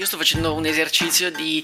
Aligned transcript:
io 0.00 0.06
sto 0.06 0.16
facendo 0.16 0.54
un 0.54 0.64
esercizio 0.64 1.30
di 1.30 1.62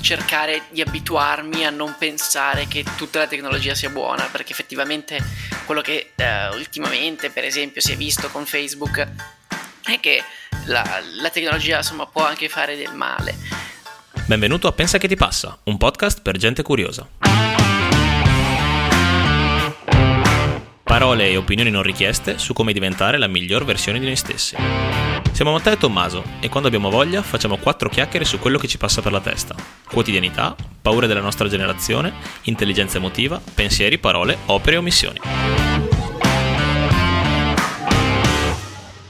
cercare 0.00 0.62
di 0.70 0.80
abituarmi 0.80 1.64
a 1.64 1.70
non 1.70 1.94
pensare 1.96 2.66
che 2.66 2.84
tutta 2.96 3.20
la 3.20 3.28
tecnologia 3.28 3.76
sia 3.76 3.90
buona, 3.90 4.24
perché 4.24 4.50
effettivamente 4.50 5.22
quello 5.66 5.82
che 5.82 6.10
eh, 6.16 6.48
ultimamente, 6.48 7.30
per 7.30 7.44
esempio, 7.44 7.80
si 7.80 7.92
è 7.92 7.96
visto 7.96 8.28
con 8.28 8.44
Facebook 8.44 9.08
è 9.84 10.00
che 10.00 10.20
la, 10.64 11.00
la 11.20 11.30
tecnologia 11.30 11.76
insomma 11.76 12.06
può 12.06 12.26
anche 12.26 12.48
fare 12.48 12.74
del 12.74 12.92
male. 12.92 13.36
Benvenuto 14.26 14.66
a 14.66 14.72
Pensa 14.72 14.98
che 14.98 15.06
ti 15.06 15.14
passa, 15.14 15.56
un 15.62 15.76
podcast 15.76 16.22
per 16.22 16.36
gente 16.38 16.64
curiosa. 16.64 17.08
Parole 20.82 21.28
e 21.28 21.36
opinioni 21.36 21.70
non 21.70 21.84
richieste 21.84 22.36
su 22.38 22.52
come 22.52 22.72
diventare 22.72 23.16
la 23.16 23.28
miglior 23.28 23.64
versione 23.64 24.00
di 24.00 24.06
noi 24.06 24.16
stessi. 24.16 25.05
Siamo 25.36 25.52
Matteo 25.52 25.74
e 25.74 25.76
Tommaso 25.76 26.24
e 26.40 26.48
quando 26.48 26.66
abbiamo 26.66 26.88
voglia 26.88 27.20
facciamo 27.20 27.58
quattro 27.58 27.90
chiacchiere 27.90 28.24
su 28.24 28.38
quello 28.38 28.56
che 28.56 28.66
ci 28.66 28.78
passa 28.78 29.02
per 29.02 29.12
la 29.12 29.20
testa. 29.20 29.54
Quotidianità, 29.86 30.56
paure 30.80 31.06
della 31.06 31.20
nostra 31.20 31.46
generazione, 31.46 32.10
intelligenza 32.44 32.96
emotiva, 32.96 33.38
pensieri, 33.54 33.98
parole, 33.98 34.38
opere 34.46 34.76
e 34.76 34.78
omissioni. 34.78 35.20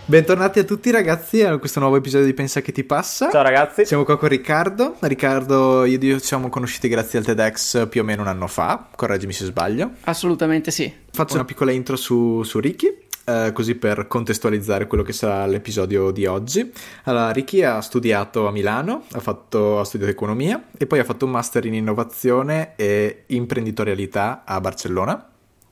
Bentornati 0.05 0.59
a 0.59 0.65
tutti 0.65 0.91
ragazzi 0.91 1.43
a 1.43 1.59
questo 1.59 1.79
nuovo 1.79 1.97
episodio 1.97 2.27
di 2.27 2.35
Pensa 2.35 2.61
che 2.61 2.73
ti 2.73 2.83
passa. 2.83 3.31
Ciao 3.31 3.43
ragazzi. 3.43 3.85
Siamo 3.85 4.03
qua 4.03 4.19
con 4.19 4.29
Riccardo. 4.29 4.97
Riccardo, 5.01 5.85
io 5.85 6.01
e 6.01 6.05
io 6.07 6.19
ci 6.19 6.27
siamo 6.27 6.49
conosciuti 6.49 6.89
grazie 6.89 7.21
al 7.21 7.25
TEDx 7.25 7.89
più 7.89 8.03
o 8.03 8.05
meno 8.05 8.23
un 8.23 8.29
anno 8.29 8.49
fa, 8.49 8.89
correggimi 8.97 9.33
se 9.33 9.45
sbaglio. 9.45 9.93
Assolutamente 10.03 10.73
sì. 10.73 10.93
Faccio 11.13 11.35
una 11.35 11.45
piccola 11.45 11.71
intro 11.73 11.97
su, 11.97 12.43
su 12.43 12.59
Ricky. 12.59 13.06
Uh, 13.27 13.53
così 13.53 13.75
per 13.75 14.07
contestualizzare 14.07 14.87
quello 14.87 15.03
che 15.03 15.13
sarà 15.13 15.45
l'episodio 15.47 16.13
di 16.13 16.27
oggi. 16.27 16.73
Allora, 17.07 17.31
Ricky 17.31 17.63
ha 17.63 17.81
studiato 17.81 18.47
a 18.47 18.53
Milano, 18.53 19.03
ha, 19.11 19.19
fatto, 19.19 19.81
ha, 19.81 19.85
studiato 19.85 20.13
economia 20.13 20.63
e 20.79 20.87
poi 20.87 21.01
ha 21.01 21.05
fatto 21.05 21.25
un 21.25 21.33
master 21.33 21.67
in 21.67 21.75
innovazione 21.75 22.75
e 22.77 23.25
imprenditorialità 23.27 24.45
a 24.45 24.61
Barcellona. 24.61 25.29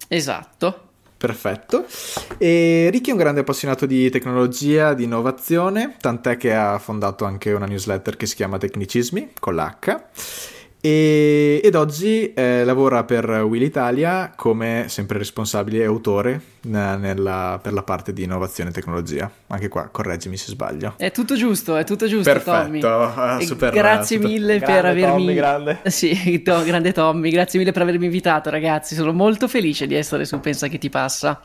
Esatto. 0.08 0.88
Perfetto. 1.16 1.86
E 2.38 2.88
Ricky 2.90 3.10
è 3.10 3.12
un 3.12 3.18
grande 3.18 3.40
appassionato 3.40 3.86
di 3.86 4.10
tecnologia, 4.10 4.92
di 4.92 5.04
innovazione, 5.04 5.96
tant'è 6.00 6.36
che 6.36 6.52
ha 6.52 6.78
fondato 6.78 7.24
anche 7.24 7.52
una 7.52 7.66
newsletter 7.66 8.16
che 8.16 8.26
si 8.26 8.34
chiama 8.34 8.58
Tecnicismi 8.58 9.30
con 9.38 9.54
l'H 9.54 10.02
e, 10.84 11.62
ed 11.64 11.74
oggi 11.76 12.34
eh, 12.34 12.62
lavora 12.62 13.04
per 13.04 13.24
Will 13.48 13.62
Italia 13.62 14.34
come 14.36 14.84
sempre 14.88 15.16
responsabile 15.16 15.82
e 15.82 15.86
autore 15.86 16.38
nella, 16.64 17.58
per 17.62 17.72
la 17.72 17.82
parte 17.82 18.12
di 18.12 18.24
innovazione 18.24 18.68
e 18.68 18.72
tecnologia. 18.74 19.30
Anche 19.46 19.68
qua, 19.68 19.88
correggimi 19.90 20.36
se 20.36 20.50
sbaglio. 20.50 20.92
È 20.98 21.10
tutto 21.10 21.36
giusto, 21.36 21.76
è 21.76 21.84
tutto 21.84 22.06
giusto, 22.06 22.30
Perfetto, 22.30 22.58
Tommy. 22.58 22.82
Uh, 22.82 23.40
super, 23.40 23.72
grazie 23.72 24.16
super... 24.16 24.30
mille 24.30 24.58
grande 24.58 24.74
per 24.74 24.84
avermi... 24.84 25.24
Tommy, 25.24 25.34
grande. 25.34 25.80
Sì, 25.84 26.42
to, 26.42 26.62
grande 26.64 26.92
Tommy, 26.92 27.30
grazie 27.30 27.58
mille 27.58 27.72
per 27.72 27.80
avermi 27.80 28.04
invitato, 28.04 28.50
ragazzi. 28.50 28.94
Sono 28.94 29.14
molto 29.14 29.48
felice 29.48 29.86
di 29.86 29.94
essere 29.94 30.26
su 30.26 30.38
Pensa 30.38 30.68
che 30.68 30.76
ti 30.76 30.90
passa. 30.90 31.40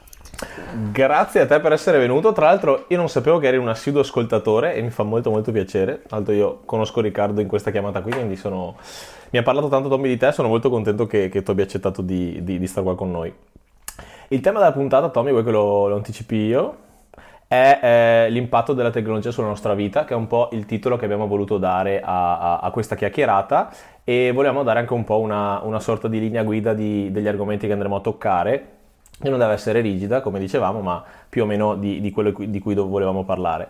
Grazie 0.92 1.42
a 1.42 1.46
te 1.46 1.62
per 1.62 1.72
essere 1.72 1.98
venuto. 1.98 2.34
Tra 2.34 2.48
l'altro, 2.48 2.88
io 2.90 2.98
non 2.98 3.08
sapevo 3.08 3.40
che 3.40 3.48
eri 3.48 3.58
un 3.58 3.70
assiduo 3.70 4.02
ascoltatore 4.02 4.76
e 4.76 4.82
mi 4.82 4.90
fa 4.90 5.04
molto 5.04 5.30
molto 5.30 5.54
piacere. 5.54 6.02
Tra 6.06 6.18
l'altro, 6.18 6.34
io 6.34 6.60
conosco 6.66 7.00
Riccardo 7.00 7.40
in 7.40 7.48
questa 7.48 7.72
chiamata 7.72 8.02
qui, 8.02 8.12
quindi 8.12 8.36
sono 8.36 8.76
mi 9.32 9.40
ha 9.40 9.44
parlato 9.44 9.68
tanto 9.68 9.90
Tommy 9.90 10.08
di 10.08 10.18
te, 10.18 10.32
sono 10.32 10.48
molto 10.48 10.70
contento 10.70 11.06
che, 11.06 11.30
che 11.30 11.44
tu 11.44 11.52
abbia 11.52 11.64
accettato 11.64 12.02
di, 12.02 12.44
di, 12.44 12.58
di, 12.58 12.68
stare 12.68 12.86
qua 12.86 12.96
con 12.96 13.12
noi. 13.12 13.34
Il 14.30 14.42
tema 14.42 14.60
della 14.60 14.72
puntata, 14.72 15.10
Tommy, 15.10 15.32
vuoi 15.32 15.44
che 15.44 15.52
lo, 15.52 15.88
lo 15.88 15.96
anticipi 15.96 16.36
io? 16.36 16.78
È 17.48 17.80
eh, 17.82 18.30
l'impatto 18.30 18.74
della 18.74 18.92
tecnologia 18.92 19.32
sulla 19.32 19.48
nostra 19.48 19.74
vita, 19.74 20.06
che 20.06 20.14
è 20.14 20.18
un 20.18 20.28
po' 20.28 20.50
il 20.52 20.66
titolo 20.66 20.98
che 20.98 21.06
abbiamo 21.06 21.28
voluto 21.28 21.58
dare 21.58 22.00
a, 22.00 22.38
a, 22.38 22.58
a 22.60 22.72
questa 22.72 22.96
chiacchierata 22.96 23.72
e 24.04 24.32
volevamo 24.32 24.64
dare 24.64 24.80
anche 24.80 24.94
un 24.94 25.04
po' 25.04 25.20
una, 25.20 25.60
una 25.64 25.80
sorta 25.80 26.08
di 26.08 26.20
linea 26.20 26.44
guida 26.44 26.74
di, 26.74 27.12
degli 27.12 27.28
argomenti 27.28 27.68
che 27.68 27.74
andremo 27.74 27.96
a 27.96 28.02
toccare 28.02 28.78
che 29.20 29.30
non 29.30 29.40
deve 29.40 29.54
essere 29.54 29.82
rigida, 29.82 30.22
come 30.22 30.40
dicevamo, 30.40 30.80
ma 30.80 31.04
più 31.28 31.44
o 31.44 31.46
meno 31.46 31.76
di, 31.76 32.00
di 32.00 32.12
quello 32.12 32.34
di 32.38 32.60
cui 32.60 32.74
volevamo 32.74 33.26
parlare. 33.26 33.70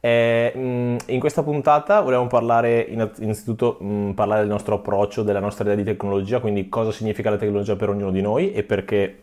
In 0.00 1.18
questa 1.18 1.42
puntata 1.42 2.00
volevamo 2.00 2.28
parlare 2.28 2.80
innanzitutto 2.80 3.78
parlare 4.14 4.40
del 4.40 4.50
nostro 4.50 4.76
approccio, 4.76 5.22
della 5.22 5.40
nostra 5.40 5.64
idea 5.64 5.76
di 5.76 5.84
tecnologia, 5.84 6.40
quindi 6.40 6.68
cosa 6.68 6.92
significa 6.92 7.28
la 7.28 7.36
tecnologia 7.36 7.76
per 7.76 7.90
ognuno 7.90 8.10
di 8.10 8.20
noi 8.20 8.52
e 8.52 8.62
perché, 8.62 9.18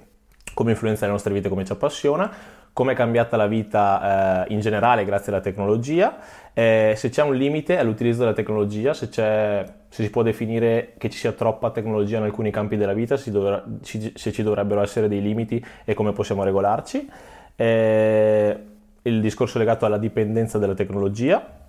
come 0.54 0.72
influenza 0.72 1.06
le 1.06 1.12
nostre 1.12 1.34
vite, 1.34 1.50
come 1.50 1.66
ci 1.66 1.72
appassiona, 1.72 2.30
come 2.74 2.94
è 2.94 2.96
cambiata 2.96 3.38
la 3.38 3.46
vita 3.46 4.46
eh, 4.46 4.54
in 4.54 4.60
generale 4.60 5.06
grazie 5.06 5.32
alla 5.32 5.42
tecnologia, 5.42 6.18
eh, 6.54 6.94
se 6.98 7.10
c'è 7.10 7.22
un 7.22 7.36
limite 7.36 7.78
all'utilizzo 7.78 8.20
della 8.20 8.34
tecnologia, 8.34 8.94
se, 8.94 9.10
se, 9.12 9.74
si 9.90 10.10
può 10.10 10.24
definire 10.24 10.94
che 10.98 11.10
ci 11.10 11.20
sia 11.20 11.32
troppa 11.32 11.70
tecnologia 11.70 12.18
in 12.18 12.24
alcuni 12.24 12.50
campi 12.52 12.76
della 12.76 12.94
vita, 12.94 13.16
se, 13.16 13.30
dovrà, 13.32 13.64
se 13.82 14.32
ci 14.32 14.44
dovrebbero 14.44 14.82
essere 14.82 15.08
dei 15.08 15.22
limiti 15.22 15.64
e 15.86 15.94
come 15.94 16.14
possiamo 16.14 16.44
regolarci. 16.44 17.10
Eh, 17.56 18.58
il 19.04 19.22
discorso 19.22 19.60
legato 19.60 19.86
alla 19.86 19.98
dipendenza 19.98 20.58
della 20.58 20.74
tecnologia, 20.74 21.62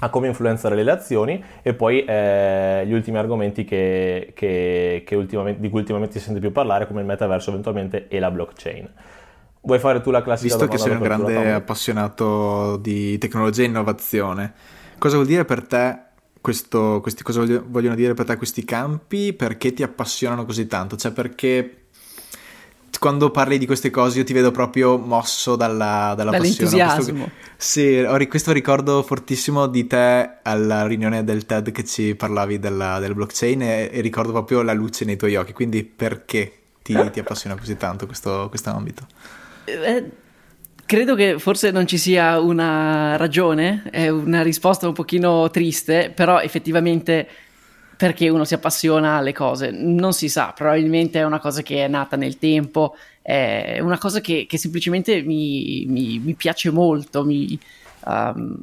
a 0.00 0.10
come 0.10 0.28
influenza 0.28 0.68
le 0.68 0.76
relazioni 0.76 1.42
e 1.62 1.74
poi 1.74 2.04
eh, 2.04 2.84
gli 2.86 2.92
ultimi 2.92 3.18
argomenti 3.18 3.64
che, 3.64 4.32
che, 4.34 5.02
che 5.04 5.26
di 5.26 5.68
cui 5.68 5.80
ultimamente 5.80 6.18
si 6.18 6.24
sente 6.24 6.40
più 6.40 6.52
parlare 6.52 6.86
come 6.86 7.00
il 7.00 7.06
metaverso 7.06 7.50
eventualmente 7.50 8.08
e 8.08 8.18
la 8.18 8.30
blockchain. 8.30 8.88
Vuoi 9.68 9.80
fare 9.80 10.00
tu 10.00 10.10
la 10.10 10.22
classica 10.22 10.54
Visto 10.54 10.66
che 10.66 10.78
sei 10.78 10.92
un 10.92 11.02
grande 11.02 11.52
appassionato 11.52 12.78
di 12.78 13.18
tecnologia 13.18 13.64
e 13.64 13.66
innovazione, 13.66 14.54
cosa 14.96 15.16
vuol 15.16 15.28
dire 15.28 15.44
per 15.44 15.66
te 15.66 15.98
questo, 16.40 17.00
questi, 17.02 17.22
cosa 17.22 17.44
vogliono 17.66 17.94
dire 17.94 18.14
per 18.14 18.24
te 18.24 18.36
questi 18.36 18.64
campi? 18.64 19.34
Perché 19.34 19.74
ti 19.74 19.82
appassionano 19.82 20.46
così 20.46 20.66
tanto? 20.66 20.96
Cioè 20.96 21.12
perché 21.12 21.82
quando 22.98 23.30
parli 23.30 23.58
di 23.58 23.66
queste 23.66 23.90
cose 23.90 24.16
io 24.16 24.24
ti 24.24 24.32
vedo 24.32 24.52
proprio 24.52 24.96
mosso 24.96 25.54
dalla, 25.54 26.14
dalla 26.16 26.30
Dall'entusiasmo. 26.30 27.24
Questo, 27.24 27.32
sì, 27.58 27.98
ho 27.98 28.26
questo 28.26 28.52
ricordo 28.52 29.02
fortissimo 29.02 29.66
di 29.66 29.86
te 29.86 30.38
alla 30.44 30.86
riunione 30.86 31.24
del 31.24 31.44
TED 31.44 31.72
che 31.72 31.84
ci 31.84 32.14
parlavi 32.14 32.58
della, 32.58 32.98
del 33.00 33.12
blockchain 33.12 33.60
e, 33.60 33.90
e, 33.92 34.00
ricordo 34.00 34.32
proprio 34.32 34.62
la 34.62 34.72
luce 34.72 35.04
nei 35.04 35.16
tuoi 35.16 35.36
occhi. 35.36 35.52
Quindi 35.52 35.84
perché 35.84 36.52
ti, 36.80 36.94
ti 37.12 37.20
appassiona 37.20 37.54
così 37.54 37.76
tanto 37.76 38.06
questo, 38.06 38.46
questo 38.48 38.70
ambito? 38.70 39.06
Eh, 39.68 40.10
credo 40.84 41.14
che 41.14 41.38
forse 41.38 41.70
non 41.70 41.86
ci 41.86 41.98
sia 41.98 42.40
una 42.40 43.16
ragione, 43.16 43.82
è 43.90 44.08
una 44.08 44.42
risposta 44.42 44.86
un 44.86 44.94
pochino 44.94 45.50
triste, 45.50 46.10
però 46.14 46.40
effettivamente 46.40 47.28
perché 47.98 48.28
uno 48.28 48.44
si 48.44 48.54
appassiona 48.54 49.16
alle 49.16 49.32
cose, 49.32 49.70
non 49.72 50.12
si 50.12 50.28
sa, 50.28 50.52
probabilmente 50.54 51.18
è 51.18 51.24
una 51.24 51.40
cosa 51.40 51.62
che 51.62 51.84
è 51.84 51.88
nata 51.88 52.16
nel 52.16 52.38
tempo, 52.38 52.94
è 53.20 53.80
una 53.82 53.98
cosa 53.98 54.20
che, 54.20 54.46
che 54.48 54.56
semplicemente 54.56 55.20
mi, 55.22 55.84
mi, 55.88 56.18
mi, 56.18 56.34
piace 56.34 56.70
molto. 56.70 57.24
Mi, 57.24 57.58
um, 58.04 58.56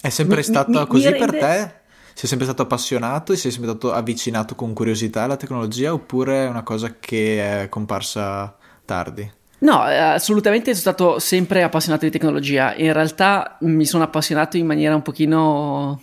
è 0.00 0.10
sempre 0.10 0.42
stata 0.42 0.84
così 0.86 1.08
rende... 1.08 1.26
per 1.26 1.30
te? 1.30 1.72
Sei 2.12 2.28
sempre 2.28 2.46
stato 2.46 2.62
appassionato 2.62 3.32
e 3.32 3.36
sei 3.36 3.50
sempre 3.50 3.70
stato 3.70 3.92
avvicinato 3.92 4.54
con 4.54 4.72
curiosità 4.74 5.22
alla 5.22 5.36
tecnologia 5.36 5.92
oppure 5.92 6.44
è 6.44 6.48
una 6.48 6.62
cosa 6.62 6.94
che 7.00 7.62
è 7.62 7.68
comparsa 7.68 8.56
tardi? 8.84 9.28
No, 9.58 9.88
eh, 9.88 9.96
assolutamente 9.96 10.74
sono 10.74 10.94
stato 10.94 11.18
sempre 11.18 11.62
appassionato 11.62 12.04
di 12.04 12.10
tecnologia. 12.10 12.74
In 12.74 12.92
realtà 12.92 13.56
mi 13.60 13.86
sono 13.86 14.04
appassionato 14.04 14.56
in 14.56 14.66
maniera 14.66 14.94
un 14.94 15.02
pochino 15.02 16.00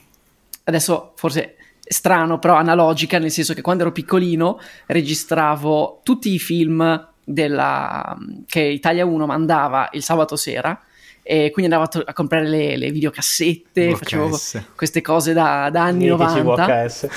adesso 0.64 1.14
forse 1.16 1.56
strano, 1.80 2.40
però 2.40 2.56
analogica, 2.56 3.20
nel 3.20 3.32
senso 3.32 3.54
che 3.54 3.62
quando 3.62 3.84
ero 3.84 3.92
piccolino 3.92 4.60
registravo 4.88 6.00
tutti 6.04 6.34
i 6.34 6.40
film 6.40 7.10
della, 7.24 8.18
che 8.48 8.62
Italia 8.62 9.06
1 9.06 9.26
mandava 9.26 9.90
il 9.92 10.04
sabato 10.04 10.36
sera 10.36 10.80
e 11.22 11.52
quindi 11.52 11.72
andavo 11.72 12.04
a, 12.06 12.14
comprare 12.14 12.48
le, 12.48 12.78
le 12.78 12.92
videocassette, 12.92 13.90
VHS. 13.90 13.98
facevo 13.98 14.40
queste 14.76 15.02
cose 15.02 15.34
da, 15.34 15.70
da 15.70 15.84
anni 15.84 16.10
Mitici 16.10 16.42
90. 16.42 16.66
VHS. 16.66 17.08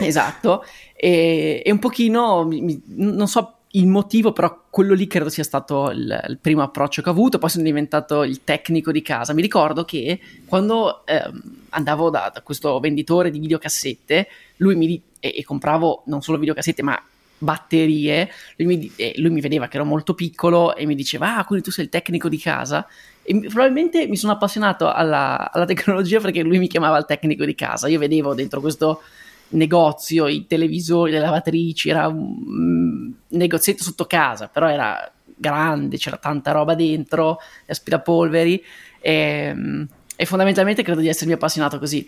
Esatto, 0.00 0.64
e, 0.96 1.62
e 1.64 1.70
un 1.70 1.78
pochino, 1.78 2.44
mi, 2.44 2.82
non 2.86 3.28
so 3.28 3.59
il 3.72 3.86
motivo, 3.86 4.32
però 4.32 4.64
quello 4.68 4.94
lì 4.94 5.06
credo 5.06 5.28
sia 5.28 5.44
stato 5.44 5.90
il, 5.90 6.24
il, 6.28 6.38
primo 6.38 6.62
approccio 6.62 7.02
che 7.02 7.08
ho 7.08 7.12
avuto, 7.12 7.38
poi 7.38 7.50
sono 7.50 7.62
diventato 7.62 8.24
il 8.24 8.42
tecnico 8.42 8.90
di 8.90 9.02
casa. 9.02 9.32
Mi 9.32 9.42
ricordo 9.42 9.84
che 9.84 10.18
quando 10.46 11.06
eh, 11.06 11.22
andavo 11.70 12.10
da, 12.10 12.30
da, 12.34 12.42
questo 12.42 12.80
venditore 12.80 13.30
di 13.30 13.38
videocassette, 13.38 14.28
lui 14.56 14.74
mi 14.74 15.00
e, 15.20 15.34
e 15.36 15.44
compravo 15.44 16.02
non 16.06 16.20
solo 16.20 16.38
videocassette, 16.38 16.82
ma 16.82 17.00
batterie, 17.38 18.28
lui 18.56 18.76
mi, 18.76 18.92
eh, 18.96 19.14
lui 19.16 19.30
mi, 19.30 19.40
vedeva 19.40 19.68
che 19.68 19.76
ero 19.76 19.86
molto 19.86 20.14
piccolo 20.14 20.74
e 20.74 20.84
mi 20.84 20.96
diceva, 20.96 21.36
ah, 21.36 21.44
quindi 21.44 21.64
tu 21.64 21.70
sei 21.70 21.84
il 21.84 21.90
tecnico 21.90 22.28
di 22.28 22.38
casa? 22.38 22.86
E 23.22 23.38
probabilmente 23.38 24.08
mi 24.08 24.16
sono 24.16 24.32
appassionato 24.32 24.90
alla, 24.90 25.50
alla 25.52 25.64
tecnologia 25.64 26.18
perché 26.18 26.42
lui 26.42 26.58
mi 26.58 26.66
chiamava 26.66 26.98
il 26.98 27.04
tecnico 27.06 27.44
di 27.44 27.54
casa. 27.54 27.86
Io 27.86 28.00
vedevo 28.00 28.34
dentro 28.34 28.60
questo 28.60 29.02
negozio, 29.50 30.26
i 30.26 30.46
televisori, 30.46 31.12
le 31.12 31.20
lavatrici, 31.20 31.88
era 31.88 32.06
un 32.08 33.12
negozietto 33.28 33.82
sotto 33.82 34.06
casa, 34.06 34.48
però 34.48 34.68
era 34.68 35.10
grande, 35.36 35.96
c'era 35.96 36.16
tanta 36.16 36.52
roba 36.52 36.74
dentro, 36.74 37.38
aspirapolveri 37.66 38.62
e, 39.00 39.86
e 40.16 40.24
fondamentalmente 40.26 40.82
credo 40.82 41.00
di 41.00 41.08
essermi 41.08 41.32
appassionato 41.32 41.78
così. 41.78 42.06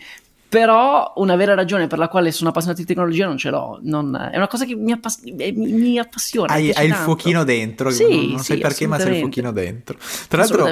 però 0.53 1.15
una 1.17 1.35
vera 1.35 1.55
ragione 1.55 1.87
per 1.87 1.99
la 1.99 2.09
quale 2.09 2.31
sono 2.31 2.51
appassionato 2.51 2.83
di 2.83 2.87
tecnologia 2.87 3.25
non 3.25 3.39
ce 3.39 3.49
l'ho. 3.49 3.79
Non, 3.85 4.15
è 4.31 4.37
una 4.37 4.49
cosa 4.49 4.67
che 4.67 4.75
mi, 4.75 4.93
appass- 4.93 5.23
mi, 5.23 5.51
mi 5.53 5.99
appassiona. 5.99 6.53
Hai, 6.53 6.71
hai 6.73 6.89
il 6.89 6.93
fuochino 6.93 7.43
dentro, 7.43 7.89
sì, 7.89 8.03
non, 8.03 8.27
non 8.27 8.39
sì, 8.41 8.45
sai 8.45 8.59
perché, 8.59 8.87
ma 8.87 8.99
sei 8.99 9.15
il 9.15 9.19
fuochino 9.21 9.51
dentro. 9.51 9.97
Tra 10.29 10.41
l'altro, 10.41 10.67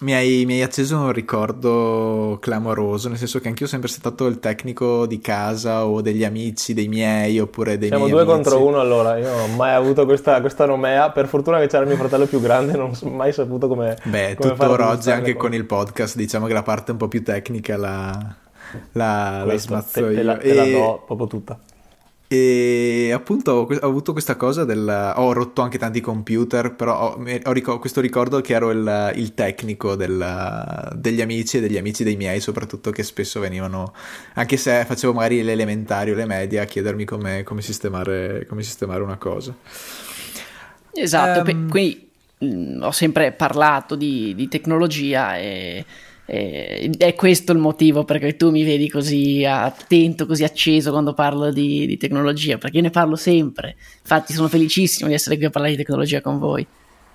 mi 0.00 0.12
hai, 0.12 0.44
mi 0.44 0.54
hai, 0.54 0.62
acceso 0.62 0.98
un 0.98 1.12
ricordo 1.12 2.36
clamoroso, 2.40 3.08
nel 3.08 3.16
senso 3.16 3.38
che 3.38 3.48
anch'io 3.48 3.66
sono 3.66 3.80
sempre 3.80 3.98
stato 3.98 4.26
il 4.26 4.40
tecnico 4.40 5.06
di 5.06 5.20
casa 5.20 5.86
o 5.86 6.02
degli 6.02 6.22
amici 6.22 6.74
dei 6.74 6.86
miei 6.86 7.38
oppure 7.38 7.78
dei 7.78 7.88
Siamo 7.88 8.04
miei 8.04 8.14
due 8.14 8.24
amici. 8.24 8.50
contro 8.50 8.66
uno 8.66 8.78
allora, 8.78 9.16
io 9.16 9.30
non 9.30 9.40
ho 9.40 9.54
mai 9.54 9.72
avuto 9.74 10.04
questa, 10.04 10.40
questa, 10.40 10.66
nomea, 10.66 11.10
per 11.10 11.28
fortuna 11.28 11.58
che 11.60 11.66
c'era 11.68 11.82
il 11.82 11.88
mio 11.88 11.96
fratello 11.96 12.26
più 12.26 12.40
grande, 12.40 12.76
non 12.76 12.92
ho 13.00 13.08
mai 13.08 13.32
saputo 13.32 13.68
come... 13.68 13.96
Beh, 14.02 14.34
come 14.34 14.50
tuttora 14.50 14.90
oggi 14.90 15.10
anche 15.10 15.34
con 15.34 15.54
il 15.54 15.64
podcast 15.64 16.16
diciamo 16.16 16.46
che 16.46 16.52
la 16.52 16.62
parte 16.62 16.90
un 16.90 16.98
po' 16.98 17.08
più 17.08 17.22
tecnica 17.22 17.78
la, 17.78 18.36
la, 18.92 19.44
la 19.44 19.56
smazzo 19.56 20.00
te, 20.00 20.00
io. 20.00 20.14
Te 20.14 20.22
la, 20.22 20.36
te 20.36 20.54
la 20.54 20.64
do 20.66 21.02
proprio 21.06 21.26
tutta. 21.26 21.58
E 22.28 23.12
appunto 23.14 23.52
ho, 23.52 23.66
ho, 23.66 23.86
avuto 23.86 24.10
questa 24.12 24.34
cosa 24.34 24.64
del... 24.64 25.12
ho 25.16 25.32
rotto 25.32 25.62
anche 25.62 25.78
tanti 25.78 26.00
computer, 26.00 26.74
però 26.74 27.14
ho, 27.14 27.24
ho 27.44 27.52
ricor- 27.52 27.78
questo 27.78 28.00
ricordo 28.00 28.40
che 28.40 28.54
ero 28.54 28.70
il, 28.70 29.12
il 29.14 29.34
tecnico 29.34 29.94
del, 29.94 30.92
degli 30.96 31.20
amici 31.20 31.58
e 31.58 31.60
degli 31.60 31.76
amici 31.76 32.02
dei 32.02 32.16
miei 32.16 32.40
soprattutto 32.40 32.90
che 32.90 33.04
spesso 33.04 33.38
venivano, 33.38 33.94
anche 34.34 34.56
se 34.56 34.84
facevo 34.84 35.12
magari 35.12 35.42
l'elementario, 35.42 36.16
le 36.16 36.26
medie, 36.26 36.58
a 36.58 36.64
chiedermi 36.64 37.04
come, 37.04 37.44
come, 37.44 37.62
sistemare, 37.62 38.44
come 38.48 38.64
sistemare 38.64 39.02
una 39.02 39.18
cosa. 39.18 39.54
Esatto, 40.92 41.48
um, 41.48 41.68
quindi 41.68 42.08
mh, 42.38 42.82
ho 42.82 42.90
sempre 42.90 43.30
parlato 43.32 43.94
di, 43.94 44.34
di 44.34 44.48
tecnologia 44.48 45.36
e 45.36 45.84
eh, 46.26 46.90
è 46.98 47.14
questo 47.14 47.52
il 47.52 47.58
motivo 47.58 48.04
perché 48.04 48.36
tu 48.36 48.50
mi 48.50 48.64
vedi 48.64 48.90
così 48.90 49.44
attento, 49.44 50.26
così 50.26 50.42
acceso 50.42 50.90
quando 50.90 51.14
parlo 51.14 51.52
di, 51.52 51.86
di, 51.86 51.96
tecnologia, 51.96 52.58
perché 52.58 52.78
io 52.78 52.82
ne 52.82 52.90
parlo 52.90 53.14
sempre. 53.14 53.76
Infatti 54.00 54.32
sono 54.32 54.48
felicissimo 54.48 55.08
di 55.08 55.14
essere 55.14 55.36
qui 55.36 55.46
a 55.46 55.50
parlare 55.50 55.74
di 55.74 55.82
tecnologia 55.82 56.20
con 56.20 56.38
voi. 56.38 56.66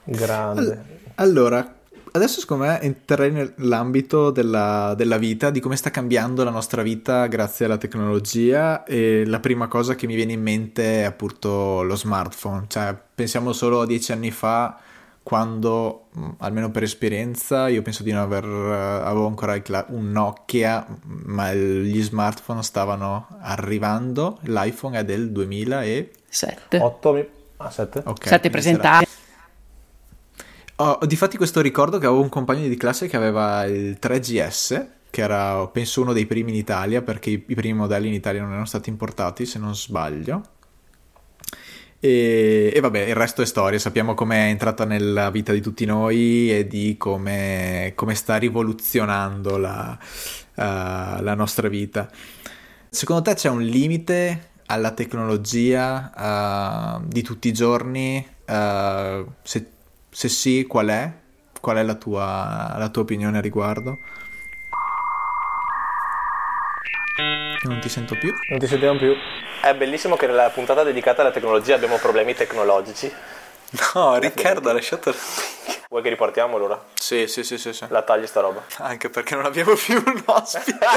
Grande. 0.05 0.99
Allora, 1.15 1.79
adesso 2.13 2.39
secondo 2.39 2.63
me 2.63 2.79
entrerei 2.79 3.31
nell'ambito 3.31 4.31
della, 4.31 4.93
della, 4.95 5.17
vita, 5.17 5.49
di 5.49 5.59
come 5.59 5.75
sta 5.75 5.91
cambiando 5.91 6.45
la 6.45 6.49
nostra 6.49 6.81
vita 6.81 7.27
grazie 7.27 7.65
alla 7.65 7.77
tecnologia 7.77 8.85
e 8.85 9.25
la 9.25 9.41
prima 9.41 9.67
cosa 9.67 9.93
che 9.93 10.07
mi 10.07 10.15
viene 10.15 10.31
in 10.31 10.41
mente 10.41 11.01
è 11.01 11.03
appunto 11.03 11.83
lo 11.83 11.95
smartphone. 11.97 12.63
Cioè, 12.69 12.95
pensiamo 13.13 13.51
solo 13.51 13.81
a 13.81 13.85
dieci 13.85 14.13
anni 14.13 14.31
fa 14.31 14.79
quando, 15.23 16.07
mm, 16.17 16.29
almeno 16.39 16.71
per 16.71 16.83
esperienza, 16.83 17.67
io 17.67 17.81
penso 17.81 18.03
di 18.03 18.11
non 18.11 18.21
aver, 18.21 18.45
uh, 18.45 19.05
avevo 19.05 19.27
ancora 19.27 19.61
un 19.89 20.11
Nokia, 20.11 20.85
ma 21.03 21.53
gli 21.53 22.01
smartphone 22.01 22.63
stavano 22.63 23.27
arrivando, 23.39 24.39
l'iPhone 24.41 24.99
è 24.99 25.05
del 25.05 25.31
2007. 25.31 26.77
8, 26.79 27.27
ah, 27.57 27.69
7? 27.69 28.01
Okay, 28.05 28.29
7 28.29 28.49
presentati. 28.49 29.05
Ho 30.77 30.97
oh, 30.99 31.05
difatti 31.05 31.37
questo 31.37 31.61
ricordo 31.61 31.99
che 31.99 32.07
avevo 32.07 32.21
un 32.21 32.29
compagno 32.29 32.67
di 32.67 32.75
classe 32.75 33.07
che 33.07 33.15
aveva 33.15 33.65
il 33.65 33.99
3GS, 34.01 34.87
che 35.11 35.21
era 35.21 35.67
penso 35.67 36.01
uno 36.01 36.13
dei 36.13 36.25
primi 36.25 36.49
in 36.49 36.57
Italia, 36.57 37.03
perché 37.03 37.29
i, 37.29 37.43
i 37.45 37.53
primi 37.53 37.77
modelli 37.77 38.07
in 38.07 38.13
Italia 38.13 38.41
non 38.41 38.49
erano 38.49 38.65
stati 38.65 38.89
importati, 38.89 39.45
se 39.45 39.59
non 39.59 39.75
sbaglio 39.75 40.41
e, 42.03 42.71
e, 42.73 42.79
vabbè, 42.79 43.01
il 43.01 43.13
resto 43.13 43.43
è 43.43 43.45
storia, 43.45 43.77
sappiamo 43.77 44.15
com'è 44.15 44.47
entrata 44.47 44.85
nella 44.85 45.29
vita 45.29 45.53
di 45.53 45.61
tutti 45.61 45.85
noi 45.85 46.51
e 46.51 46.65
di 46.65 46.97
come, 46.97 47.91
come 47.93 48.15
sta 48.15 48.37
rivoluzionando 48.37 49.57
la, 49.57 49.95
uh, 49.99 51.21
la, 51.21 51.35
nostra 51.35 51.67
vita. 51.67 52.09
Secondo 52.89 53.21
te 53.21 53.35
c'è 53.35 53.49
un 53.49 53.61
limite 53.61 54.49
alla 54.65 54.93
tecnologia 54.93 56.97
uh, 56.97 57.05
di 57.05 57.21
tutti 57.21 57.49
i 57.49 57.53
giorni? 57.53 58.27
Uh, 58.47 59.31
se, 59.43 59.67
se, 60.09 60.27
sì, 60.27 60.65
qual 60.67 60.87
è? 60.87 61.13
Qual 61.61 61.77
è 61.77 61.83
la 61.83 61.93
tua, 61.93 62.73
la 62.79 62.89
tua 62.89 63.03
opinione 63.03 63.37
a 63.37 63.41
riguardo? 63.41 63.99
Non 67.63 67.79
ti 67.79 67.89
sento 67.89 68.15
più. 68.15 68.33
Non 68.49 68.57
ti 68.57 68.65
sentiamo 68.65 68.97
più. 68.97 69.15
È 69.61 69.75
bellissimo 69.75 70.15
che 70.15 70.25
nella 70.25 70.49
puntata 70.49 70.81
dedicata 70.81 71.21
alla 71.21 71.31
tecnologia 71.31 71.75
abbiamo 71.75 71.97
problemi 71.97 72.33
tecnologici. 72.33 73.13
No, 73.93 74.17
Riccardo 74.17 74.69
ha 74.69 74.73
lasciato... 74.73 75.13
Vuoi 75.87 76.01
che 76.01 76.09
riportiamo 76.09 76.55
allora? 76.55 76.83
Sì, 76.95 77.27
sì, 77.27 77.43
sì, 77.43 77.59
sì, 77.59 77.71
sì. 77.71 77.85
La 77.89 78.01
tagli 78.01 78.25
sta 78.25 78.39
roba. 78.39 78.63
Anche 78.77 79.09
perché 79.09 79.35
non 79.35 79.45
abbiamo 79.45 79.75
più 79.75 80.01
un 80.03 80.23
ospite. 80.25 80.79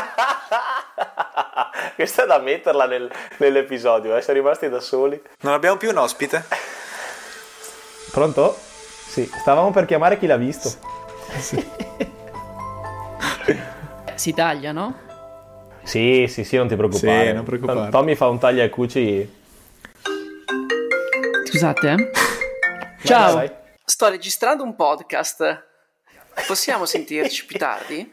Questa 1.97 2.23
è 2.23 2.27
da 2.27 2.39
metterla 2.39 2.87
nel, 2.87 3.11
nell'episodio, 3.39 4.17
eh? 4.17 4.23
siamo 4.23 4.41
rimasti 4.41 4.69
da 4.71 4.81
soli. 4.81 5.21
Non 5.41 5.53
abbiamo 5.53 5.77
più 5.77 5.91
un 5.91 5.99
ospite? 5.99 6.47
Pronto? 8.11 8.57
Sì, 8.57 9.31
stavamo 9.41 9.71
per 9.71 9.85
chiamare 9.85 10.19
chi 10.19 10.27
l'ha 10.27 10.37
visto. 10.37 10.73
Sì. 11.39 11.63
si 14.15 14.33
taglia, 14.33 14.73
no? 14.73 15.04
Sì, 15.85 16.27
sì, 16.29 16.45
sì, 16.45 16.57
non 16.57 16.67
ti 16.67 16.77
preoccupare. 16.77 17.29
Sì, 17.29 17.33
non 17.33 17.45
preoccupare. 17.45 17.91
Tommy 17.91 18.15
fa 18.15 18.29
un 18.29 18.39
taglio 18.39 18.63
ai 18.63 18.71
cuci. 18.71 19.43
Scusate, 21.47 21.91
eh. 21.91 22.11
Ciao. 23.05 23.35
Vai, 23.35 23.49
vai. 23.49 23.57
Sto 23.85 24.09
registrando 24.09 24.65
un 24.65 24.75
podcast. 24.75 25.67
Possiamo 26.47 26.85
sentirci 26.85 27.47
più 27.47 27.59
tardi? 27.59 28.13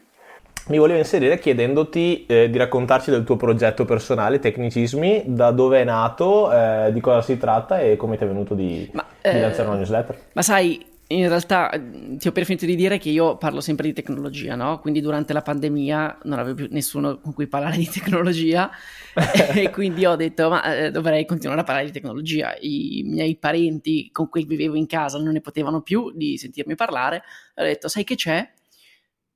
Mi 0.68 0.78
volevo 0.78 0.98
inserire 0.98 1.40
chiedendoti 1.40 2.24
eh, 2.26 2.48
di 2.48 2.56
raccontarci 2.56 3.10
del 3.10 3.24
tuo 3.24 3.36
progetto 3.36 3.84
personale, 3.84 4.38
Tecnicismi, 4.38 5.24
da 5.26 5.50
dove 5.50 5.80
è 5.80 5.84
nato, 5.84 6.52
eh, 6.52 6.90
di 6.92 7.00
cosa 7.00 7.20
si 7.20 7.36
tratta 7.36 7.80
e 7.80 7.96
come 7.96 8.16
ti 8.16 8.22
è 8.22 8.26
venuto 8.28 8.54
di, 8.54 8.88
ma, 8.92 9.04
di 9.20 9.28
eh, 9.28 9.40
lanciare 9.40 9.66
una 9.66 9.78
newsletter. 9.78 10.18
Ma 10.34 10.42
sai, 10.42 10.86
in 11.08 11.28
realtà 11.28 11.70
ti 12.16 12.28
ho 12.28 12.32
preferito 12.32 12.64
di 12.64 12.74
dire 12.74 12.98
che 12.98 13.10
io 13.10 13.36
parlo 13.36 13.60
sempre 13.60 13.86
di 13.86 13.92
tecnologia, 13.92 14.54
no? 14.54 14.80
Quindi 14.80 15.00
durante 15.00 15.32
la 15.32 15.42
pandemia 15.42 16.20
non 16.24 16.38
avevo 16.38 16.54
più 16.54 16.68
nessuno 16.70 17.20
con 17.20 17.34
cui 17.34 17.46
parlare 17.46 17.76
di 17.76 17.88
tecnologia 17.88 18.70
e 19.54 19.70
quindi 19.70 20.06
ho 20.06 20.16
detto 20.16 20.48
ma 20.48 20.74
eh, 20.74 20.90
dovrei 20.90 21.26
continuare 21.26 21.60
a 21.60 21.64
parlare 21.64 21.86
di 21.86 21.92
tecnologia. 21.92 22.56
I 22.60 23.02
miei 23.06 23.36
parenti 23.36 24.10
con 24.10 24.28
cui 24.28 24.44
vivevo 24.44 24.76
in 24.76 24.86
casa 24.86 25.18
non 25.18 25.32
ne 25.32 25.40
potevano 25.40 25.82
più 25.82 26.12
di 26.14 26.38
sentirmi 26.38 26.74
parlare. 26.74 27.22
Ho 27.56 27.62
detto 27.62 27.88
sai 27.88 28.04
che 28.04 28.14
c'è? 28.14 28.48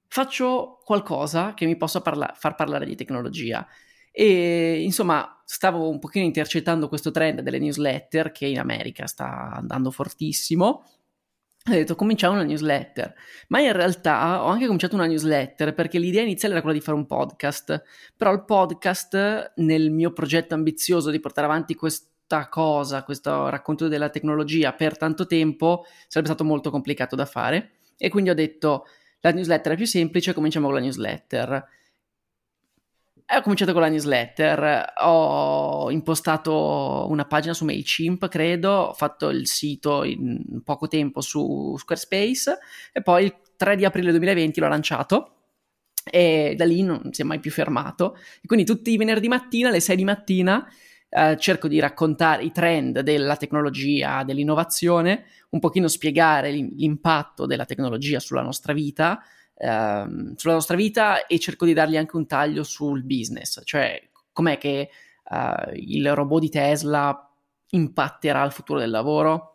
Faccio 0.08 0.78
qualcosa 0.84 1.52
che 1.52 1.66
mi 1.66 1.76
possa 1.76 2.00
parla- 2.00 2.32
far 2.34 2.54
parlare 2.54 2.86
di 2.86 2.94
tecnologia. 2.94 3.66
E 4.10 4.82
insomma, 4.82 5.42
stavo 5.44 5.90
un 5.90 5.98
pochino 5.98 6.24
intercettando 6.24 6.88
questo 6.88 7.10
trend 7.10 7.42
delle 7.42 7.58
newsletter 7.58 8.32
che 8.32 8.46
in 8.46 8.58
America 8.58 9.06
sta 9.06 9.50
andando 9.52 9.90
fortissimo 9.90 10.84
ho 11.68 11.72
detto 11.72 11.96
cominciamo 11.96 12.34
una 12.34 12.44
newsletter, 12.44 13.14
ma 13.48 13.60
in 13.60 13.72
realtà 13.72 14.44
ho 14.44 14.46
anche 14.46 14.66
cominciato 14.66 14.94
una 14.94 15.06
newsletter 15.06 15.74
perché 15.74 15.98
l'idea 15.98 16.22
iniziale 16.22 16.54
era 16.54 16.62
quella 16.62 16.78
di 16.78 16.84
fare 16.84 16.96
un 16.96 17.06
podcast, 17.06 17.82
però 18.16 18.32
il 18.32 18.44
podcast 18.44 19.52
nel 19.56 19.90
mio 19.90 20.12
progetto 20.12 20.54
ambizioso 20.54 21.10
di 21.10 21.18
portare 21.18 21.46
avanti 21.46 21.74
questa 21.74 22.48
cosa, 22.48 23.02
questo 23.02 23.48
racconto 23.48 23.88
della 23.88 24.10
tecnologia 24.10 24.72
per 24.74 24.96
tanto 24.96 25.26
tempo 25.26 25.84
sarebbe 26.06 26.28
stato 26.32 26.44
molto 26.44 26.70
complicato 26.70 27.16
da 27.16 27.26
fare. 27.26 27.72
E 27.96 28.10
quindi 28.10 28.30
ho 28.30 28.34
detto 28.34 28.86
la 29.20 29.32
newsletter 29.32 29.72
è 29.72 29.76
più 29.76 29.86
semplice, 29.86 30.34
cominciamo 30.34 30.66
con 30.66 30.76
la 30.76 30.82
newsletter. 30.82 31.68
Ho 33.28 33.42
cominciato 33.42 33.72
con 33.72 33.80
la 33.80 33.88
newsletter, 33.88 34.92
ho 34.98 35.90
impostato 35.90 37.06
una 37.10 37.24
pagina 37.24 37.54
su 37.54 37.64
MailChimp, 37.64 38.28
credo, 38.28 38.70
ho 38.70 38.92
fatto 38.92 39.30
il 39.30 39.48
sito 39.48 40.04
in 40.04 40.62
poco 40.62 40.86
tempo 40.86 41.20
su 41.20 41.74
Squarespace 41.76 42.58
e 42.92 43.02
poi 43.02 43.24
il 43.24 43.34
3 43.56 43.74
di 43.74 43.84
aprile 43.84 44.12
2020 44.12 44.60
l'ho 44.60 44.68
lanciato 44.68 45.30
e 46.08 46.54
da 46.56 46.64
lì 46.64 46.82
non 46.82 47.08
si 47.10 47.22
è 47.22 47.24
mai 47.24 47.40
più 47.40 47.50
fermato. 47.50 48.14
E 48.40 48.46
quindi 48.46 48.64
tutti 48.64 48.92
i 48.92 48.96
venerdì 48.96 49.26
mattina 49.26 49.70
alle 49.70 49.80
6 49.80 49.96
di 49.96 50.04
mattina 50.04 50.64
eh, 51.08 51.36
cerco 51.36 51.66
di 51.66 51.80
raccontare 51.80 52.44
i 52.44 52.52
trend 52.52 53.00
della 53.00 53.36
tecnologia, 53.36 54.22
dell'innovazione, 54.22 55.24
un 55.50 55.58
pochino 55.58 55.88
spiegare 55.88 56.50
l'impatto 56.50 57.46
della 57.46 57.64
tecnologia 57.64 58.20
sulla 58.20 58.42
nostra 58.42 58.72
vita, 58.72 59.20
ehm, 59.56 60.34
sulla 60.36 60.54
nostra 60.54 60.76
vita 60.76 61.26
e 61.26 61.38
cerco 61.38 61.64
di 61.64 61.72
dargli 61.72 61.96
anche 61.96 62.16
un 62.16 62.26
taglio 62.26 62.62
sul 62.62 63.02
business, 63.02 63.60
cioè 63.64 64.00
com'è 64.32 64.58
che 64.58 64.90
uh, 65.30 65.72
il 65.74 66.14
robot 66.14 66.40
di 66.40 66.50
Tesla 66.50 67.30
impatterà 67.70 68.44
il 68.44 68.52
futuro 68.52 68.78
del 68.78 68.90
lavoro. 68.90 69.52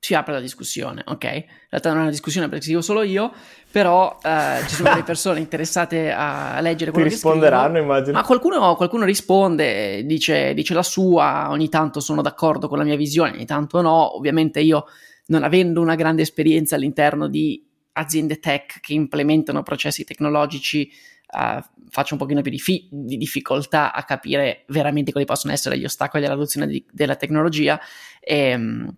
Si 0.00 0.14
apre 0.14 0.32
la 0.32 0.40
discussione, 0.40 1.02
ok? 1.04 1.24
In 1.24 1.44
realtà 1.70 1.88
non 1.90 1.98
è 1.98 2.02
una 2.02 2.10
discussione 2.10 2.48
perché 2.48 2.64
scrivo 2.64 2.80
solo 2.80 3.02
io, 3.02 3.32
però 3.70 4.16
uh, 4.22 4.66
ci 4.66 4.76
sono 4.76 4.90
delle 4.90 5.02
persone 5.04 5.40
interessate 5.40 6.12
a 6.12 6.58
leggere 6.60 6.92
quello 6.92 7.08
Ti 7.08 7.14
risponderanno, 7.14 7.78
immagino. 7.78 8.16
Ma 8.16 8.24
qualcuno, 8.24 8.76
qualcuno 8.76 9.04
risponde, 9.04 10.06
dice, 10.06 10.54
dice 10.54 10.72
la 10.72 10.84
sua, 10.84 11.48
ogni 11.50 11.68
tanto 11.68 12.00
sono 12.00 12.22
d'accordo 12.22 12.68
con 12.68 12.78
la 12.78 12.84
mia 12.84 12.96
visione, 12.96 13.32
ogni 13.32 13.44
tanto 13.44 13.82
no. 13.82 14.16
Ovviamente 14.16 14.60
io, 14.60 14.86
non 15.26 15.42
avendo 15.42 15.80
una 15.80 15.96
grande 15.96 16.22
esperienza 16.22 16.76
all'interno 16.76 17.26
di 17.26 17.67
aziende 17.98 18.38
tech 18.38 18.80
che 18.80 18.94
implementano 18.94 19.62
processi 19.62 20.04
tecnologici 20.04 20.90
uh, 21.32 21.62
faccio 21.90 22.14
un 22.14 22.20
pochino 22.20 22.42
più 22.42 22.50
di, 22.50 22.58
fi- 22.58 22.88
di, 22.90 23.16
difficoltà 23.16 23.92
a 23.92 24.04
capire 24.04 24.64
veramente 24.68 25.10
quali 25.10 25.26
possono 25.26 25.52
essere 25.52 25.78
gli 25.78 25.84
ostacoli 25.84 26.24
all'adozione 26.24 26.66
di, 26.66 26.84
della 26.90 27.16
tecnologia. 27.16 27.80
E, 28.20 28.54
um, 28.54 28.94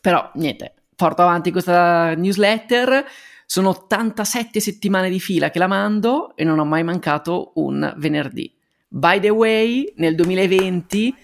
però 0.00 0.30
niente, 0.34 0.74
porto 0.96 1.22
avanti 1.22 1.50
questa 1.50 2.14
newsletter. 2.14 3.04
Sono 3.44 3.68
87 3.68 4.60
settimane 4.60 5.10
di 5.10 5.20
fila 5.20 5.50
che 5.50 5.58
la 5.58 5.66
mando 5.66 6.34
e 6.36 6.44
non 6.44 6.58
ho 6.58 6.64
mai 6.64 6.82
mancato 6.84 7.52
un 7.56 7.92
venerdì. 7.98 8.50
By 8.88 9.20
the 9.20 9.28
way, 9.28 9.92
nel 9.96 10.14
2020 10.14 11.14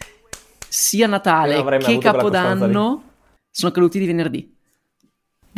sia 0.68 1.06
Natale 1.06 1.78
che 1.78 1.96
Capodanno 1.96 3.04
sono 3.50 3.72
caduti 3.72 3.98
di 3.98 4.06
venerdì. 4.06 4.57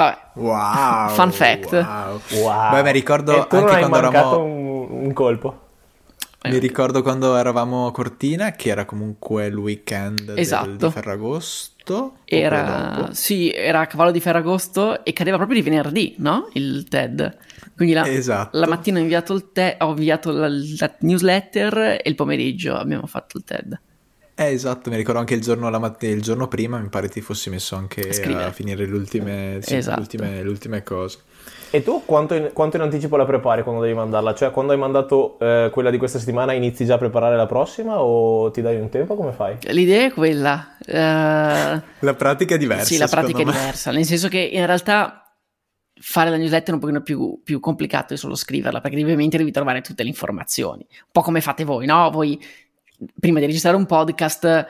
Vabbè. 0.00 0.18
Wow. 0.34 1.08
Fun 1.10 1.30
fact. 1.30 1.72
Wow. 1.72 2.20
wow. 2.42 2.70
Beh, 2.72 2.82
mi 2.82 2.92
ricordo 2.92 3.32
e 3.32 3.38
anche 3.38 3.78
quando 3.78 3.96
eravamo... 3.96 4.44
Un, 4.44 4.86
un 5.04 5.12
colpo. 5.12 5.68
Mi 6.42 6.56
ricordo 6.56 7.02
quando 7.02 7.36
eravamo 7.36 7.86
a 7.86 7.92
Cortina, 7.92 8.52
che 8.52 8.70
era 8.70 8.86
comunque 8.86 9.44
il 9.44 9.56
weekend 9.56 10.32
esatto. 10.36 10.66
del, 10.68 10.76
di 10.76 10.90
Ferragosto. 10.90 12.14
Era, 12.24 13.10
sì, 13.12 13.52
era 13.52 13.80
a 13.80 13.86
cavallo 13.86 14.10
di 14.10 14.20
Ferragosto 14.20 15.04
e 15.04 15.12
cadeva 15.12 15.36
proprio 15.36 15.60
di 15.60 15.68
venerdì, 15.68 16.14
no? 16.18 16.48
Il 16.54 16.86
TED. 16.88 17.36
Quindi 17.76 17.92
la, 17.92 18.08
esatto. 18.08 18.58
la 18.58 18.66
mattina 18.66 19.00
ho 19.00 19.02
inviato, 19.02 19.34
il 19.34 19.52
te- 19.52 19.76
ho 19.80 19.90
inviato 19.90 20.30
la, 20.32 20.48
la, 20.48 20.94
newsletter 21.00 22.00
e 22.02 22.02
il 22.04 22.14
pomeriggio 22.14 22.74
abbiamo 22.74 23.06
fatto 23.06 23.36
il 23.36 23.44
TED. 23.44 23.80
Eh, 24.40 24.52
esatto, 24.52 24.88
mi 24.88 24.96
ricordo 24.96 25.20
anche 25.20 25.34
il 25.34 25.42
giorno, 25.42 25.68
matt- 25.78 26.02
il 26.04 26.22
giorno 26.22 26.48
prima, 26.48 26.78
mi 26.78 26.88
pare 26.88 27.10
ti 27.10 27.20
fossi 27.20 27.50
messo 27.50 27.76
anche 27.76 28.08
a, 28.08 28.46
a 28.46 28.52
finire 28.52 28.86
le 28.86 28.94
ultime, 28.94 29.58
sì, 29.60 29.76
esatto. 29.76 29.96
le, 29.96 30.02
ultime, 30.02 30.42
le 30.42 30.48
ultime 30.48 30.82
cose. 30.82 31.18
E 31.68 31.82
tu 31.82 32.06
quanto 32.06 32.32
in, 32.32 32.48
quanto 32.54 32.76
in, 32.76 32.82
anticipo 32.82 33.18
la 33.18 33.26
prepari 33.26 33.62
quando 33.62 33.82
devi 33.82 33.92
mandarla? 33.92 34.32
Cioè, 34.32 34.50
quando 34.50 34.72
hai 34.72 34.78
mandato 34.78 35.38
eh, 35.40 35.68
quella 35.70 35.90
di 35.90 35.98
questa 35.98 36.18
settimana, 36.18 36.54
inizi 36.54 36.86
già 36.86 36.94
a 36.94 36.96
preparare 36.96 37.36
la 37.36 37.44
prossima 37.44 38.00
o 38.00 38.50
ti 38.50 38.62
dai 38.62 38.80
un 38.80 38.88
tempo? 38.88 39.14
Come 39.14 39.32
fai? 39.32 39.58
L'idea 39.60 40.06
è 40.06 40.10
quella. 40.10 40.74
Uh... 40.86 41.82
La 41.98 42.14
pratica 42.16 42.54
è 42.54 42.58
diversa. 42.58 42.86
Sì, 42.86 42.96
la 42.96 43.08
pratica 43.08 43.42
è 43.42 43.44
diversa, 43.44 43.90
nel 43.90 44.06
senso 44.06 44.28
che 44.28 44.38
in 44.38 44.64
realtà 44.64 45.34
fare 46.00 46.30
la 46.30 46.38
newsletter 46.38 46.70
è 46.70 46.72
un 46.72 46.80
pochino 46.80 47.02
più, 47.02 47.42
più 47.44 47.60
complicato 47.60 48.14
di 48.14 48.18
solo 48.18 48.34
scriverla, 48.34 48.80
perché 48.80 49.02
ovviamente 49.02 49.36
devi 49.36 49.50
trovare 49.50 49.82
tutte 49.82 50.02
le 50.02 50.08
informazioni. 50.08 50.86
Un 50.88 51.08
po' 51.12 51.20
come 51.20 51.42
fate 51.42 51.64
voi, 51.64 51.84
no? 51.84 52.08
Voi 52.10 52.42
prima 53.18 53.38
di 53.38 53.46
registrare 53.46 53.76
un 53.76 53.86
podcast 53.86 54.66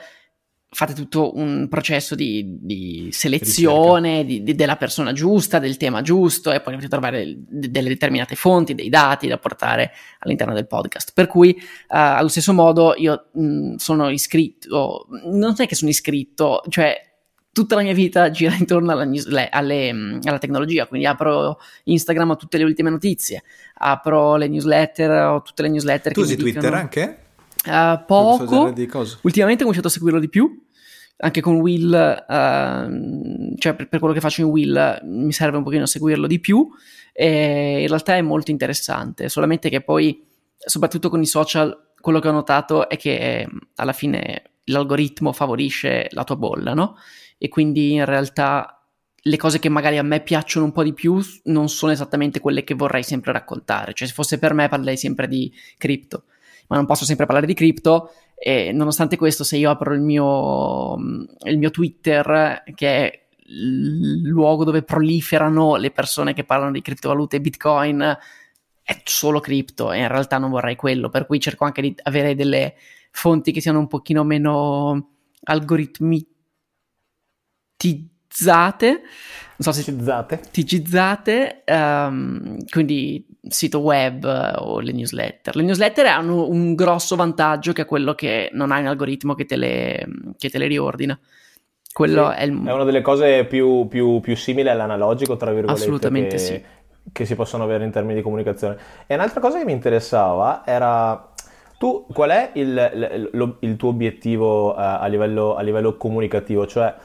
fate 0.73 0.93
tutto 0.93 1.35
un 1.35 1.67
processo 1.67 2.15
di, 2.15 2.57
di 2.61 3.09
selezione 3.11 4.23
di, 4.23 4.41
di, 4.41 4.55
della 4.55 4.77
persona 4.77 5.11
giusta, 5.11 5.59
del 5.59 5.75
tema 5.75 6.01
giusto 6.01 6.53
e 6.53 6.61
poi 6.61 6.73
dovete 6.73 6.89
trovare 6.89 7.35
delle 7.37 7.89
determinate 7.89 8.35
fonti, 8.35 8.73
dei 8.73 8.87
dati 8.87 9.27
da 9.27 9.37
portare 9.37 9.91
all'interno 10.19 10.53
del 10.53 10.67
podcast. 10.67 11.11
Per 11.13 11.27
cui 11.27 11.53
uh, 11.57 11.63
allo 11.87 12.29
stesso 12.29 12.53
modo 12.53 12.93
io 12.95 13.27
mh, 13.33 13.75
sono 13.75 14.09
iscritto, 14.09 15.07
non 15.25 15.53
è 15.57 15.67
che 15.67 15.75
sono 15.75 15.91
iscritto, 15.91 16.63
cioè 16.69 16.95
tutta 17.51 17.75
la 17.75 17.81
mia 17.81 17.93
vita 17.93 18.31
gira 18.31 18.55
intorno 18.55 18.93
alla, 18.93 19.03
news, 19.03 19.27
alle, 19.49 19.89
alla 20.23 20.37
tecnologia, 20.37 20.87
quindi 20.87 21.05
apro 21.05 21.59
Instagram, 21.83 22.29
ho 22.29 22.35
tutte 22.37 22.57
le 22.57 22.63
ultime 22.63 22.89
notizie, 22.89 23.43
apro 23.73 24.37
le 24.37 24.47
newsletter, 24.47 25.11
ho 25.25 25.41
tutte 25.41 25.63
le 25.63 25.69
newsletter. 25.69 26.13
Tu 26.13 26.21
usi 26.21 26.37
Twitter 26.37 26.61
dicono... 26.61 26.79
anche? 26.79 27.17
Uh, 27.65 28.03
poco, 28.07 28.73
ultimamente 29.21 29.61
ho 29.61 29.65
cominciato 29.65 29.87
a 29.87 29.91
seguirlo 29.91 30.19
di 30.19 30.29
più, 30.29 30.65
anche 31.17 31.41
con 31.41 31.55
Will, 31.57 31.91
uh, 31.91 33.55
cioè 33.57 33.75
per, 33.75 33.87
per, 33.87 33.99
quello 33.99 34.13
che 34.13 34.19
faccio 34.19 34.41
in 34.41 34.47
Will 34.47 34.99
mi 35.03 35.31
serve 35.31 35.57
un 35.57 35.63
pochino 35.63 35.85
seguirlo 35.85 36.25
di 36.25 36.39
più. 36.39 36.67
E 37.13 37.81
in 37.81 37.87
realtà 37.87 38.15
è 38.15 38.21
molto 38.21 38.51
interessante, 38.51 39.29
solamente 39.29 39.69
che 39.69 39.81
poi, 39.81 40.25
soprattutto 40.57 41.09
con 41.09 41.21
i 41.21 41.25
social, 41.25 41.91
quello 41.99 42.19
che 42.19 42.29
ho 42.29 42.31
notato 42.31 42.89
è 42.89 42.97
che 42.97 43.47
alla 43.75 43.93
fine 43.93 44.43
l'algoritmo 44.65 45.31
favorisce 45.31 46.07
la 46.11 46.23
tua 46.23 46.37
bolla, 46.37 46.73
no? 46.73 46.95
E 47.37 47.49
quindi 47.49 47.93
in 47.93 48.05
realtà 48.05 48.81
le 49.23 49.37
cose 49.37 49.59
che 49.59 49.69
magari 49.69 49.99
a 49.99 50.03
me 50.03 50.21
piacciono 50.21 50.65
un 50.65 50.71
po' 50.71 50.83
di 50.83 50.93
più 50.93 51.19
non 51.43 51.69
sono 51.69 51.91
esattamente 51.91 52.39
quelle 52.39 52.63
che 52.63 52.73
vorrei 52.73 53.03
sempre 53.03 53.31
raccontare, 53.31 53.93
cioè 53.93 54.07
se 54.07 54.13
fosse 54.13 54.39
per 54.39 54.53
me 54.53 54.67
parlerei 54.67 54.97
sempre 54.97 55.27
di 55.27 55.51
cripto 55.77 56.23
ma 56.71 56.77
non 56.77 56.85
posso 56.85 57.03
sempre 57.03 57.25
parlare 57.25 57.45
di 57.45 57.53
cripto. 57.53 58.13
E 58.33 58.71
nonostante 58.71 59.17
questo, 59.17 59.43
se 59.43 59.57
io 59.57 59.69
apro 59.69 59.93
il 59.93 59.99
mio, 59.99 60.95
il 60.95 61.57
mio 61.57 61.69
Twitter, 61.69 62.63
che 62.73 62.87
è 62.87 63.27
il 63.47 64.21
luogo 64.21 64.63
dove 64.63 64.81
proliferano 64.81 65.75
le 65.75 65.91
persone 65.91 66.33
che 66.33 66.45
parlano 66.45 66.71
di 66.71 66.81
criptovalute 66.81 67.35
e 67.35 67.41
Bitcoin, 67.41 68.17
è 68.83 69.01
solo 69.03 69.41
cripto 69.41 69.91
e 69.91 69.99
in 69.99 70.07
realtà 70.07 70.37
non 70.37 70.49
vorrei 70.49 70.77
quello, 70.77 71.09
per 71.09 71.25
cui 71.25 71.41
cerco 71.41 71.65
anche 71.65 71.81
di 71.81 71.93
avere 72.03 72.35
delle 72.35 72.75
fonti 73.11 73.51
che 73.51 73.59
siano 73.59 73.79
un 73.79 73.87
pochino 73.87 74.23
meno 74.23 75.09
algoritmizzate 78.31 79.01
non 79.61 79.73
so 79.73 79.79
se 79.79 79.83
tigizzate, 79.83 80.41
tigizzate 80.49 81.63
um, 81.67 82.57
quindi 82.67 83.27
sito 83.47 83.79
web 83.79 84.23
o 84.57 84.79
le 84.79 84.91
newsletter. 84.91 85.55
Le 85.55 85.61
newsletter 85.61 86.07
hanno 86.07 86.47
un 86.47 86.73
grosso 86.73 87.15
vantaggio 87.15 87.71
che 87.71 87.83
è 87.83 87.85
quello 87.85 88.15
che 88.15 88.49
non 88.53 88.71
hai 88.71 88.81
un 88.81 88.87
algoritmo 88.87 89.35
che 89.35 89.45
te 89.45 89.57
le, 89.57 90.07
che 90.39 90.49
te 90.49 90.57
le 90.57 90.65
riordina. 90.65 91.19
Quello 91.93 92.31
sì, 92.31 92.37
è, 92.37 92.43
il... 92.43 92.63
è, 92.65 92.71
una 92.71 92.83
delle 92.83 93.01
cose 93.01 93.45
più, 93.45 93.87
più, 93.87 94.19
più 94.19 94.35
simili 94.35 94.67
all'analogico, 94.67 95.37
tra 95.37 95.51
virgolette. 95.51 95.79
Assolutamente 95.79 96.37
che, 96.37 96.41
sì. 96.41 96.63
Che 97.11 97.25
si 97.25 97.35
possono 97.35 97.63
avere 97.63 97.83
in 97.83 97.91
termini 97.91 98.15
di 98.15 98.21
comunicazione. 98.21 98.77
E 99.05 99.13
un'altra 99.13 99.39
cosa 99.39 99.59
che 99.59 99.65
mi 99.65 99.73
interessava 99.73 100.63
era 100.65 101.33
tu, 101.77 102.07
qual 102.11 102.29
è 102.29 102.51
il, 102.53 103.29
il, 103.33 103.57
il 103.59 103.75
tuo 103.75 103.89
obiettivo 103.89 104.71
uh, 104.71 104.75
a, 104.77 105.05
livello, 105.07 105.55
a, 105.55 105.61
livello, 105.61 105.97
comunicativo? 105.97 106.65
Cioè, 106.65 106.95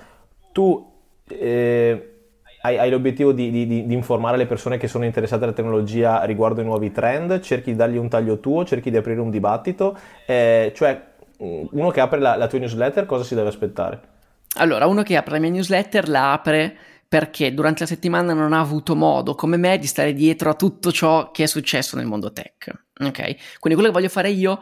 tu 0.53 0.95
eh, 1.29 2.17
hai, 2.63 2.79
hai 2.79 2.91
l'obiettivo 2.91 3.33
di, 3.33 3.51
di, 3.51 3.67
di, 3.67 3.95
informare 3.95 4.37
le 4.37 4.47
persone 4.47 4.79
che 4.79 4.89
sono 4.89 5.05
interessate 5.05 5.45
alla 5.45 5.53
tecnologia 5.53 6.25
riguardo 6.25 6.61
i 6.61 6.65
nuovi 6.65 6.91
trend, 6.91 7.41
cerchi 7.41 7.71
di 7.71 7.77
dargli 7.77 7.97
un 7.97 8.09
taglio 8.09 8.41
tuo, 8.41 8.65
cerchi 8.65 8.91
di 8.91 8.97
aprire 8.97 9.21
un 9.21 9.31
dibattito, 9.31 9.97
eh, 10.27 10.73
cioè 10.75 11.15
uno 11.39 11.91
che 11.91 12.01
apre 12.01 12.19
la, 12.19 12.37
la 12.37 12.47
tua 12.47 12.59
newsletter 12.59 13.07
cosa 13.07 13.23
si 13.23 13.35
deve 13.35 13.49
aspettare? 13.49 14.15
Allora, 14.57 14.87
uno 14.87 15.03
che 15.03 15.17
apre 15.17 15.35
la 15.35 15.41
mia 15.41 15.51
newsletter 15.51 16.09
la 16.09 16.33
apre 16.33 16.77
perché 17.09 17.55
durante 17.55 17.81
la 17.81 17.87
settimana 17.87 18.33
non 18.33 18.53
ha 18.53 18.61
avuto 18.61 18.97
modo, 18.97 19.35
come 19.35 19.57
me, 19.57 19.79
di 19.79 19.87
stare 19.87 20.13
dietro 20.13 20.51
a 20.51 20.55
tutto 20.55 20.91
ciò 20.91 21.31
che 21.31 21.45
è 21.45 21.47
successo 21.47 21.97
nel 21.97 22.07
mondo 22.07 22.33
tech. 22.33 22.71
Ok? 22.99 23.59
Quindi 23.59 23.79
quello 23.79 23.87
che 23.87 23.93
voglio 23.93 24.09
fare 24.09 24.31
io, 24.31 24.61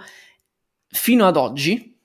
fino 0.88 1.26
ad 1.26 1.36
oggi, 1.36 1.96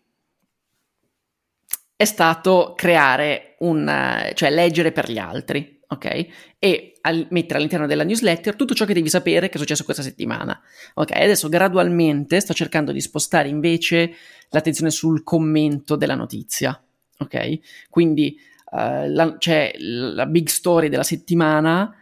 è 1.96 2.06
stato 2.06 2.74
creare 2.78 3.49
un, 3.60 4.32
cioè 4.34 4.50
leggere 4.52 4.92
per 4.92 5.12
gli 5.12 5.18
altri 5.18 5.80
ok? 5.92 6.28
E 6.60 6.94
al- 7.02 7.28
mettere 7.32 7.58
all'interno 7.58 7.88
della 7.88 8.04
newsletter 8.04 8.56
tutto 8.56 8.74
ciò 8.74 8.86
che 8.86 8.94
devi 8.94 9.10
sapere 9.10 9.50
che 9.50 9.56
è 9.56 9.60
successo 9.60 9.84
questa 9.84 10.04
settimana, 10.04 10.60
ok? 10.94 11.12
Adesso 11.12 11.50
gradualmente 11.50 12.40
sto 12.40 12.54
cercando 12.54 12.92
di 12.92 13.02
spostare 13.02 13.48
invece 13.48 14.14
l'attenzione 14.50 14.92
sul 14.92 15.24
commento 15.24 15.96
della 15.96 16.16
notizia, 16.16 16.80
ok? 17.18 17.60
Quindi 17.90 18.40
uh, 18.72 19.08
la, 19.08 19.36
c'è 19.38 19.74
la 19.78 20.26
big 20.28 20.48
story 20.48 20.90
della 20.90 21.04
settimana 21.04 21.94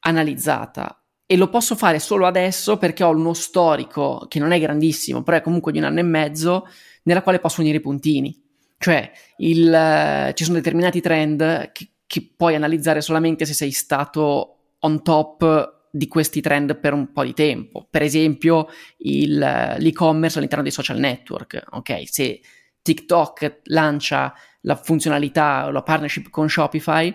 analizzata 0.00 1.02
e 1.26 1.36
lo 1.36 1.48
posso 1.48 1.76
fare 1.76 1.98
solo 1.98 2.26
adesso 2.26 2.76
perché 2.76 3.04
ho 3.04 3.10
uno 3.10 3.34
storico 3.34 4.26
che 4.28 4.38
non 4.38 4.52
è 4.52 4.60
grandissimo, 4.60 5.22
però 5.22 5.36
è 5.36 5.42
comunque 5.42 5.72
di 5.72 5.78
un 5.78 5.84
anno 5.84 5.98
e 5.98 6.04
mezzo, 6.04 6.66
nella 7.04 7.22
quale 7.22 7.40
posso 7.40 7.60
unire 7.60 7.78
i 7.78 7.80
puntini. 7.80 8.49
Cioè, 8.82 9.12
il, 9.36 9.66
uh, 9.66 10.32
ci 10.32 10.42
sono 10.42 10.56
determinati 10.56 11.02
trend 11.02 11.70
che, 11.72 11.90
che 12.06 12.32
puoi 12.34 12.54
analizzare 12.54 13.02
solamente 13.02 13.44
se 13.44 13.52
sei 13.52 13.72
stato 13.72 14.76
on 14.78 15.02
top 15.02 15.88
di 15.92 16.08
questi 16.08 16.40
trend 16.40 16.78
per 16.78 16.94
un 16.94 17.12
po' 17.12 17.22
di 17.22 17.34
tempo. 17.34 17.86
Per 17.90 18.00
esempio, 18.00 18.68
il, 19.00 19.36
l'e-commerce 19.36 20.38
all'interno 20.38 20.64
dei 20.64 20.72
social 20.72 20.98
network. 20.98 21.62
Ok, 21.72 22.04
se 22.08 22.40
TikTok 22.80 23.60
lancia 23.64 24.32
la 24.62 24.76
funzionalità 24.76 25.66
o 25.66 25.72
la 25.72 25.82
partnership 25.82 26.30
con 26.30 26.48
Shopify, 26.48 27.14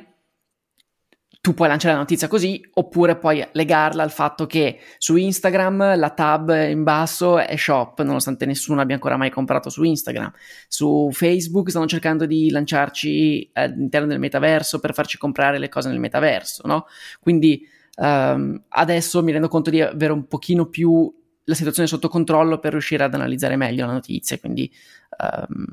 tu 1.46 1.54
puoi 1.54 1.68
lanciare 1.68 1.94
la 1.94 2.00
notizia 2.00 2.28
così, 2.28 2.60
oppure 2.74 3.18
puoi 3.18 3.48
legarla 3.52 4.02
al 4.02 4.10
fatto 4.10 4.48
che 4.48 4.80
su 4.98 5.16
Instagram 5.16 5.96
la 5.96 6.10
tab 6.10 6.50
in 6.50 6.82
basso 6.82 7.38
è 7.38 7.56
shop, 7.56 8.02
nonostante 8.02 8.48
nessuno 8.48 8.82
abbia 8.82 8.96
ancora 8.96 9.16
mai 9.16 9.30
comprato 9.30 9.70
su 9.70 9.84
Instagram. 9.84 10.34
Su 10.68 11.10
Facebook 11.12 11.70
stanno 11.70 11.86
cercando 11.86 12.26
di 12.26 12.50
lanciarci 12.50 13.52
all'interno 13.54 14.08
del 14.08 14.18
metaverso 14.18 14.80
per 14.80 14.96
farci 14.96 15.20
comprare 15.20 15.60
le 15.60 15.70
cose 15.70 15.90
nel 15.90 16.00
metaverso, 16.00 16.66
no? 16.66 16.88
Quindi 17.20 17.62
um, 17.98 18.60
adesso 18.70 19.22
mi 19.22 19.32
rendo 19.32 19.48
conto 19.48 19.70
di 19.70 19.82
avere 19.82 20.14
un 20.14 20.26
pochino 20.26 20.66
più 20.66 21.14
la 21.44 21.54
situazione 21.54 21.88
sotto 21.88 22.08
controllo 22.10 22.58
per 22.58 22.72
riuscire 22.72 23.04
ad 23.04 23.14
analizzare 23.14 23.56
meglio 23.56 23.86
la 23.86 23.92
notizia, 23.92 24.40
quindi 24.40 24.74
um, 25.20 25.64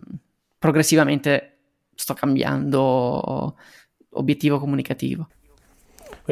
progressivamente 0.58 1.60
sto 1.94 2.12
cambiando 2.12 3.56
obiettivo 4.10 4.58
comunicativo. 4.58 5.28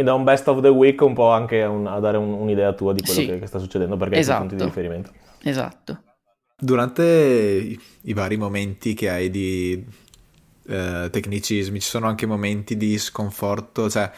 Quindi 0.01 0.03
da 0.03 0.15
un 0.15 0.25
best 0.25 0.49
of 0.49 0.63
the 0.63 0.69
week 0.69 1.01
un 1.03 1.13
po' 1.13 1.31
anche 1.31 1.63
un, 1.63 1.87
a 1.87 1.99
dare 1.99 2.17
un, 2.17 2.33
un'idea 2.33 2.73
tua 2.73 2.95
di 2.95 3.03
quello 3.03 3.21
Sì. 3.21 3.27
che, 3.27 3.39
che 3.39 3.47
sta 3.47 3.59
succedendo 3.59 3.97
perché 3.99 4.17
Esatto. 4.19 4.43
hai 4.43 4.49
punti 4.49 4.57
di 4.57 4.65
riferimento. 4.69 5.13
Esatto. 5.43 6.03
Durante 6.59 7.03
i, 7.05 7.81
i 8.03 8.13
vari 8.15 8.37
momenti 8.39 8.95
che 8.95 9.11
hai 9.11 9.29
di 9.31 9.85
eh, 10.69 11.09
tecnicismi, 11.11 11.81
ci 11.81 11.89
sono 11.89 12.07
anche 12.07 12.25
momenti 12.25 12.77
di 12.79 12.97
sconforto, 12.99 13.91
cioè 13.91 14.11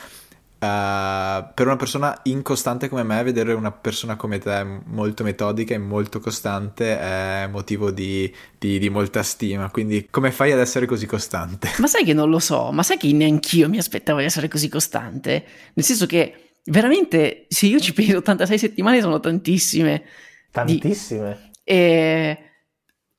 eh, 0.63 1.51
per 1.55 1.67
una 1.67 1.77
persona 1.77 2.19
incostante 2.25 2.89
come 2.89 3.03
me, 3.03 3.23
vedere 3.25 3.53
una 3.53 3.73
persona 3.73 4.17
come 4.17 4.39
te 4.39 4.65
molto 4.87 5.25
metodica 5.25 5.75
e 5.75 5.79
molto 5.79 6.21
costante 6.21 6.99
è 6.99 7.49
motivo 7.51 7.91
di, 7.91 8.33
di- 8.59 8.79
di 8.79 8.89
molta 8.89 9.23
stima. 9.23 9.71
Quindi, 9.71 10.07
come 10.11 10.31
fai 10.31 10.53
ad 10.53 10.61
essere 10.61 10.87
così 10.87 11.07
costante? 11.07 11.69
Ma 11.79 11.87
sai 11.89 12.05
che 12.05 12.15
non 12.15 12.31
lo 12.31 12.39
so, 12.39 12.71
ma 12.71 12.83
sai 12.83 12.97
che 12.97 13.13
neanch'io 13.13 13.69
mi 13.69 13.79
aspettavo 13.79 14.21
di 14.21 14.25
essere 14.27 14.49
così 14.49 14.69
costante? 14.69 15.45
Nel 15.75 15.85
senso 15.85 16.07
che 16.07 16.55
veramente, 16.65 17.47
se 17.49 17.67
io 17.67 17.81
ci 17.81 17.93
penso, 17.93 18.19
86 18.19 18.59
settimane 18.59 19.01
sono 19.01 19.19
tantissime. 19.21 19.99
Di- 20.01 20.11
Tantissime. 20.53 21.51
E- 21.65 22.52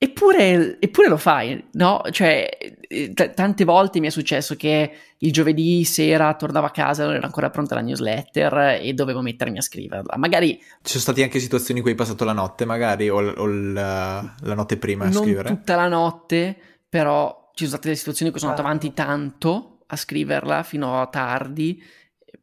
Eppure, 0.04 0.76
eppure 0.80 1.08
lo 1.08 1.16
fai, 1.16 1.64
no? 1.72 2.02
Cioè, 2.10 2.58
eh, 2.88 3.12
t- 3.14 3.32
tante 3.32 3.64
volte 3.64 4.00
mi 4.00 4.08
è 4.08 4.10
successo 4.10 4.54
che 4.54 4.92
il 5.16 5.32
giovedì 5.32 5.82
sera 5.84 6.34
tornavo 6.34 6.66
a 6.66 6.70
casa, 6.70 7.06
non 7.06 7.14
era 7.14 7.24
ancora 7.24 7.48
pronta 7.48 7.74
la 7.74 7.80
newsletter 7.80 8.80
e 8.82 8.92
dovevo 8.92 9.22
mettermi 9.22 9.56
a 9.56 9.62
scriverla. 9.62 10.18
Magari 10.18 10.58
Ci 10.58 10.66
sono 10.82 11.00
state 11.00 11.22
anche 11.22 11.38
situazioni 11.38 11.78
in 11.78 11.82
cui 11.86 11.92
hai 11.92 11.98
passato 11.98 12.22
la 12.24 12.34
notte, 12.34 12.66
magari, 12.66 13.08
o, 13.08 13.16
o 13.16 13.46
la, 13.46 14.34
la 14.40 14.54
notte 14.54 14.76
prima 14.76 15.06
a 15.06 15.08
non 15.08 15.22
scrivere? 15.22 15.48
tutta 15.48 15.74
la 15.74 15.88
notte, 15.88 16.54
però 16.86 17.50
ci 17.54 17.64
sono 17.64 17.68
state 17.68 17.84
delle 17.84 17.96
situazioni 17.96 18.30
in 18.30 18.36
cui 18.36 18.40
sono 18.40 18.52
andato 18.52 18.68
avanti 18.68 18.92
tanto 18.92 19.78
a 19.86 19.96
scriverla 19.96 20.62
fino 20.64 21.00
a 21.00 21.06
tardi, 21.06 21.82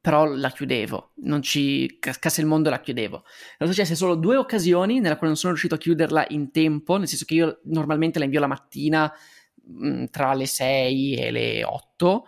però 0.01 0.25
la 0.25 0.49
chiudevo, 0.49 1.11
non 1.17 1.43
ci 1.43 1.97
cascasse 1.99 2.41
il 2.41 2.47
mondo 2.47 2.71
la 2.71 2.79
chiudevo. 2.79 3.23
Sono 3.59 3.71
successe 3.71 3.93
solo 3.93 4.15
due 4.15 4.35
occasioni 4.35 4.99
nella 4.99 5.13
quale 5.13 5.27
non 5.27 5.35
sono 5.35 5.51
riuscito 5.51 5.75
a 5.75 5.77
chiuderla 5.77 6.25
in 6.29 6.49
tempo, 6.49 6.97
nel 6.97 7.07
senso 7.07 7.25
che 7.25 7.35
io 7.35 7.59
normalmente 7.65 8.17
la 8.17 8.25
invio 8.25 8.39
la 8.39 8.47
mattina 8.47 9.13
mh, 9.63 10.05
tra 10.05 10.33
le 10.33 10.47
6 10.47 11.15
e 11.17 11.31
le 11.31 11.63
8. 11.63 12.27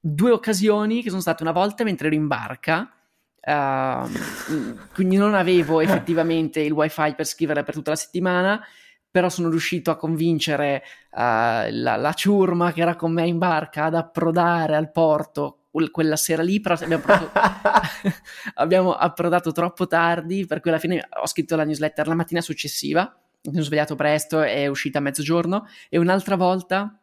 Due 0.00 0.30
occasioni 0.30 1.02
che 1.02 1.10
sono 1.10 1.20
state 1.20 1.42
una 1.42 1.52
volta 1.52 1.84
mentre 1.84 2.06
ero 2.06 2.16
in 2.16 2.26
barca, 2.26 2.90
ehm, 3.38 4.88
quindi 4.94 5.16
non 5.16 5.34
avevo 5.34 5.80
effettivamente 5.80 6.60
il 6.60 6.72
wifi 6.72 7.14
per 7.14 7.26
scriverla 7.26 7.64
per 7.64 7.74
tutta 7.74 7.90
la 7.90 7.96
settimana, 7.96 8.66
però 9.10 9.28
sono 9.28 9.50
riuscito 9.50 9.90
a 9.90 9.96
convincere 9.96 10.82
eh, 11.10 11.70
la, 11.70 11.96
la 11.96 12.12
ciurma 12.14 12.72
che 12.72 12.80
era 12.80 12.96
con 12.96 13.12
me 13.12 13.26
in 13.26 13.36
barca 13.36 13.84
ad 13.84 13.94
approdare 13.94 14.74
al 14.74 14.90
porto 14.90 15.58
quella 15.90 16.16
sera 16.16 16.42
lì, 16.42 16.60
però 16.60 16.74
abbiamo 16.74 17.02
approdato, 17.04 17.32
abbiamo 18.54 18.92
approdato 18.94 19.52
troppo 19.52 19.86
tardi, 19.86 20.46
per 20.46 20.60
cui 20.60 20.70
alla 20.70 20.78
fine 20.78 21.06
ho 21.22 21.26
scritto 21.26 21.56
la 21.56 21.64
newsletter 21.64 22.06
la 22.06 22.14
mattina 22.14 22.40
successiva, 22.40 23.02
mi 23.42 23.52
sono 23.52 23.64
svegliato 23.64 23.94
presto, 23.94 24.40
è 24.40 24.66
uscita 24.66 24.98
a 24.98 25.02
mezzogiorno, 25.02 25.66
e 25.88 25.98
un'altra 25.98 26.36
volta 26.36 26.98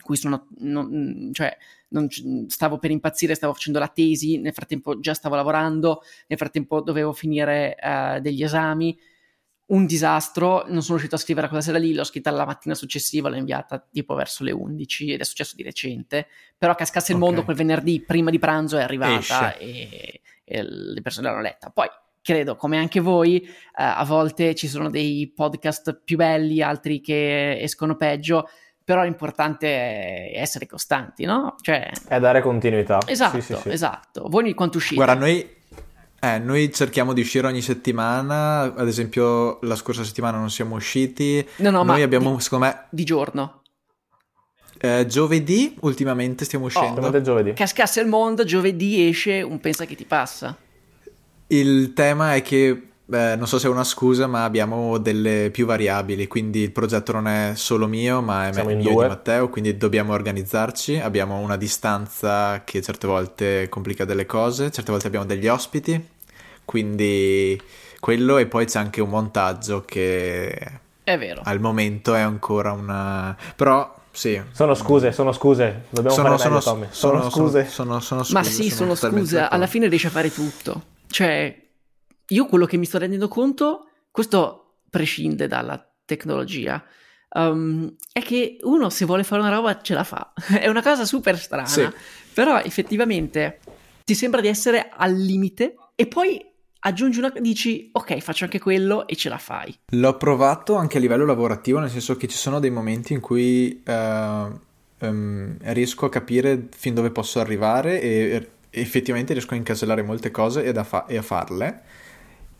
cui 0.00 0.16
sono, 0.16 0.48
non- 0.58 1.30
cioè, 1.32 1.54
non 1.88 2.08
stavo 2.48 2.78
per 2.78 2.90
impazzire, 2.90 3.34
stavo 3.34 3.52
facendo 3.52 3.78
la 3.78 3.88
tesi, 3.88 4.38
nel 4.38 4.52
frattempo 4.54 4.98
già 5.00 5.12
stavo 5.12 5.34
lavorando, 5.34 6.02
nel 6.28 6.38
frattempo 6.38 6.80
dovevo 6.80 7.12
finire 7.12 7.76
eh, 7.76 8.20
degli 8.20 8.42
esami, 8.42 8.98
un 9.72 9.86
disastro, 9.86 10.64
non 10.68 10.80
sono 10.82 10.98
riuscito 10.98 11.14
a 11.14 11.18
scrivere 11.18 11.46
quella 11.48 11.62
sera 11.62 11.78
lì, 11.78 11.94
l'ho 11.94 12.04
scritta 12.04 12.30
la 12.30 12.44
mattina 12.44 12.74
successiva, 12.74 13.28
l'ho 13.28 13.36
inviata 13.36 13.78
tipo 13.90 14.14
verso 14.14 14.44
le 14.44 14.52
11 14.52 15.12
ed 15.12 15.20
è 15.20 15.24
successo 15.24 15.56
di 15.56 15.62
recente, 15.62 16.26
però 16.58 16.74
cascasse 16.74 17.12
il 17.12 17.18
Ok. 17.18 17.24
mondo 17.24 17.44
quel 17.44 17.56
venerdì 17.56 18.00
prima 18.00 18.30
di 18.30 18.38
pranzo 18.38 18.76
è 18.76 18.82
arrivata 18.82 19.56
e, 19.56 20.20
e 20.44 20.62
le 20.62 21.00
persone 21.00 21.28
l'hanno 21.28 21.40
letta. 21.40 21.70
Poi 21.70 21.86
credo, 22.20 22.54
come 22.56 22.76
anche 22.76 23.00
voi, 23.00 23.40
eh, 23.42 23.48
a 23.74 24.04
volte 24.04 24.54
ci 24.54 24.68
sono 24.68 24.90
dei 24.90 25.32
podcast 25.34 26.00
più 26.04 26.16
belli, 26.16 26.60
altri 26.62 27.00
che 27.00 27.58
escono 27.60 27.96
peggio, 27.96 28.48
però 28.84 29.04
l'importante 29.04 29.68
è 29.68 30.32
essere 30.34 30.66
costanti, 30.66 31.24
no? 31.24 31.54
Cioè, 31.60 31.90
È 32.08 32.18
dare 32.20 32.42
continuità. 32.42 32.98
esatto, 33.06 33.40
Sì, 33.40 33.54
sì, 33.54 33.60
sì. 33.62 33.70
esatto. 33.70 34.26
Voi 34.28 34.52
quanto 34.54 34.76
uscite? 34.76 34.96
Guarda, 34.96 35.14
noi, 35.14 35.48
eh, 36.24 36.38
noi 36.38 36.72
cerchiamo 36.72 37.12
di 37.12 37.20
uscire 37.20 37.48
ogni 37.48 37.62
settimana, 37.62 38.60
ad 38.60 38.86
esempio 38.86 39.58
la 39.62 39.74
scorsa 39.74 40.04
settimana 40.04 40.38
non 40.38 40.50
siamo 40.50 40.76
usciti, 40.76 41.44
no, 41.56 41.70
no, 41.70 41.82
ma 41.82 41.94
noi 41.94 42.02
abbiamo, 42.02 42.36
di, 42.36 42.40
secondo 42.40 42.66
me, 42.66 42.84
di 42.90 43.02
giorno. 43.02 43.62
eh, 44.78 45.04
giovedì 45.06 45.76
ultimamente 45.80 46.44
stiamo 46.44 46.66
uscendo. 46.66 46.90
Ultimamente 46.90 47.22
giovedì. 47.22 47.52
Cascasse 47.54 48.00
il 48.00 48.06
mondo, 48.06 48.44
giovedì 48.44 49.08
esce 49.08 49.42
un 49.42 49.58
pensa 49.58 49.84
che 49.84 49.96
ti 49.96 50.04
passa. 50.04 50.56
Il 51.48 51.92
tema 51.92 52.36
è 52.36 52.42
che, 52.42 52.68
eh, 52.68 53.34
non 53.36 53.48
so 53.48 53.58
se 53.58 53.66
è 53.66 53.70
una 53.70 53.82
scusa, 53.82 54.28
ma 54.28 54.44
abbiamo 54.44 54.98
delle 54.98 55.50
più 55.52 55.66
variabili, 55.66 56.28
quindi 56.28 56.60
il 56.60 56.70
progetto 56.70 57.10
non 57.10 57.26
è 57.26 57.52
solo 57.56 57.88
mio, 57.88 58.22
ma 58.22 58.46
è 58.46 58.52
Siamo 58.52 58.68
mio 58.70 58.78
e 58.78 59.02
di 59.02 59.08
Matteo, 59.08 59.48
quindi 59.50 59.76
dobbiamo 59.76 60.12
organizzarci. 60.12 60.98
Abbiamo 60.98 61.38
una 61.38 61.56
distanza 61.56 62.62
che 62.64 62.80
certe 62.80 63.08
volte 63.08 63.68
complica 63.68 64.04
delle 64.04 64.24
cose, 64.24 64.70
certe 64.70 64.92
volte 64.92 65.08
abbiamo 65.08 65.26
degli 65.26 65.48
ospiti, 65.48 66.10
quindi 66.72 67.60
quello 68.00 68.38
e 68.38 68.46
poi 68.46 68.64
c'è 68.64 68.78
anche 68.78 69.02
un 69.02 69.10
montaggio 69.10 69.82
che 69.82 70.80
È 71.04 71.18
vero. 71.18 71.42
al 71.44 71.60
momento 71.60 72.14
è 72.14 72.20
ancora 72.20 72.72
una... 72.72 73.36
però 73.54 73.94
sì. 74.10 74.40
Sono 74.52 74.74
scuse, 74.74 75.12
sono 75.12 75.32
scuse. 75.32 75.84
Dobbiamo 75.90 76.16
Sono, 76.16 76.36
fare 76.36 76.48
meglio, 76.48 76.60
sono, 76.60 76.74
Tommy. 76.76 76.86
sono, 76.90 77.18
Sono, 77.18 77.30
scuse. 77.30 77.66
Sono, 77.66 78.00
sono 78.00 78.24
Ma 78.30 78.42
scuse, 78.42 78.62
sì, 78.62 78.70
sono 78.70 78.94
scuse, 78.94 79.36
alla 79.36 79.44
d'accordo. 79.48 79.66
fine 79.66 79.88
riesci 79.88 80.06
a 80.06 80.10
fare 80.10 80.32
tutto. 80.32 80.82
Cioè, 81.08 81.62
io 82.28 82.46
quello 82.46 82.64
che 82.66 82.76
mi 82.78 82.84
sto 82.86 82.98
rendendo 82.98 83.28
conto, 83.28 83.88
questo 84.10 84.78
prescinde 84.90 85.46
dalla 85.46 85.82
tecnologia, 86.04 86.82
um, 87.34 87.94
è 88.12 88.20
che 88.22 88.58
uno 88.62 88.90
se 88.90 89.04
vuole 89.06 89.24
fare 89.24 89.40
una 89.42 89.50
roba 89.54 89.80
ce 89.80 89.94
la 89.94 90.04
fa. 90.04 90.32
è 90.60 90.68
una 90.68 90.82
cosa 90.82 91.04
super 91.06 91.38
strana, 91.38 91.66
Sì. 91.66 91.88
però 92.34 92.58
effettivamente 92.60 93.60
ti 94.04 94.14
sembra 94.14 94.40
di 94.42 94.48
essere 94.48 94.90
al 94.94 95.14
limite 95.14 95.74
e 95.94 96.06
poi 96.06 96.44
aggiungi 96.84 97.18
una... 97.18 97.32
dici, 97.38 97.90
ok, 97.92 98.18
faccio 98.18 98.44
anche 98.44 98.58
quello 98.58 99.06
e 99.06 99.16
ce 99.16 99.28
la 99.28 99.38
fai. 99.38 99.76
L'ho 99.90 100.16
provato 100.16 100.74
anche 100.74 100.98
a 100.98 101.00
livello 101.00 101.24
lavorativo, 101.24 101.78
nel 101.78 101.90
senso 101.90 102.16
che 102.16 102.28
ci 102.28 102.36
sono 102.36 102.60
dei 102.60 102.70
momenti 102.70 103.12
in 103.12 103.20
cui 103.20 103.82
eh, 103.84 104.46
ehm, 104.98 105.56
riesco 105.60 106.06
a 106.06 106.10
capire 106.10 106.68
fin 106.76 106.94
dove 106.94 107.10
posso 107.10 107.40
arrivare 107.40 108.00
e 108.00 108.48
effettivamente 108.70 109.32
riesco 109.32 109.54
a 109.54 109.56
incasellare 109.56 110.02
molte 110.02 110.30
cose 110.30 110.64
e, 110.64 110.84
fa- 110.84 111.06
e 111.06 111.16
a 111.16 111.22
farle. 111.22 111.82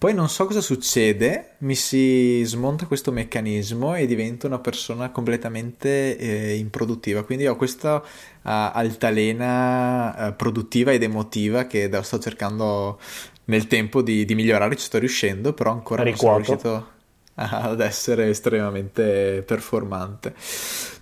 Poi 0.02 0.14
non 0.14 0.28
so 0.28 0.46
cosa 0.46 0.60
succede, 0.60 1.54
mi 1.58 1.76
si 1.76 2.42
smonta 2.42 2.86
questo 2.86 3.12
meccanismo 3.12 3.94
e 3.94 4.04
divento 4.06 4.48
una 4.48 4.58
persona 4.58 5.10
completamente 5.10 6.18
eh, 6.18 6.56
improduttiva. 6.56 7.22
Quindi 7.22 7.46
ho 7.46 7.54
questa 7.54 8.02
eh, 8.02 8.08
altalena 8.42 10.16
eh, 10.26 10.32
produttiva 10.32 10.90
ed 10.90 11.04
emotiva 11.04 11.68
che 11.68 11.88
sto 12.02 12.18
cercando 12.18 12.98
nel 13.46 13.66
tempo 13.66 14.02
di, 14.02 14.24
di 14.24 14.34
migliorare, 14.34 14.76
ci 14.76 14.84
sto 14.84 14.98
riuscendo, 14.98 15.52
però 15.52 15.72
ancora 15.72 16.04
non 16.04 16.16
sono 16.16 16.36
Ricuoto. 16.36 16.36
riuscito 16.36 16.90
ad 17.34 17.80
essere 17.80 18.28
estremamente 18.28 19.42
performante. 19.46 20.34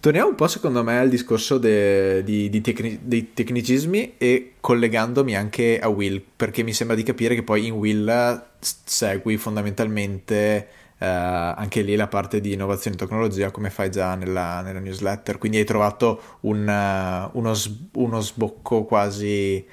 Torniamo 0.00 0.28
un 0.30 0.34
po' 0.34 0.48
secondo 0.48 0.82
me 0.82 0.98
al 0.98 1.08
discorso 1.08 1.58
de- 1.58 2.22
di- 2.24 2.48
di 2.48 2.60
tecni- 2.62 2.98
dei 3.02 3.32
tecnicismi 3.34 4.14
e 4.16 4.54
collegandomi 4.60 5.36
anche 5.36 5.78
a 5.78 5.88
Will, 5.88 6.22
perché 6.36 6.62
mi 6.62 6.72
sembra 6.72 6.96
di 6.96 7.02
capire 7.02 7.34
che 7.34 7.42
poi 7.42 7.66
in 7.66 7.74
Will 7.74 8.42
segui 8.58 9.36
fondamentalmente 9.36 10.68
eh, 10.98 11.06
anche 11.06 11.82
lì 11.82 11.96
la 11.96 12.08
parte 12.08 12.40
di 12.40 12.52
innovazione 12.52 12.96
e 12.96 12.98
tecnologia 12.98 13.50
come 13.50 13.70
fai 13.70 13.90
già 13.90 14.14
nella, 14.14 14.60
nella 14.62 14.80
newsletter, 14.80 15.38
quindi 15.38 15.58
hai 15.58 15.64
trovato 15.64 16.20
un, 16.40 16.66
eh, 16.68 17.30
uno, 17.32 17.52
uno 17.94 18.20
sbocco 18.20 18.84
quasi 18.84 19.56
eh, 19.56 19.64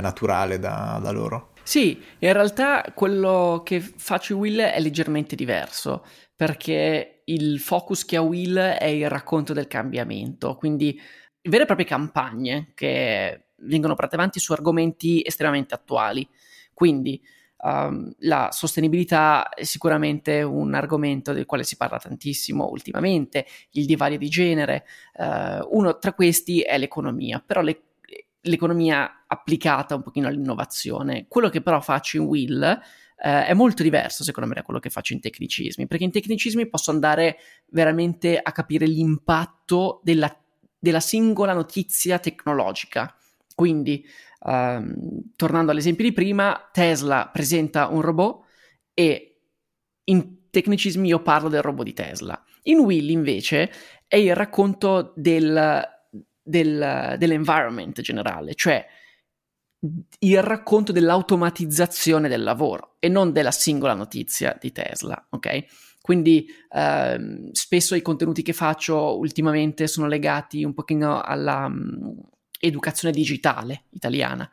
naturale 0.00 0.58
da, 0.58 0.98
da 1.02 1.10
loro. 1.10 1.50
Sì, 1.68 2.02
in 2.20 2.32
realtà 2.32 2.82
quello 2.94 3.60
che 3.62 3.78
faccio 3.80 4.32
in 4.32 4.38
Will 4.38 4.58
è 4.58 4.80
leggermente 4.80 5.36
diverso, 5.36 6.02
perché 6.34 7.20
il 7.26 7.60
focus 7.60 8.06
che 8.06 8.16
ha 8.16 8.22
Will 8.22 8.56
è 8.58 8.86
il 8.86 9.06
racconto 9.10 9.52
del 9.52 9.66
cambiamento, 9.66 10.56
quindi 10.56 10.98
vere 11.42 11.64
e 11.64 11.66
proprie 11.66 11.84
campagne 11.86 12.72
che 12.74 13.48
vengono 13.56 13.94
portate 13.94 14.14
avanti 14.16 14.40
su 14.40 14.52
argomenti 14.54 15.20
estremamente 15.22 15.74
attuali. 15.74 16.26
Quindi 16.72 17.20
um, 17.58 18.14
la 18.20 18.48
sostenibilità 18.50 19.50
è 19.50 19.64
sicuramente 19.64 20.40
un 20.42 20.72
argomento 20.72 21.34
del 21.34 21.44
quale 21.44 21.64
si 21.64 21.76
parla 21.76 21.98
tantissimo 21.98 22.68
ultimamente, 22.70 23.44
il 23.72 23.84
divario 23.84 24.16
di 24.16 24.28
genere, 24.30 24.86
eh, 25.14 25.60
uno 25.70 25.98
tra 25.98 26.14
questi 26.14 26.62
è 26.62 26.78
l'economia, 26.78 27.42
però 27.44 27.60
le- 27.60 27.82
l'economia 28.42 29.24
applicata 29.26 29.94
un 29.94 30.02
pochino 30.02 30.28
all'innovazione. 30.28 31.26
Quello 31.28 31.48
che 31.48 31.60
però 31.60 31.80
faccio 31.80 32.16
in 32.16 32.24
Will 32.24 32.62
eh, 32.62 33.46
è 33.46 33.54
molto 33.54 33.82
diverso 33.82 34.22
secondo 34.22 34.48
me 34.48 34.54
da 34.54 34.62
quello 34.62 34.80
che 34.80 34.90
faccio 34.90 35.12
in 35.12 35.20
tecnicismi, 35.20 35.86
perché 35.86 36.04
in 36.04 36.12
tecnicismi 36.12 36.68
posso 36.68 36.90
andare 36.90 37.38
veramente 37.66 38.38
a 38.38 38.52
capire 38.52 38.86
l'impatto 38.86 40.00
della, 40.02 40.34
della 40.78 41.00
singola 41.00 41.52
notizia 41.52 42.18
tecnologica. 42.18 43.14
Quindi, 43.54 44.06
ehm, 44.46 45.32
tornando 45.34 45.72
all'esempio 45.72 46.04
di 46.04 46.12
prima, 46.12 46.68
Tesla 46.72 47.28
presenta 47.32 47.88
un 47.88 48.00
robot 48.02 48.44
e 48.94 49.40
in 50.04 50.50
tecnicismi 50.50 51.08
io 51.08 51.22
parlo 51.22 51.48
del 51.48 51.62
robot 51.62 51.84
di 51.84 51.92
Tesla. 51.92 52.42
In 52.62 52.78
Will 52.78 53.08
invece 53.10 53.70
è 54.06 54.16
il 54.16 54.34
racconto 54.34 55.12
del, 55.16 55.97
del, 56.48 57.16
dell'environment 57.18 58.00
generale, 58.00 58.54
cioè 58.54 58.84
il 60.20 60.42
racconto 60.42 60.90
dell'automatizzazione 60.90 62.28
del 62.28 62.42
lavoro 62.42 62.96
e 62.98 63.08
non 63.08 63.32
della 63.32 63.52
singola 63.52 63.94
notizia 63.94 64.56
di 64.60 64.72
Tesla, 64.72 65.28
ok? 65.30 65.64
Quindi 66.00 66.48
ehm, 66.70 67.50
spesso 67.52 67.94
i 67.94 68.02
contenuti 68.02 68.42
che 68.42 68.52
faccio 68.52 69.18
ultimamente 69.18 69.86
sono 69.86 70.08
legati 70.08 70.64
un 70.64 70.72
pochino 70.72 71.20
alla 71.20 71.66
um, 71.66 72.18
educazione 72.58 73.14
digitale 73.14 73.84
italiana, 73.90 74.50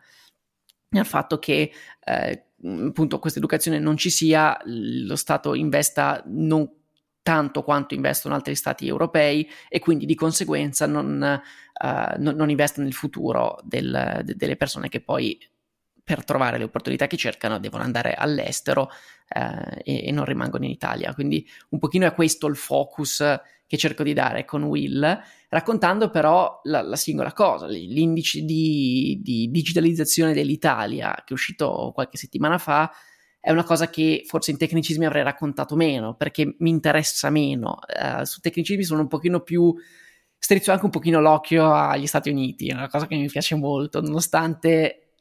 al 0.90 1.06
fatto 1.06 1.40
che 1.40 1.72
eh, 2.04 2.46
appunto 2.88 3.20
questa 3.20 3.40
educazione 3.40 3.80
non 3.80 3.98
ci 3.98 4.10
sia, 4.10 4.60
lo 4.66 5.16
Stato 5.16 5.56
investa 5.56 6.22
non 6.28 6.70
tanto 7.26 7.64
quanto 7.64 7.96
investono 7.96 8.36
altri 8.36 8.54
stati 8.54 8.86
europei 8.88 9.50
e 9.68 9.80
quindi 9.80 10.06
di 10.06 10.14
conseguenza 10.14 10.86
non, 10.86 11.42
uh, 11.84 12.22
non, 12.22 12.36
non 12.36 12.50
investe 12.50 12.82
nel 12.82 12.94
futuro 12.94 13.60
del, 13.64 14.22
de, 14.24 14.36
delle 14.36 14.56
persone 14.56 14.90
che 14.90 15.02
poi 15.02 15.38
per 16.04 16.24
trovare 16.24 16.60
le 16.60 16.66
opportunità 16.66 17.08
che 17.08 17.18
cercano 17.18 17.58
devono 17.58 17.84
andare 17.84 18.14
all'estero 18.14 18.84
uh, 18.84 19.80
e, 19.84 20.06
e, 20.06 20.12
non 20.12 20.26
rimangono 20.26 20.66
in 20.66 20.72
Italia. 20.72 21.14
Quindi 21.16 21.48
un 21.70 21.80
pochino 21.80 22.06
è 22.06 22.14
questo 22.14 22.48
il 22.48 22.56
focus 22.56 23.24
che 23.68 23.78
cerco 23.78 24.04
di 24.04 24.14
dare 24.14 24.46
con 24.46 24.62
Will, 24.64 25.20
raccontando 25.50 26.12
però 26.12 26.62
la, 26.66 26.84
la 26.84 26.96
singola 26.96 27.34
cosa, 27.34 27.66
l'indice 27.66 28.44
di, 28.44 29.20
di 29.24 29.50
digitalizzazione 29.50 30.34
dell'Italia 30.34 31.16
che 31.16 31.30
è 31.30 31.34
uscito 31.34 31.92
qualche 31.96 32.18
settimana 32.18 32.60
fa 32.60 32.92
è 33.40 33.52
una 33.52 33.64
cosa 33.64 33.90
che 33.90 34.24
forse 34.26 34.52
in 34.52 34.58
tecnicismi 34.58 35.06
avrei 35.06 35.24
raccontato 35.24 35.76
meno, 35.76 36.16
perché 36.16 36.56
mi 36.60 36.70
interessa 36.72 37.30
meno. 37.30 37.78
Uh, 37.88 38.24
su 38.24 38.40
tecnicismi 38.40 38.84
sono 38.84 39.02
un 39.02 39.08
pochino 39.08 39.42
più... 39.42 39.74
strizzo 40.46 40.72
anche 40.72 40.86
un 40.86 40.92
pochino 40.92 41.20
l'occhio 41.20 41.74
agli 41.74 42.06
Stati 42.06 42.30
Uniti, 42.30 42.68
è 42.68 42.74
una 42.74 42.88
cosa 42.88 43.08
che 43.08 43.16
mi 43.16 43.26
piace 43.26 43.56
molto, 43.56 44.00
nonostante 44.00 45.14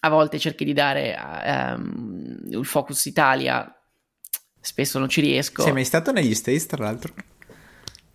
a 0.00 0.08
volte 0.08 0.38
cerchi 0.38 0.64
di 0.64 0.72
dare 0.72 1.14
um, 1.76 2.38
il 2.48 2.64
focus 2.64 3.04
Italia, 3.04 3.70
spesso 4.58 4.98
non 4.98 5.10
ci 5.10 5.20
riesco. 5.20 5.62
Sei 5.62 5.74
mai 5.74 5.84
stato 5.84 6.10
negli 6.10 6.34
States, 6.34 6.64
tra 6.64 6.82
l'altro? 6.84 7.12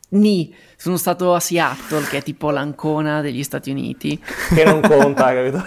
Ni, 0.09 0.51
sono 0.77 0.97
stato 0.97 1.35
a 1.35 1.39
Seattle, 1.39 2.07
che 2.07 2.17
è 2.17 2.23
tipo 2.23 2.49
l'Ancona 2.49 3.21
degli 3.21 3.43
Stati 3.43 3.69
Uniti. 3.69 4.19
Che 4.19 4.63
non 4.63 4.81
conta, 4.81 5.31
capito? 5.31 5.63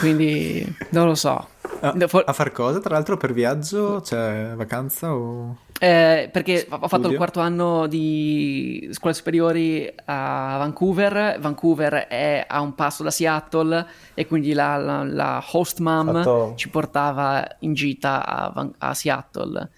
Quindi 0.00 0.64
non 0.92 1.08
lo 1.08 1.14
so. 1.14 1.50
A, 1.80 1.94
a, 2.24 2.32
far 2.32 2.52
cosa, 2.52 2.80
tra 2.80 2.94
l'altro, 2.94 3.16
per 3.16 3.32
viaggio? 3.32 4.00
Cioè, 4.02 4.52
vacanza 4.56 5.14
o... 5.14 5.56
Eh, 5.78 6.28
perché 6.32 6.58
Studio? 6.58 6.78
ho 6.80 6.88
fatto 6.88 7.08
il 7.08 7.16
quarto 7.16 7.38
anno 7.38 7.86
di 7.86 8.88
scuole 8.92 9.14
superiori 9.14 9.92
a 10.06 10.56
Vancouver. 10.58 11.38
Vancouver 11.38 12.06
è 12.08 12.44
a 12.48 12.60
un 12.60 12.74
passo 12.74 13.02
da 13.04 13.10
Seattle 13.10 13.86
e 14.14 14.26
quindi 14.26 14.52
la, 14.54 14.76
la, 14.76 15.04
la 15.04 15.44
host 15.52 15.78
mom 15.78 16.12
fatto... 16.14 16.54
ci 16.56 16.68
portava 16.68 17.46
in 17.60 17.74
gita 17.74 18.26
a, 18.26 18.68
a 18.78 18.94
Seattle. 18.94 19.70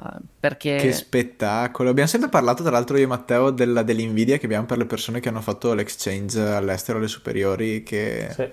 Uh, 0.00 0.18
perché... 0.38 0.76
Che 0.76 0.92
spettacolo! 0.92 1.88
Abbiamo 1.88 2.08
sempre 2.08 2.28
parlato, 2.28 2.62
tra 2.62 2.70
l'altro, 2.70 2.98
io 2.98 3.04
e 3.04 3.06
Matteo, 3.06 3.50
della, 3.50 3.82
dell'invidia 3.82 4.36
che 4.36 4.44
abbiamo 4.44 4.66
per 4.66 4.76
le 4.76 4.86
persone 4.86 5.18
che 5.18 5.30
hanno 5.30 5.40
fatto 5.40 5.72
l'exchange 5.72 6.40
all'estero 6.40 6.98
alle 6.98 7.08
superiori. 7.08 7.82
Che 7.82 8.28
sì 8.32 8.50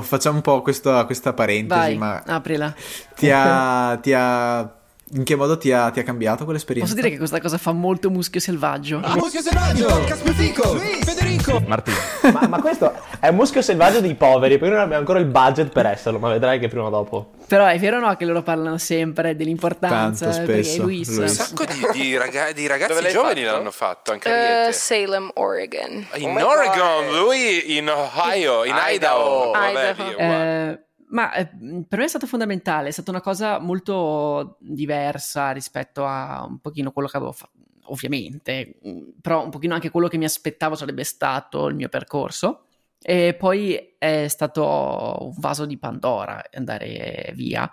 facciamo 0.00 0.36
un 0.36 0.42
po' 0.42 0.62
questo, 0.62 1.04
questa 1.06 1.32
parentesi, 1.32 1.80
Vai, 1.80 1.96
ma 1.96 2.22
aprila. 2.26 2.74
Ti 3.14 3.30
ha, 3.30 3.98
ti 4.00 4.12
ha, 4.12 4.79
in 5.12 5.24
che 5.24 5.34
modo 5.34 5.58
ti 5.58 5.72
ha, 5.72 5.90
ti 5.90 6.00
ha, 6.00 6.02
cambiato 6.02 6.44
quell'esperienza? 6.44 6.90
Posso 6.90 7.00
dire 7.00 7.12
che 7.12 7.18
questa 7.18 7.40
cosa 7.40 7.58
fa 7.58 7.72
molto 7.72 8.10
muschio 8.10 8.40
selvaggio. 8.40 9.00
Ah, 9.02 9.16
muschio 9.16 9.40
selvaggio! 9.40 10.04
Casputico! 10.04 10.76
Federico! 10.76 11.60
Martino. 11.66 11.96
ma, 12.32 12.46
ma, 12.46 12.60
questo 12.60 12.92
è 13.18 13.28
un 13.28 13.36
muschio 13.36 13.62
selvaggio 13.62 14.00
dei 14.00 14.14
poveri, 14.14 14.58
poi 14.58 14.68
non 14.68 14.78
abbiamo 14.78 15.00
ancora 15.00 15.18
il 15.18 15.26
budget 15.26 15.72
per 15.72 15.86
esserlo, 15.86 16.18
ma 16.18 16.30
vedrai 16.30 16.58
che 16.58 16.68
prima 16.68 16.84
o 16.84 16.90
dopo. 16.90 17.32
Però 17.46 17.66
è 17.66 17.78
vero 17.78 17.96
o 17.96 18.00
no 18.00 18.14
che 18.14 18.24
loro 18.24 18.42
parlano 18.42 18.78
sempre 18.78 19.34
dell'importanza? 19.34 20.30
Tanto 20.30 20.42
spesso. 20.42 20.82
Luis. 20.82 21.08
Un 21.08 21.28
sacco 21.28 21.64
di, 21.64 21.86
di, 21.92 22.16
raga- 22.16 22.52
di 22.52 22.66
ragazzi 22.68 23.08
giovani 23.08 23.42
fatto? 23.42 23.56
l'hanno 23.56 23.70
fatto, 23.70 24.12
anche 24.12 24.28
uh, 24.28 24.68
a 24.68 24.72
Salem, 24.72 25.30
Oregon. 25.34 26.06
In 26.16 26.36
oh 26.36 26.46
Oregon, 26.46 27.06
God. 27.06 27.16
lui 27.16 27.76
in 27.76 27.90
Ohio, 27.90 28.64
in 28.64 28.76
Idaho. 28.76 28.92
Idaho. 28.92 29.50
Vabbè, 29.50 29.90
Idaho. 29.90 30.18
Eh, 30.18 30.78
ma 31.10 31.32
eh, 31.34 31.46
per 31.46 31.98
me 31.98 32.04
è 32.04 32.08
stato 32.08 32.26
fondamentale, 32.26 32.88
è 32.88 32.92
stata 32.92 33.10
una 33.10 33.20
cosa 33.20 33.58
molto 33.58 34.56
diversa 34.60 35.50
rispetto 35.52 36.04
a 36.04 36.44
un 36.46 36.58
pochino 36.60 36.92
quello 36.92 37.08
che 37.08 37.16
avevo 37.16 37.32
fatto, 37.32 37.52
ovviamente, 37.84 38.78
però 39.20 39.44
un 39.44 39.50
pochino 39.50 39.74
anche 39.74 39.90
quello 39.90 40.08
che 40.08 40.18
mi 40.18 40.24
aspettavo 40.24 40.74
sarebbe 40.74 41.04
stato 41.04 41.66
il 41.66 41.74
mio 41.74 41.88
percorso. 41.88 42.66
E 43.02 43.34
poi 43.34 43.94
è 43.98 44.28
stato 44.28 45.22
un 45.22 45.34
vaso 45.38 45.64
di 45.64 45.78
Pandora 45.78 46.42
andare 46.52 47.32
via, 47.34 47.68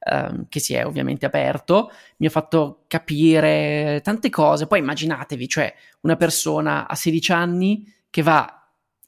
ehm, 0.00 0.46
che 0.48 0.60
si 0.60 0.74
è 0.74 0.84
ovviamente 0.84 1.26
aperto, 1.26 1.90
mi 2.18 2.26
ha 2.26 2.30
fatto 2.30 2.84
capire 2.86 4.00
tante 4.04 4.30
cose. 4.30 4.66
Poi 4.66 4.78
immaginatevi, 4.78 5.48
cioè 5.48 5.74
una 6.02 6.16
persona 6.16 6.86
a 6.86 6.94
16 6.94 7.32
anni 7.32 7.92
che 8.10 8.22
va 8.22 8.50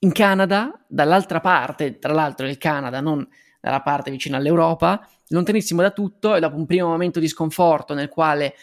in 0.01 0.13
Canada, 0.13 0.85
dall'altra 0.89 1.41
parte, 1.41 1.99
tra 1.99 2.13
l'altro 2.13 2.47
il 2.47 2.59
Canada, 2.59 3.01
non 3.01 3.27
dalla 3.61 3.83
parte 3.83 4.11
vicina 4.11 4.37
all'Europa, 4.37 5.07
lontanissimo 5.29 5.83
da 5.83 5.91
tutto, 5.91 6.35
e 6.35 6.41
dopo 6.41 6.57
un 6.57 6.67
primo 6.67 6.89
momento 6.89 7.21
di 7.21 7.29
sconforto 7.29 7.95
nel 7.95 8.09
quale 8.09 8.55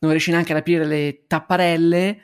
non 0.00 0.10
riesce 0.10 0.30
neanche 0.30 0.52
ad 0.52 0.58
aprire 0.58 0.84
le 0.84 1.24
tapparelle, 1.26 2.20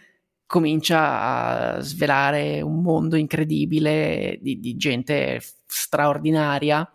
comincia 0.47 1.77
a 1.77 1.81
svelare 1.81 2.61
un 2.61 2.83
mondo 2.83 3.17
incredibile 3.17 4.39
di, 4.41 4.61
di 4.61 4.77
gente 4.77 5.41
straordinaria. 5.67 6.89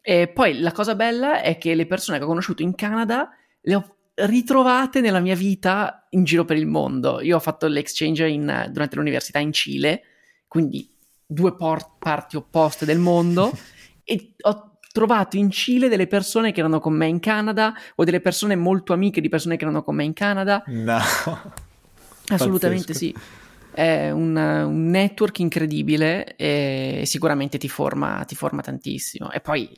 E 0.00 0.28
poi 0.28 0.60
la 0.60 0.72
cosa 0.72 0.94
bella 0.94 1.42
è 1.42 1.58
che 1.58 1.74
le 1.74 1.86
persone 1.86 2.18
che 2.18 2.24
ho 2.24 2.28
conosciuto 2.28 2.62
in 2.62 2.74
Canada 2.74 3.30
le 3.62 3.74
ho 3.74 3.96
ritrovate 4.14 5.00
nella 5.00 5.20
mia 5.20 5.34
vita 5.34 6.06
in 6.10 6.24
giro 6.24 6.44
per 6.44 6.56
il 6.56 6.66
mondo. 6.66 7.20
Io 7.20 7.36
ho 7.36 7.40
fatto 7.40 7.66
l'exchange 7.66 8.28
in, 8.28 8.68
durante 8.70 8.96
l'università 8.96 9.38
in 9.38 9.52
Cile, 9.52 10.02
quindi 10.46 10.94
due 11.26 11.54
por- 11.54 11.96
parti 11.98 12.36
opposte 12.36 12.84
del 12.84 12.98
mondo, 12.98 13.52
e 14.10 14.32
ho 14.40 14.72
trovato 14.92 15.36
in 15.36 15.52
Cile 15.52 15.88
delle 15.88 16.08
persone 16.08 16.50
che 16.50 16.58
erano 16.58 16.80
con 16.80 16.94
me 16.94 17.06
in 17.06 17.20
Canada 17.20 17.72
o 17.94 18.02
delle 18.02 18.20
persone 18.20 18.56
molto 18.56 18.92
amiche 18.92 19.20
di 19.20 19.28
persone 19.28 19.56
che 19.56 19.62
erano 19.62 19.84
con 19.84 19.94
me 19.94 20.02
in 20.02 20.14
Canada. 20.14 20.64
No. 20.66 20.98
Assolutamente 22.26 22.92
Pazzesco. 22.92 23.18
sì. 23.18 23.38
È 23.72 24.10
un, 24.10 24.34
un, 24.34 24.90
network 24.90 25.38
incredibile 25.38 26.34
e 26.34 27.04
sicuramente 27.06 27.56
ti 27.56 27.68
forma, 27.68 28.24
ti 28.24 28.34
forma 28.34 28.62
tantissimo. 28.62 29.30
E 29.30 29.38
poi 29.38 29.70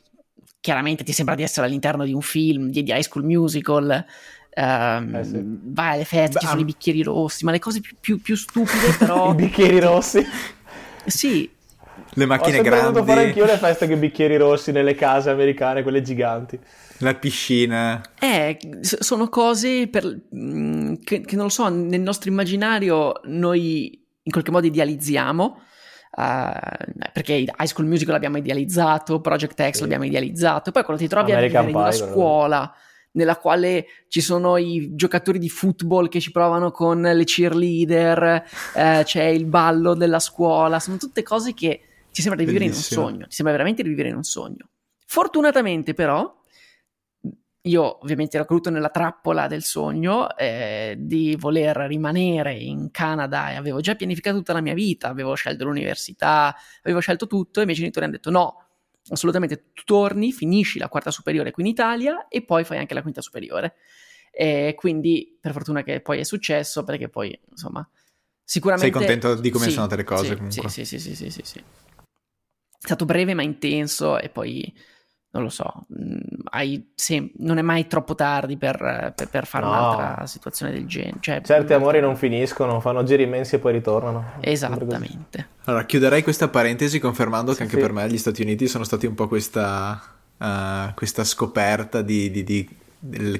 chiaramente 0.59 1.03
ti 1.03 1.11
sembra 1.11 1.35
di 1.35 1.43
essere 1.43 1.67
all'interno 1.67 2.03
di 2.05 2.13
un 2.13 2.21
film, 2.21 2.71
di, 2.71 2.81
di 2.81 2.91
High 2.91 3.03
School 3.03 3.25
Musical. 3.25 4.03
Um, 4.55 5.15
eh 5.15 5.23
sì. 5.23 5.39
Vai 5.43 5.93
alle 5.93 6.05
feste, 6.05 6.39
ci 6.39 6.47
sono 6.47 6.61
i 6.61 6.65
bicchieri 6.65 7.03
rossi, 7.03 7.45
ma 7.45 7.51
le 7.51 7.59
cose 7.59 7.81
più, 7.81 7.95
più, 8.01 8.19
più 8.19 8.35
stupide, 8.35 8.93
però. 8.97 9.31
I 9.31 9.35
bicchieri 9.35 9.79
rossi. 9.79 10.25
Sì, 11.05 11.47
le 12.13 12.25
macchine 12.25 12.61
grandi. 12.61 12.87
Ho 12.87 12.91
voluto 12.91 13.11
fare 13.11 13.25
anch'io 13.25 13.45
le 13.45 13.57
feste 13.57 13.85
con 13.87 13.95
i 13.95 13.99
bicchieri 13.99 14.37
rossi 14.37 14.71
nelle 14.71 14.95
case 14.95 15.29
americane, 15.29 15.83
quelle 15.83 16.01
giganti. 16.01 16.59
La 16.99 17.15
piscina. 17.15 18.01
Eh, 18.19 18.57
sono 18.81 19.29
cose 19.29 19.87
per, 19.87 20.21
mm, 20.35 20.95
che, 21.03 21.21
che, 21.21 21.35
non 21.35 21.45
lo 21.45 21.51
so, 21.51 21.67
nel 21.69 22.01
nostro 22.01 22.29
immaginario 22.29 23.19
noi 23.25 24.01
in 24.21 24.31
qualche 24.31 24.51
modo 24.51 24.67
idealizziamo. 24.67 25.61
Uh, 26.15 26.53
perché 27.11 27.33
High 27.33 27.65
School 27.65 27.87
Musical 27.87 28.13
l'abbiamo 28.13 28.37
idealizzato, 28.37 29.19
Project 29.19 29.67
X 29.71 29.73
sì. 29.73 29.81
l'abbiamo 29.81 30.05
idealizzato, 30.05 30.71
poi 30.71 30.83
quando 30.83 31.01
ti 31.01 31.09
trovi 31.09 31.31
American 31.31 31.63
a 31.63 31.65
vivere 31.65 31.89
Pie, 31.89 31.97
in 31.97 32.03
una 32.03 32.13
scuola 32.13 32.75
nella 33.13 33.37
quale 33.37 33.85
ci 34.07 34.21
sono 34.21 34.57
i 34.57 34.91
giocatori 34.93 35.39
di 35.39 35.49
football 35.49 36.09
che 36.09 36.19
ci 36.19 36.31
provano 36.31 36.71
con 36.71 37.01
le 37.01 37.23
cheerleader, 37.23 38.43
eh, 38.75 39.01
c'è 39.03 39.23
il 39.23 39.45
ballo 39.45 39.95
della 39.95 40.19
scuola, 40.19 40.79
sono 40.79 40.97
tutte 40.97 41.23
cose 41.23 41.53
che 41.53 41.81
ti 42.13 42.21
sembra 42.21 42.39
di 42.39 42.45
vivere 42.45 42.69
Bellissimo. 42.69 43.01
in 43.01 43.05
un 43.07 43.11
sogno, 43.11 43.27
ti 43.27 43.35
sembra 43.35 43.55
veramente 43.55 43.81
di 43.81 43.89
vivere 43.89 44.09
in 44.09 44.15
un 44.15 44.23
sogno. 44.23 44.69
Fortunatamente 45.05 45.95
però, 45.95 46.41
io 47.65 47.99
ovviamente 48.03 48.37
ero 48.37 48.45
caduto 48.45 48.69
nella 48.69 48.89
trappola 48.89 49.47
del 49.47 49.63
sogno 49.63 50.35
eh, 50.37 50.95
di 50.97 51.35
voler 51.39 51.75
rimanere 51.75 52.53
in 52.53 52.91
Canada 52.91 53.49
e 53.51 53.55
avevo 53.55 53.79
già 53.79 53.95
pianificato 53.95 54.37
tutta 54.37 54.53
la 54.53 54.61
mia 54.61 54.75
vita, 54.75 55.07
avevo 55.07 55.33
scelto 55.33 55.65
l'università, 55.65 56.55
avevo 56.83 56.99
scelto 56.99 57.25
tutto 57.25 57.59
e 57.59 57.63
i 57.63 57.65
miei 57.65 57.77
genitori 57.77 58.05
hanno 58.05 58.13
detto 58.13 58.29
no, 58.29 58.65
assolutamente 59.09 59.71
tu 59.73 59.81
torni, 59.85 60.31
finisci 60.31 60.77
la 60.77 60.89
quarta 60.89 61.09
superiore 61.09 61.49
qui 61.49 61.63
in 61.63 61.69
Italia 61.69 62.27
e 62.27 62.43
poi 62.43 62.63
fai 62.63 62.77
anche 62.77 62.93
la 62.93 63.01
quinta 63.01 63.21
superiore. 63.21 63.73
E 64.31 64.75
quindi 64.77 65.35
per 65.39 65.51
fortuna 65.51 65.81
che 65.81 66.01
poi 66.01 66.19
è 66.19 66.23
successo 66.23 66.83
perché 66.83 67.09
poi 67.09 67.39
insomma 67.49 67.87
Sicuramente... 68.45 68.91
Sei 68.91 69.05
contento 69.07 69.41
di 69.41 69.49
come 69.49 69.65
sì, 69.65 69.71
sono 69.71 69.83
andate 69.83 70.01
le 70.01 70.07
cose 70.07 70.27
sì, 70.27 70.35
comunque? 70.35 70.69
Sì, 70.69 70.85
sì, 70.85 70.99
sì, 70.99 71.15
sì, 71.15 71.29
sì, 71.29 71.41
sì. 71.43 71.63
È 72.83 72.87
stato 72.87 73.05
breve 73.05 73.33
ma 73.33 73.43
intenso 73.43 74.19
e 74.19 74.27
poi 74.27 74.73
non 75.31 75.43
lo 75.43 75.49
so, 75.49 75.87
mm, 75.97 76.17
sem- 76.95 77.31
non 77.37 77.57
è 77.57 77.61
mai 77.61 77.87
troppo 77.87 78.13
tardi 78.13 78.57
per, 78.57 79.13
per, 79.15 79.29
per 79.29 79.47
fare 79.47 79.65
no. 79.65 79.71
un'altra 79.71 80.27
situazione 80.27 80.73
del 80.73 80.85
genere. 80.85 81.17
Cioè, 81.21 81.41
Certi 81.41 81.71
amori 81.71 82.01
non 82.01 82.17
finiscono, 82.17 82.81
fanno 82.81 83.03
giri 83.03 83.23
immensi 83.23 83.55
e 83.55 83.59
poi 83.59 83.71
ritornano. 83.71 84.33
Esattamente. 84.41 85.47
Allora, 85.63 85.85
chiuderei 85.85 86.23
questa 86.23 86.49
parentesi 86.49 86.99
confermando 86.99 87.51
sì, 87.51 87.57
che 87.57 87.63
anche 87.63 87.75
sì. 87.77 87.81
per 87.81 87.93
me 87.93 88.07
gli 88.09 88.17
Stati 88.17 88.41
Uniti 88.41 88.67
sono 88.67 88.83
stati 88.83 89.05
un 89.05 89.15
po' 89.15 89.29
questa, 89.29 89.99
uh, 90.37 90.93
questa 90.93 91.23
scoperta 91.23 92.01
di, 92.01 92.29
di, 92.29 92.43
di 92.43 92.69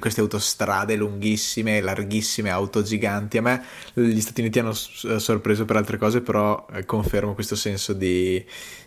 queste 0.00 0.20
autostrade 0.20 0.96
lunghissime, 0.96 1.80
larghissime, 1.80 2.50
auto 2.50 2.82
giganti. 2.82 3.38
A 3.38 3.42
me 3.42 3.62
gli 3.92 4.20
Stati 4.20 4.40
Uniti 4.40 4.58
hanno 4.58 4.72
sorpreso 4.72 5.64
per 5.64 5.76
altre 5.76 5.96
cose, 5.96 6.22
però 6.22 6.66
eh, 6.72 6.84
confermo 6.84 7.34
questo 7.34 7.54
senso 7.54 7.92
di, 7.92 8.44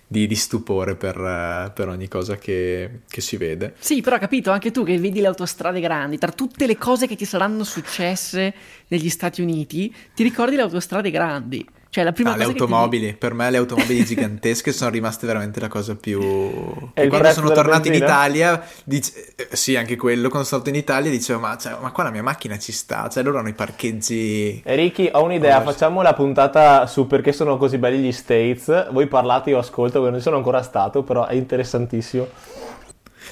di, 0.08 0.26
di 0.26 0.36
stupore 0.36 0.96
per, 0.96 1.18
uh, 1.18 1.72
per, 1.74 1.90
ogni 1.90 2.08
cosa 2.08 2.38
che, 2.38 3.02
che, 3.08 3.22
si 3.22 3.36
vede. 3.36 3.76
Sì, 3.80 4.02
però 4.02 4.18
capito 4.18 4.52
anche 4.52 4.72
tu 4.72 4.84
che 4.84 4.98
vedi 4.98 5.20
le 5.20 5.28
autostrade 5.28 5.82
grandi, 5.82 6.18
tra 6.18 6.32
tutte 6.32 6.66
le 6.66 6.78
cose 6.78 7.08
che 7.08 7.16
ti 7.16 7.26
saranno 7.26 7.64
successe 7.64 8.54
negli 8.88 9.10
Stati 9.10 9.42
Uniti, 9.42 9.94
ti 10.16 10.24
ricordi 10.24 10.56
le 10.56 10.62
autostrade 10.62 11.12
grandi. 11.12 11.66
Cioè, 11.90 12.04
la 12.04 12.12
prima 12.12 12.32
ah, 12.32 12.34
cosa 12.34 12.46
le 12.46 12.52
automobili, 12.52 13.08
ti... 13.08 13.14
per 13.14 13.34
me 13.34 13.50
le 13.50 13.58
automobili 13.58 14.04
gigantesche 14.04 14.72
sono 14.72 14.90
rimaste 14.90 15.26
veramente 15.26 15.60
la 15.60 15.68
cosa 15.68 15.96
più... 15.96 16.20
E 16.94 17.08
quando 17.08 17.32
sono 17.32 17.52
tornato 17.52 17.88
in 17.88 17.94
Italia, 17.94 18.62
dice... 18.84 19.34
eh, 19.36 19.48
sì, 19.52 19.76
anche 19.76 19.96
quello, 19.96 20.30
quando 20.30 20.48
sono 20.48 20.62
stato 20.62 20.70
in 20.70 20.76
Italia 20.76 21.10
dicevo, 21.10 21.40
ma, 21.40 21.58
cioè, 21.58 21.78
ma, 21.80 21.92
qua 21.92 22.04
la 22.04 22.12
mia 22.12 22.24
macchina 22.24 22.58
ci 22.60 22.72
sta, 22.72 23.08
cioè 23.10 23.24
loro 23.24 23.40
hanno 23.40 23.50
i 23.50 23.54
parcheggi... 23.54 24.62
E 24.64 24.76
Ricky, 24.76 25.10
ho 25.12 25.24
un'idea, 25.24 25.60
oh, 25.60 25.64
facciamo 25.64 26.02
la 26.02 26.14
puntata 26.14 26.86
su 26.88 27.08
perché 27.08 27.32
sono 27.32 27.58
così 27.58 27.78
belli 27.78 28.00
gli 28.00 28.12
States, 28.12 28.92
voi 28.92 29.08
parlate, 29.08 29.52
io 29.52 29.58
ascolto, 29.58 30.00
perché 30.00 30.12
non 30.12 30.22
sono 30.22 30.38
ancora 30.38 30.62
stato, 30.62 31.04
però 31.04 31.26
è 31.26 31.36
interessantissimo. 31.36 32.28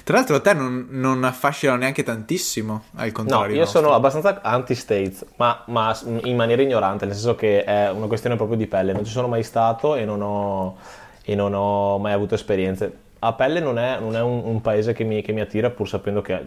Tra 0.05 0.17
l'altro 0.17 0.35
a 0.35 0.39
te 0.39 0.53
non, 0.53 0.85
non 0.91 1.23
affascinano 1.23 1.79
neanche 1.79 2.03
tantissimo, 2.03 2.83
al 2.97 3.11
contrario. 3.11 3.47
No, 3.47 3.53
io 3.53 3.59
nostro. 3.61 3.81
sono 3.81 3.95
abbastanza 3.95 4.39
anti-States, 4.43 5.25
ma, 5.37 5.63
ma, 5.65 5.97
in 6.25 6.35
maniera 6.35 6.61
ignorante, 6.61 7.05
nel 7.05 7.15
senso 7.15 7.33
che 7.33 7.63
è 7.63 7.89
una 7.89 8.05
questione 8.05 8.35
proprio 8.35 8.55
di 8.55 8.67
pelle. 8.67 8.93
Non 8.93 9.03
ci 9.03 9.11
sono 9.11 9.27
mai 9.27 9.41
stato 9.41 9.95
e 9.95 10.05
non 10.05 10.21
ho, 10.21 10.77
e 11.23 11.33
non 11.33 11.55
ho 11.55 11.97
mai 11.97 12.13
avuto 12.13 12.35
esperienze. 12.35 12.99
A 13.17 13.33
pelle 13.33 13.59
non 13.59 13.79
è, 13.79 13.97
non 13.99 14.15
è 14.15 14.21
un, 14.21 14.43
un, 14.43 14.61
paese 14.61 14.93
che 14.93 15.03
mi, 15.03 15.23
che 15.23 15.31
mi, 15.31 15.41
attira, 15.41 15.71
pur 15.71 15.89
sapendo 15.89 16.21
che 16.21 16.39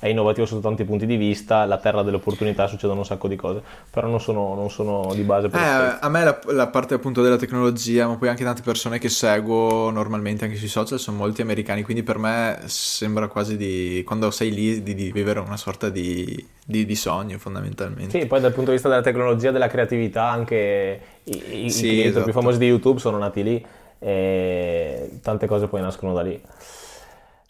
è 0.00 0.08
innovativo 0.08 0.46
sotto 0.46 0.62
tanti 0.62 0.84
punti 0.84 1.04
di 1.04 1.16
vista, 1.16 1.66
la 1.66 1.76
terra 1.76 2.02
delle 2.02 2.16
opportunità, 2.16 2.66
succedono 2.66 3.00
un 3.00 3.04
sacco 3.04 3.28
di 3.28 3.36
cose, 3.36 3.60
però 3.90 4.08
non 4.08 4.18
sono, 4.18 4.54
non 4.54 4.70
sono 4.70 5.12
di 5.14 5.20
base 5.22 5.50
per 5.50 5.60
eh, 5.60 5.98
A 6.00 6.08
me 6.08 6.24
la, 6.24 6.40
la, 6.46 6.68
parte 6.68 6.94
appunto 6.94 7.20
della 7.20 7.36
tecnologia, 7.36 8.08
ma 8.08 8.16
poi 8.16 8.30
anche 8.30 8.42
tante 8.42 8.62
persone 8.62 8.98
che 8.98 9.10
seguo 9.10 9.90
normalmente 9.90 10.46
anche 10.46 10.56
sui 10.56 10.68
social 10.68 10.98
sono 10.98 11.18
molti 11.18 11.42
americani, 11.42 11.82
quindi 11.82 12.02
per 12.02 12.16
me 12.16 12.60
sembra 12.64 13.28
quasi 13.28 13.58
di, 13.58 14.02
quando 14.06 14.30
sei 14.30 14.50
lì, 14.52 14.82
di, 14.82 14.94
di 14.94 15.12
vivere 15.12 15.38
una 15.40 15.58
sorta 15.58 15.90
di, 15.90 16.46
di, 16.64 16.86
di, 16.86 16.96
sogno 16.96 17.36
fondamentalmente. 17.36 18.18
Sì, 18.18 18.26
poi 18.26 18.40
dal 18.40 18.52
punto 18.52 18.70
di 18.70 18.76
vista 18.76 18.88
della 18.88 19.02
tecnologia, 19.02 19.50
della 19.50 19.68
creatività, 19.68 20.30
anche 20.30 21.00
i, 21.24 21.64
i, 21.66 21.70
sì, 21.70 22.02
esatto. 22.02 22.24
più 22.24 22.32
famosi 22.32 22.56
di 22.56 22.66
YouTube 22.66 22.98
sono 23.00 23.18
nati 23.18 23.42
lì 23.42 23.66
e 23.98 25.18
tante 25.22 25.46
cose 25.46 25.66
poi 25.66 25.82
nascono 25.82 26.14
da 26.14 26.22
lì. 26.22 26.40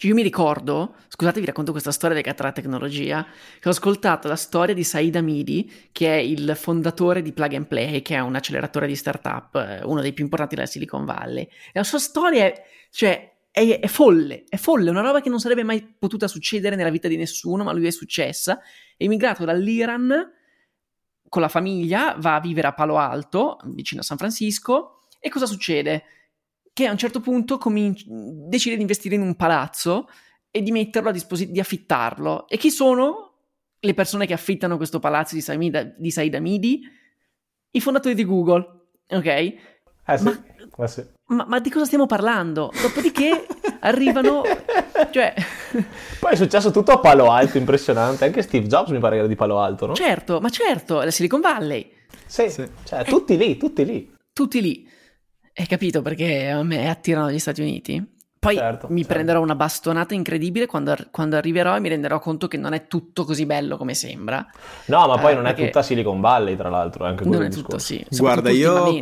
Io 0.02 0.14
mi 0.14 0.22
ricordo, 0.22 0.94
scusate 1.08 1.40
vi 1.40 1.46
racconto 1.46 1.72
questa 1.72 1.92
storia 1.92 2.16
legata 2.16 2.42
alla 2.42 2.52
tecnologia, 2.52 3.26
che 3.58 3.68
ho 3.68 3.70
ascoltato 3.70 4.28
la 4.28 4.36
storia 4.36 4.74
di 4.74 4.82
Said 4.82 5.14
Amidi, 5.14 5.88
che 5.92 6.14
è 6.14 6.18
il 6.18 6.54
fondatore 6.56 7.20
di 7.20 7.32
Plug 7.32 7.54
and 7.54 7.66
Play, 7.66 8.00
che 8.00 8.14
è 8.14 8.20
un 8.20 8.34
acceleratore 8.34 8.86
di 8.86 8.96
startup, 8.96 9.54
eh, 9.56 9.84
uno 9.84 10.00
dei 10.00 10.14
più 10.14 10.24
importanti 10.24 10.54
della 10.54 10.66
Silicon 10.66 11.04
Valley. 11.04 11.42
E 11.42 11.72
la 11.74 11.84
sua 11.84 11.98
storia 11.98 12.44
è, 12.44 12.64
cioè, 12.90 13.30
è, 13.50 13.78
è 13.80 13.86
folle, 13.88 14.44
è 14.48 14.56
folle, 14.56 14.88
una 14.88 15.02
roba 15.02 15.20
che 15.20 15.28
non 15.28 15.38
sarebbe 15.38 15.64
mai 15.64 15.82
potuta 15.98 16.28
succedere 16.28 16.76
nella 16.76 16.90
vita 16.90 17.08
di 17.08 17.16
nessuno, 17.16 17.62
ma 17.62 17.72
lui 17.72 17.86
è 17.86 17.90
successa. 17.90 18.58
È 18.96 19.04
immigrato 19.04 19.44
dall'Iran 19.44 20.32
con 21.28 21.42
la 21.42 21.48
famiglia, 21.48 22.16
va 22.18 22.36
a 22.36 22.40
vivere 22.40 22.68
a 22.68 22.72
Palo 22.72 22.96
Alto, 22.96 23.58
vicino 23.66 24.00
a 24.00 24.04
San 24.04 24.16
Francisco, 24.16 25.02
e 25.20 25.28
cosa 25.28 25.44
succede? 25.44 26.04
Che 26.80 26.86
a 26.86 26.92
un 26.92 26.96
certo 26.96 27.20
punto 27.20 27.58
cominci- 27.58 28.06
decide 28.08 28.74
di 28.74 28.80
investire 28.80 29.14
in 29.14 29.20
un 29.20 29.36
palazzo 29.36 30.08
e 30.50 30.62
di 30.62 30.72
metterlo 30.72 31.10
a 31.10 31.12
disposizione, 31.12 31.52
di 31.52 31.60
affittarlo. 31.60 32.48
E 32.48 32.56
chi 32.56 32.70
sono 32.70 33.34
le 33.78 33.94
persone 33.94 34.26
che 34.26 34.32
affittano 34.32 34.78
questo 34.78 34.98
palazzo 34.98 35.34
di, 35.34 35.42
Saida, 35.42 35.82
di 35.82 36.10
Said 36.10 36.34
Amidi? 36.34 36.80
I 37.72 37.80
fondatori 37.80 38.14
di 38.14 38.24
Google, 38.24 38.66
ok? 39.10 39.26
Eh 39.26 39.58
sì, 40.16 40.24
ma, 40.24 40.42
eh 40.78 40.88
sì. 40.88 41.04
Ma, 41.26 41.44
ma, 41.46 41.60
di 41.60 41.68
cosa 41.68 41.84
stiamo 41.84 42.06
parlando? 42.06 42.72
Dopodiché 42.80 43.46
arrivano... 43.80 44.42
Cioè... 45.10 45.34
Poi 46.18 46.32
è 46.32 46.36
successo 46.36 46.70
tutto 46.70 46.92
a 46.92 46.98
Palo 46.98 47.30
Alto, 47.30 47.58
impressionante. 47.58 48.24
Anche 48.24 48.40
Steve 48.40 48.66
Jobs 48.66 48.90
mi 48.90 48.98
pare 48.98 49.16
che 49.16 49.18
era 49.18 49.28
di 49.28 49.36
Palo 49.36 49.60
Alto, 49.60 49.86
no? 49.86 49.94
Certo, 49.94 50.40
ma 50.40 50.48
certo, 50.48 51.02
la 51.02 51.10
Silicon 51.10 51.40
Valley. 51.40 51.92
Sì, 52.24 52.50
sì. 52.50 52.66
Cioè, 52.84 53.04
tutti 53.04 53.36
lì, 53.36 53.58
tutti 53.58 53.84
lì. 53.84 54.12
Tutti 54.32 54.62
lì. 54.62 54.88
Hai 55.54 55.66
capito 55.66 56.02
perché 56.02 56.48
a 56.48 56.62
me 56.62 56.88
attirano 56.88 57.30
gli 57.30 57.38
Stati 57.38 57.60
Uniti? 57.60 58.18
Poi 58.40 58.56
certo, 58.56 58.86
mi 58.88 59.00
certo. 59.00 59.12
prenderò 59.12 59.42
una 59.42 59.54
bastonata 59.54 60.14
incredibile 60.14 60.64
quando, 60.64 60.96
quando, 61.10 61.36
arriverò 61.36 61.76
e 61.76 61.80
mi 61.80 61.90
renderò 61.90 62.18
conto 62.18 62.48
che 62.48 62.56
non 62.56 62.72
è 62.72 62.86
tutto 62.86 63.24
così 63.24 63.44
bello 63.44 63.76
come 63.76 63.92
sembra. 63.92 64.46
No, 64.86 65.06
ma 65.06 65.18
poi 65.18 65.32
eh, 65.32 65.34
non 65.34 65.46
è 65.46 65.54
tutta 65.54 65.82
Silicon 65.82 66.22
Valley, 66.22 66.56
tra 66.56 66.70
l'altro. 66.70 67.04
Anche 67.04 67.24
non 67.26 67.42
è 67.42 67.50
tutto, 67.50 67.76
sì. 67.76 68.02
Guarda, 68.08 68.48
io 68.48 68.98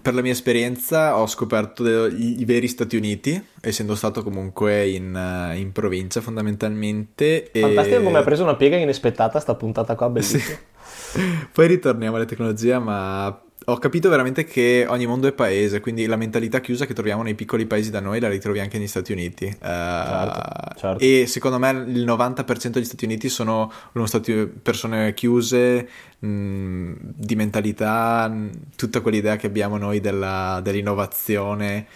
per 0.00 0.14
la 0.14 0.22
mia 0.22 0.32
esperienza 0.32 1.18
ho 1.18 1.26
scoperto 1.28 2.06
i, 2.06 2.40
i, 2.40 2.44
veri 2.44 2.66
Stati 2.66 2.96
Uniti, 2.96 3.40
essendo 3.60 3.94
stato 3.94 4.24
comunque 4.24 4.88
in, 4.88 5.52
in 5.54 5.70
provincia 5.70 6.20
fondamentalmente. 6.20 7.48
Fantastico 7.52 8.00
e... 8.00 8.02
come 8.02 8.18
ha 8.18 8.22
preso 8.22 8.42
una 8.42 8.56
piega 8.56 8.76
inaspettata 8.76 9.38
sta 9.38 9.54
puntata 9.54 9.94
qua, 9.94 10.08
bellissima. 10.08 10.42
Sì. 10.42 11.20
Poi 11.52 11.66
ritorniamo 11.68 12.16
alla 12.16 12.24
tecnologia, 12.24 12.80
ma 12.80 13.40
ho 13.64 13.78
capito 13.78 14.08
veramente 14.08 14.44
che 14.44 14.86
ogni 14.88 15.06
mondo 15.06 15.26
è 15.26 15.32
paese, 15.32 15.80
quindi 15.80 16.06
la 16.06 16.16
mentalità 16.16 16.60
chiusa 16.60 16.86
che 16.86 16.94
troviamo 16.94 17.22
nei 17.22 17.34
piccoli 17.34 17.66
paesi 17.66 17.90
da 17.90 18.00
noi 18.00 18.20
la 18.20 18.28
ritrovi 18.28 18.60
anche 18.60 18.78
negli 18.78 18.88
Stati 18.88 19.12
Uniti. 19.12 19.44
Uh, 19.44 19.66
certo, 19.66 20.40
certo. 20.76 21.04
E 21.04 21.26
secondo 21.26 21.58
me 21.58 21.70
il 21.70 22.04
90% 22.04 22.68
degli 22.68 22.84
Stati 22.84 23.04
Uniti 23.04 23.28
sono 23.28 23.70
stati 24.04 24.46
persone 24.46 25.14
chiuse, 25.14 25.88
mh, 26.18 26.92
di 27.00 27.36
mentalità, 27.36 28.28
mh, 28.28 28.50
tutta 28.76 29.00
quell'idea 29.00 29.36
che 29.36 29.46
abbiamo 29.46 29.76
noi 29.76 30.00
della, 30.00 30.60
dell'innovazione 30.62 31.86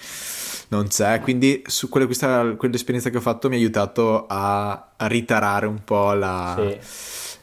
non 0.68 0.88
c'è. 0.88 1.20
Quindi 1.20 1.62
su 1.66 1.88
quella, 1.88 2.06
questa, 2.06 2.54
quell'esperienza 2.56 3.10
che 3.10 3.16
ho 3.16 3.20
fatto 3.20 3.48
mi 3.48 3.56
ha 3.56 3.58
aiutato 3.58 4.26
a, 4.26 4.92
a 4.96 5.06
ritarare 5.06 5.66
un 5.66 5.82
po' 5.84 6.12
la, 6.12 6.54
sì. 6.56 6.78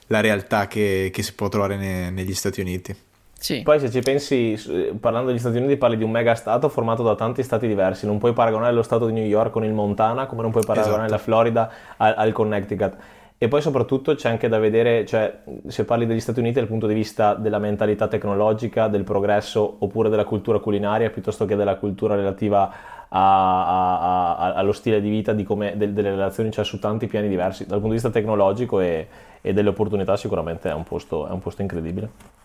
la 0.07 0.19
realtà 0.19 0.67
che, 0.67 1.09
che, 1.11 1.23
si 1.23 1.33
può 1.33 1.49
trovare 1.49 1.77
ne, 1.77 2.09
negli 2.09 2.33
Stati 2.33 2.61
Uniti. 2.61 2.95
Sì. 3.43 3.61
Poi 3.61 3.77
se 3.77 3.91
ci 3.91 3.99
pensi, 3.99 4.57
parlando 5.01 5.27
degli 5.27 5.37
Stati 5.37 5.57
Uniti, 5.57 5.75
parli 5.75 5.97
di 5.97 6.03
un 6.05 6.11
mega 6.11 6.33
stato 6.33 6.69
formato 6.69 7.03
da 7.03 7.13
tanti 7.15 7.43
stati 7.43 7.67
diversi, 7.67 8.05
non 8.05 8.17
puoi 8.17 8.31
paragonare 8.31 8.71
lo 8.71 8.83
stato 8.83 9.07
di 9.07 9.11
New 9.11 9.25
York 9.25 9.51
con 9.51 9.65
il 9.65 9.73
Montana, 9.73 10.27
come 10.27 10.43
non 10.43 10.51
puoi 10.51 10.63
paragonare 10.65 11.07
esatto. 11.07 11.11
la 11.11 11.17
Florida 11.17 11.71
al, 11.97 12.13
al, 12.15 12.31
Connecticut. 12.31 12.95
E 13.37 13.49
poi 13.49 13.61
soprattutto 13.61 14.15
c'è 14.15 14.29
anche 14.29 14.47
da 14.47 14.59
vedere, 14.59 15.05
cioè 15.05 15.39
se 15.67 15.83
parli 15.83 16.05
degli 16.05 16.21
Stati 16.21 16.39
Uniti 16.39 16.59
dal 16.59 16.69
punto 16.69 16.87
di 16.87 16.93
vista 16.93 17.33
della 17.33 17.59
mentalità 17.59 18.07
tecnologica, 18.07 18.87
del 18.87 19.03
progresso, 19.03 19.75
oppure 19.79 20.07
della 20.07 20.23
cultura 20.23 20.59
culinaria, 20.59 21.09
piuttosto 21.09 21.43
che 21.43 21.57
della 21.57 21.75
cultura 21.75 22.15
relativa 22.15 22.71
a, 23.09 23.65
a, 23.65 24.35
a, 24.37 24.53
allo 24.53 24.71
stile 24.71 25.01
di 25.01 25.09
vita, 25.09 25.33
di 25.33 25.43
come, 25.43 25.75
de, 25.75 25.91
delle 25.91 26.11
relazioni, 26.11 26.49
cioè 26.49 26.63
su 26.63 26.79
tanti 26.79 27.07
piani 27.07 27.27
diversi. 27.27 27.65
Dal 27.65 27.81
punto 27.81 27.87
di 27.87 27.95
vista 27.95 28.09
tecnologico 28.09 28.79
e, 28.79 29.05
e 29.41 29.51
delle 29.51 29.67
opportunità 29.67 30.15
sicuramente 30.15 30.69
è 30.69 30.73
un 30.73 30.83
posto, 30.83 31.27
è 31.27 31.31
un 31.31 31.39
posto 31.39 31.61
incredibile 31.61 32.42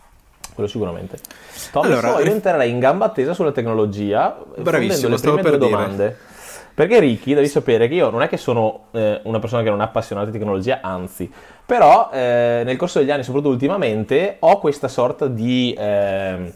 quello 0.59 0.69
sicuramente. 0.69 1.19
Tom, 1.71 1.85
allora, 1.85 2.17
so, 2.17 2.21
io 2.21 2.33
entrerei 2.33 2.71
in 2.71 2.81
gamba 2.81 3.07
attesa 3.07 3.33
sulla 3.33 3.53
tecnologia, 3.53 4.37
bravissimo, 4.57 5.15
le 5.15 5.21
prime 5.21 5.43
due 5.43 5.59
domande. 5.59 6.17
Perché 6.75 7.01
Ricky, 7.01 7.35
devi 7.35 7.49
sapere 7.49 7.89
che 7.89 7.95
io 7.95 8.11
non 8.11 8.23
è 8.23 8.29
che 8.29 8.37
sono 8.37 8.87
eh, 8.93 9.21
una 9.25 9.39
persona 9.41 9.63
che 9.63 9.71
non 9.71 9.81
è 9.81 9.85
appassionata 9.85 10.31
di 10.31 10.39
tecnologia, 10.39 10.81
anzi, 10.81 11.31
però 11.65 12.11
eh, 12.13 12.63
nel 12.65 12.77
corso 12.77 12.99
degli 12.99 13.11
anni, 13.11 13.23
soprattutto 13.23 13.53
ultimamente, 13.53 14.37
ho 14.41 14.59
questa 14.59 14.87
sorta 14.87 15.27
di, 15.27 15.75
eh, 15.77 16.53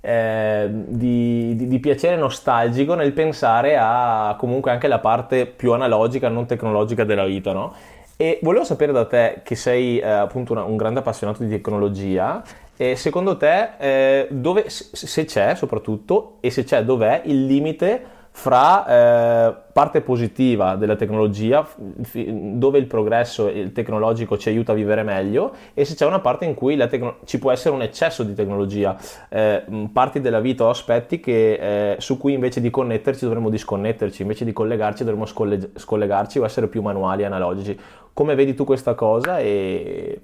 eh, 0.00 0.68
di, 0.70 1.56
di, 1.56 1.68
di, 1.68 1.78
piacere 1.80 2.16
nostalgico 2.16 2.94
nel 2.94 3.12
pensare 3.12 3.76
a 3.76 4.36
comunque 4.38 4.70
anche 4.70 4.86
la 4.86 5.00
parte 5.00 5.46
più 5.46 5.72
analogica, 5.72 6.28
non 6.28 6.46
tecnologica 6.46 7.02
della 7.04 7.24
vita, 7.24 7.52
no? 7.52 7.74
E 8.16 8.40
volevo 8.42 8.64
sapere 8.64 8.90
da 8.90 9.06
te, 9.06 9.42
che 9.44 9.54
sei 9.54 9.98
eh, 10.00 10.08
appunto 10.08 10.52
una, 10.52 10.64
un 10.64 10.76
grande 10.76 10.98
appassionato 10.98 11.44
di 11.44 11.50
tecnologia, 11.50 12.42
e 12.78 12.94
secondo 12.94 13.36
te, 13.36 13.70
eh, 13.76 14.28
dove, 14.30 14.66
se 14.68 15.24
c'è 15.24 15.56
soprattutto, 15.56 16.36
e 16.38 16.50
se 16.50 16.62
c'è, 16.62 16.84
dov'è 16.84 17.22
il 17.24 17.44
limite 17.44 18.16
fra 18.30 18.86
eh, 18.86 19.54
parte 19.72 20.00
positiva 20.00 20.76
della 20.76 20.94
tecnologia, 20.94 21.66
dove 22.12 22.78
il 22.78 22.86
progresso 22.86 23.50
tecnologico 23.72 24.38
ci 24.38 24.48
aiuta 24.48 24.70
a 24.70 24.74
vivere 24.76 25.02
meglio, 25.02 25.52
e 25.74 25.84
se 25.84 25.96
c'è 25.96 26.06
una 26.06 26.20
parte 26.20 26.44
in 26.44 26.54
cui 26.54 26.76
tecno- 26.76 27.16
ci 27.24 27.40
può 27.40 27.50
essere 27.50 27.74
un 27.74 27.82
eccesso 27.82 28.22
di 28.22 28.34
tecnologia, 28.34 28.96
eh, 29.28 29.64
parti 29.92 30.20
della 30.20 30.38
vita 30.38 30.66
o 30.66 30.68
aspetti 30.68 31.18
che, 31.18 31.94
eh, 31.94 32.00
su 32.00 32.16
cui 32.16 32.34
invece 32.34 32.60
di 32.60 32.70
connetterci 32.70 33.24
dovremmo 33.24 33.50
disconnetterci, 33.50 34.22
invece 34.22 34.44
di 34.44 34.52
collegarci 34.52 35.02
dovremmo 35.02 35.26
scolle- 35.26 35.72
scollegarci 35.74 36.38
o 36.38 36.44
essere 36.44 36.68
più 36.68 36.80
manuali 36.80 37.24
analogici. 37.24 37.76
Come 38.12 38.36
vedi 38.36 38.54
tu 38.54 38.62
questa 38.62 38.94
cosa 38.94 39.40
e 39.40 40.20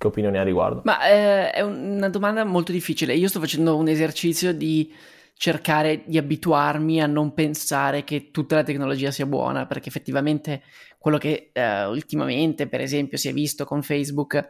che 0.00 0.06
opinioni 0.06 0.36
hai 0.36 0.42
a 0.42 0.46
riguardo? 0.46 0.80
Ma 0.84 1.06
eh, 1.06 1.50
è 1.50 1.60
una 1.60 2.08
domanda 2.08 2.42
molto 2.44 2.72
difficile. 2.72 3.14
Io 3.14 3.28
sto 3.28 3.38
facendo 3.38 3.76
un 3.76 3.86
esercizio 3.86 4.54
di 4.54 4.90
cercare 5.34 6.04
di 6.06 6.16
abituarmi 6.16 7.02
a 7.02 7.06
non 7.06 7.34
pensare 7.34 8.02
che 8.02 8.30
tutta 8.30 8.54
la 8.56 8.62
tecnologia 8.62 9.10
sia 9.10 9.26
buona, 9.26 9.66
perché 9.66 9.90
effettivamente 9.90 10.62
quello 10.96 11.18
che 11.18 11.50
eh, 11.52 11.84
ultimamente, 11.84 12.66
per 12.66 12.80
esempio, 12.80 13.18
si 13.18 13.28
è 13.28 13.34
visto 13.34 13.66
con 13.66 13.82
Facebook 13.82 14.48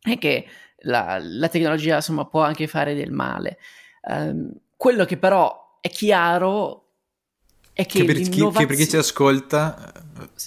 è 0.00 0.18
che 0.18 0.46
la, 0.78 1.16
la 1.22 1.48
tecnologia 1.48 1.94
insomma 1.94 2.26
può 2.26 2.42
anche 2.42 2.66
fare 2.66 2.94
del 2.94 3.12
male. 3.12 3.58
Um, 4.02 4.52
quello 4.76 5.04
che 5.04 5.16
però 5.16 5.78
è 5.80 5.90
chiaro 5.90 6.88
è 7.72 7.86
che, 7.86 8.00
che, 8.00 8.04
per, 8.04 8.16
chi, 8.16 8.50
che 8.50 8.66
per 8.66 8.76
chi 8.76 8.88
ci 8.88 8.96
ascolta 8.96 9.92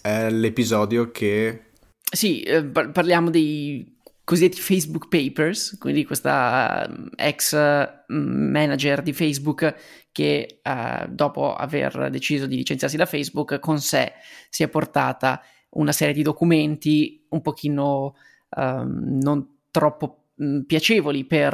è 0.02 0.30
l'episodio 0.30 1.10
che... 1.10 1.72
Sì, 2.12 2.42
eh, 2.42 2.66
parliamo 2.66 3.30
dei 3.30 3.95
cosiddetti 4.26 4.60
Facebook 4.60 5.08
Papers, 5.08 5.78
quindi 5.78 6.04
questa 6.04 6.86
uh, 6.90 7.10
ex 7.16 7.56
mm, 7.56 8.52
manager 8.52 9.02
di 9.02 9.14
Facebook 9.14 9.76
che 10.12 10.60
uh, 10.62 11.08
dopo 11.08 11.56
aver 11.56 12.10
deciso 12.10 12.46
di 12.46 12.58
licenziarsi 12.58 12.98
da 12.98 13.06
Facebook 13.06 13.60
con 13.60 13.80
sé 13.80 14.14
si 14.50 14.64
è 14.64 14.68
portata 14.68 15.42
una 15.70 15.94
serie 15.94 16.14
di 16.14 16.22
documenti 16.22 17.26
un 17.30 17.42
pochino 17.42 18.16
um, 18.50 19.20
non 19.22 19.60
troppo 19.72 20.26
Mm, 20.42 20.64
piacevoli 20.64 21.24
per, 21.24 21.54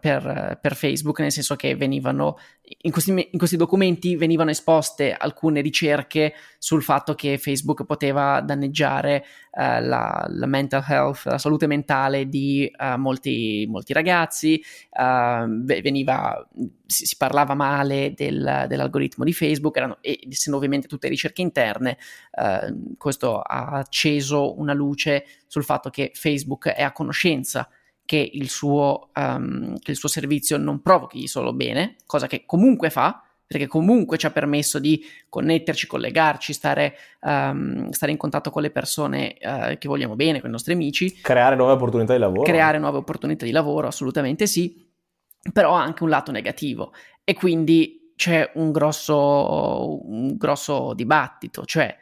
per, 0.00 0.58
per, 0.62 0.76
Facebook, 0.76 1.18
nel 1.18 1.32
senso 1.32 1.56
che 1.56 1.74
venivano 1.74 2.36
in 2.82 2.90
questi, 2.90 3.10
in 3.10 3.38
questi, 3.38 3.56
documenti 3.56 4.16
venivano 4.16 4.50
esposte 4.50 5.12
alcune 5.12 5.60
ricerche 5.60 6.34
sul 6.58 6.82
fatto 6.82 7.14
che 7.14 7.38
Facebook 7.38 7.84
poteva 7.84 8.40
danneggiare 8.40 9.24
uh, 9.52 9.80
la, 9.80 10.26
la, 10.28 10.46
mental 10.46 10.84
health, 10.86 11.24
la 11.24 11.38
salute 11.38 11.66
mentale 11.66 12.28
di 12.28 12.70
uh, 12.78 12.98
molti, 12.98 13.66
molti, 13.68 13.92
ragazzi, 13.92 14.62
uh, 14.90 15.64
veniva, 15.64 16.46
si, 16.86 17.06
si, 17.06 17.16
parlava 17.16 17.54
male 17.54 18.12
del, 18.14 18.66
dell'algoritmo 18.68 19.24
di 19.24 19.32
Facebook, 19.32 19.76
erano, 19.76 19.98
essendo 20.00 20.56
ovviamente 20.58 20.88
tutte 20.88 21.08
ricerche 21.08 21.42
interne, 21.42 21.96
questo 22.96 23.40
ha 23.40 23.66
acceso 23.78 24.58
una 24.58 24.72
luce 24.72 25.24
sul 25.46 25.64
fatto 25.64 25.90
che 25.90 26.12
Facebook 26.14 26.68
è 26.68 26.82
a 26.82 26.92
conoscenza 26.92 27.68
che 28.08 28.30
il, 28.32 28.48
suo, 28.48 29.10
um, 29.16 29.78
che 29.80 29.90
il 29.90 29.96
suo 29.98 30.08
servizio 30.08 30.56
non 30.56 30.80
provochi 30.80 31.28
solo 31.28 31.52
bene, 31.52 31.96
cosa 32.06 32.26
che 32.26 32.44
comunque 32.46 32.88
fa, 32.88 33.22
perché 33.46 33.66
comunque 33.66 34.16
ci 34.16 34.24
ha 34.24 34.30
permesso 34.30 34.78
di 34.78 35.04
connetterci, 35.28 35.86
collegarci, 35.86 36.54
stare, 36.54 36.94
um, 37.20 37.90
stare 37.90 38.10
in 38.10 38.16
contatto 38.16 38.48
con 38.48 38.62
le 38.62 38.70
persone 38.70 39.36
uh, 39.42 39.76
che 39.76 39.88
vogliamo 39.88 40.16
bene, 40.16 40.40
con 40.40 40.48
i 40.48 40.52
nostri 40.52 40.72
amici. 40.72 41.20
Creare 41.20 41.54
nuove 41.54 41.72
opportunità 41.72 42.14
di 42.14 42.18
lavoro. 42.18 42.44
Creare 42.44 42.78
nuove 42.78 42.96
opportunità 42.96 43.44
di 43.44 43.50
lavoro, 43.50 43.88
assolutamente 43.88 44.46
sì, 44.46 44.88
però 45.52 45.76
ha 45.76 45.82
anche 45.82 46.02
un 46.02 46.08
lato 46.08 46.32
negativo 46.32 46.94
e 47.24 47.34
quindi 47.34 48.12
c'è 48.16 48.52
un 48.54 48.72
grosso, 48.72 50.00
un 50.08 50.34
grosso 50.38 50.94
dibattito, 50.94 51.66
cioè 51.66 51.94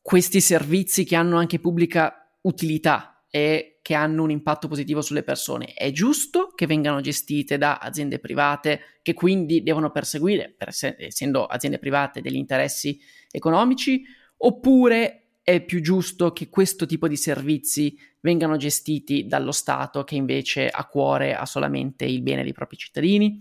questi 0.00 0.40
servizi 0.40 1.04
che 1.04 1.16
hanno 1.16 1.38
anche 1.38 1.58
pubblica 1.58 2.30
utilità 2.42 3.09
e 3.30 3.78
che 3.80 3.94
hanno 3.94 4.24
un 4.24 4.30
impatto 4.30 4.66
positivo 4.66 5.00
sulle 5.00 5.22
persone. 5.22 5.72
È 5.72 5.90
giusto 5.92 6.52
che 6.54 6.66
vengano 6.66 7.00
gestite 7.00 7.58
da 7.58 7.78
aziende 7.78 8.18
private 8.18 8.98
che 9.02 9.14
quindi 9.14 9.62
devono 9.62 9.90
perseguire, 9.90 10.52
per 10.56 10.70
essendo 10.98 11.46
aziende 11.46 11.78
private, 11.78 12.20
degli 12.20 12.36
interessi 12.36 13.00
economici, 13.30 14.02
oppure 14.38 15.38
è 15.42 15.64
più 15.64 15.80
giusto 15.80 16.32
che 16.32 16.48
questo 16.48 16.86
tipo 16.86 17.08
di 17.08 17.16
servizi 17.16 17.96
vengano 18.20 18.56
gestiti 18.56 19.26
dallo 19.26 19.52
Stato 19.52 20.04
che 20.04 20.16
invece 20.16 20.68
a 20.68 20.86
cuore 20.86 21.34
ha 21.34 21.46
solamente 21.46 22.04
il 22.04 22.22
bene 22.22 22.42
dei 22.42 22.52
propri 22.52 22.76
cittadini? 22.76 23.40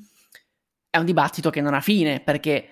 È 0.89 0.97
un 0.97 1.05
dibattito 1.05 1.49
che 1.49 1.61
non 1.61 1.73
ha 1.73 1.81
fine 1.81 2.21
perché 2.21 2.69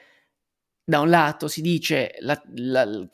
da 0.83 1.01
un 1.01 1.09
lato 1.09 1.47
si 1.47 1.61
dice 1.61 2.15
la, 2.19 2.41
la, 2.55 2.85
la, 2.85 3.05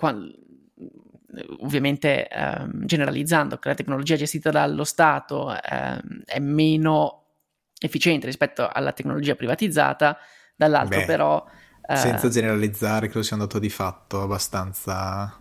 ovviamente 1.59 2.27
ehm, 2.27 2.85
generalizzando, 2.85 3.57
che 3.57 3.69
la 3.69 3.75
tecnologia 3.75 4.15
gestita 4.15 4.49
dallo 4.49 4.83
Stato 4.83 5.51
ehm, 5.51 6.23
è 6.25 6.39
meno 6.39 7.23
efficiente 7.79 8.25
rispetto 8.25 8.67
alla 8.71 8.91
tecnologia 8.91 9.35
privatizzata, 9.35 10.17
dall'altro 10.55 10.99
Beh, 10.99 11.05
però... 11.05 11.45
Eh, 11.85 11.97
senza 11.97 12.29
generalizzare, 12.29 13.07
credo 13.07 13.23
sia 13.23 13.35
un 13.35 13.43
dato 13.43 13.59
di 13.59 13.69
fatto 13.69 14.21
abbastanza... 14.21 15.37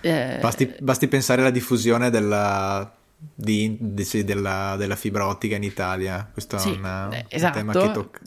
Eh, 0.00 0.38
basti, 0.40 0.74
basti, 0.80 1.08
pensare 1.08 1.40
alla 1.40 1.50
diffusione 1.50 2.10
della, 2.10 2.94
di, 3.16 3.76
di, 3.80 4.24
della, 4.24 4.76
della, 4.76 4.96
fibra 4.96 5.26
ottica 5.26 5.56
in 5.56 5.62
Italia, 5.62 6.28
questo 6.30 6.58
sì, 6.58 6.74
è 6.74 6.76
una, 6.76 7.08
eh, 7.08 7.24
esatto, 7.28 7.58
un 7.58 7.66
tema 7.66 7.86
che 7.86 7.92
tocca... 7.92 8.20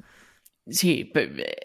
Sì, 0.68 1.12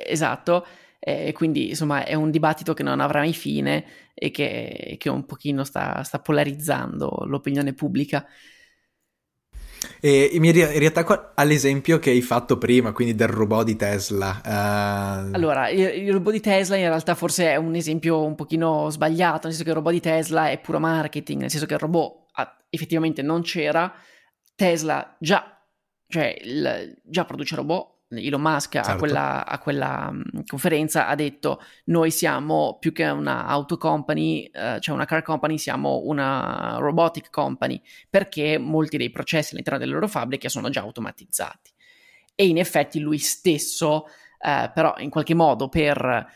esatto. 0.07 0.66
E 1.05 1.33
quindi 1.33 1.71
insomma 1.71 2.05
è 2.05 2.14
un 2.14 2.31
dibattito 2.31 2.75
che 2.75 2.85
non 2.85 3.01
avrà 3.01 3.18
mai 3.21 3.33
fine 3.33 3.85
e 4.14 4.31
che, 4.31 4.96
che 4.98 5.09
un 5.09 5.25
pochino 5.25 5.64
sta, 5.64 6.03
sta, 6.03 6.20
polarizzando 6.20 7.25
l'opinione 7.27 7.72
pubblica. 7.72 8.27
E 10.01 10.31
mi 10.38 10.51
riattacco 10.51 11.33
all'esempio 11.35 11.98
che 11.98 12.11
hai 12.11 12.22
fatto 12.22 12.57
prima, 12.57 12.92
quindi 12.92 13.14
del 13.14 13.29
robot 13.29 13.64
di 13.64 13.77
Tesla. 13.77 14.40
Uh... 14.44 15.35
Allora, 15.35 15.68
il, 15.68 16.05
il, 16.05 16.12
robot 16.12 16.33
di 16.33 16.40
Tesla 16.40 16.77
in 16.77 16.87
realtà 16.87 17.14
forse 17.14 17.51
è 17.51 17.57
un 17.57 17.75
esempio 17.75 18.25
un 18.25 18.35
pochino 18.35 18.90
sbagliato, 18.90 19.46
nel 19.46 19.57
senso 19.57 19.64
che 19.64 19.70
il 19.70 19.77
robot 19.77 19.92
di 19.92 20.01
Tesla 20.01 20.51
è 20.51 20.61
puro 20.61 20.79
marketing, 20.79 21.40
nel 21.40 21.51
senso 21.51 21.66
che 21.66 21.75
il 21.75 21.81
robot 21.81 22.27
ah, 22.33 22.57
effettivamente 22.70 23.22
non 23.22 23.42
c'era, 23.42 23.92
Tesla 24.55 25.16
già, 25.18 25.61
cioè, 26.07 26.37
il, 26.42 27.01
già 27.05 27.25
produce 27.25 27.57
robot, 27.57 27.91
Elon 28.18 28.40
Musk 28.40 28.72
certo. 28.72 28.90
a 28.90 28.96
quella, 28.96 29.46
a 29.46 29.59
quella 29.59 30.09
um, 30.11 30.44
conferenza 30.46 31.07
ha 31.07 31.14
detto 31.14 31.62
noi 31.85 32.11
siamo 32.11 32.77
più 32.79 32.92
che 32.92 33.07
una 33.07 33.46
auto 33.46 33.77
company, 33.77 34.51
uh, 34.53 34.79
cioè 34.79 34.94
una 34.94 35.05
car 35.05 35.22
company, 35.22 35.59
siamo 35.59 36.03
una 36.05 36.77
robotic 36.79 37.31
company 37.31 37.81
perché 38.09 38.59
molti 38.59 38.96
dei 38.96 39.11
processi 39.11 39.53
all'interno 39.53 39.79
delle 39.79 39.92
loro 39.92 40.09
fabbriche 40.09 40.48
sono 40.48 40.68
già 40.68 40.81
automatizzati. 40.81 41.70
E 42.35 42.46
in 42.46 42.59
effetti 42.59 42.98
lui 42.98 43.18
stesso, 43.18 44.07
uh, 44.38 44.70
però 44.72 44.94
in 44.98 45.11
qualche 45.11 45.35
modo 45.35 45.68
per 45.68 46.27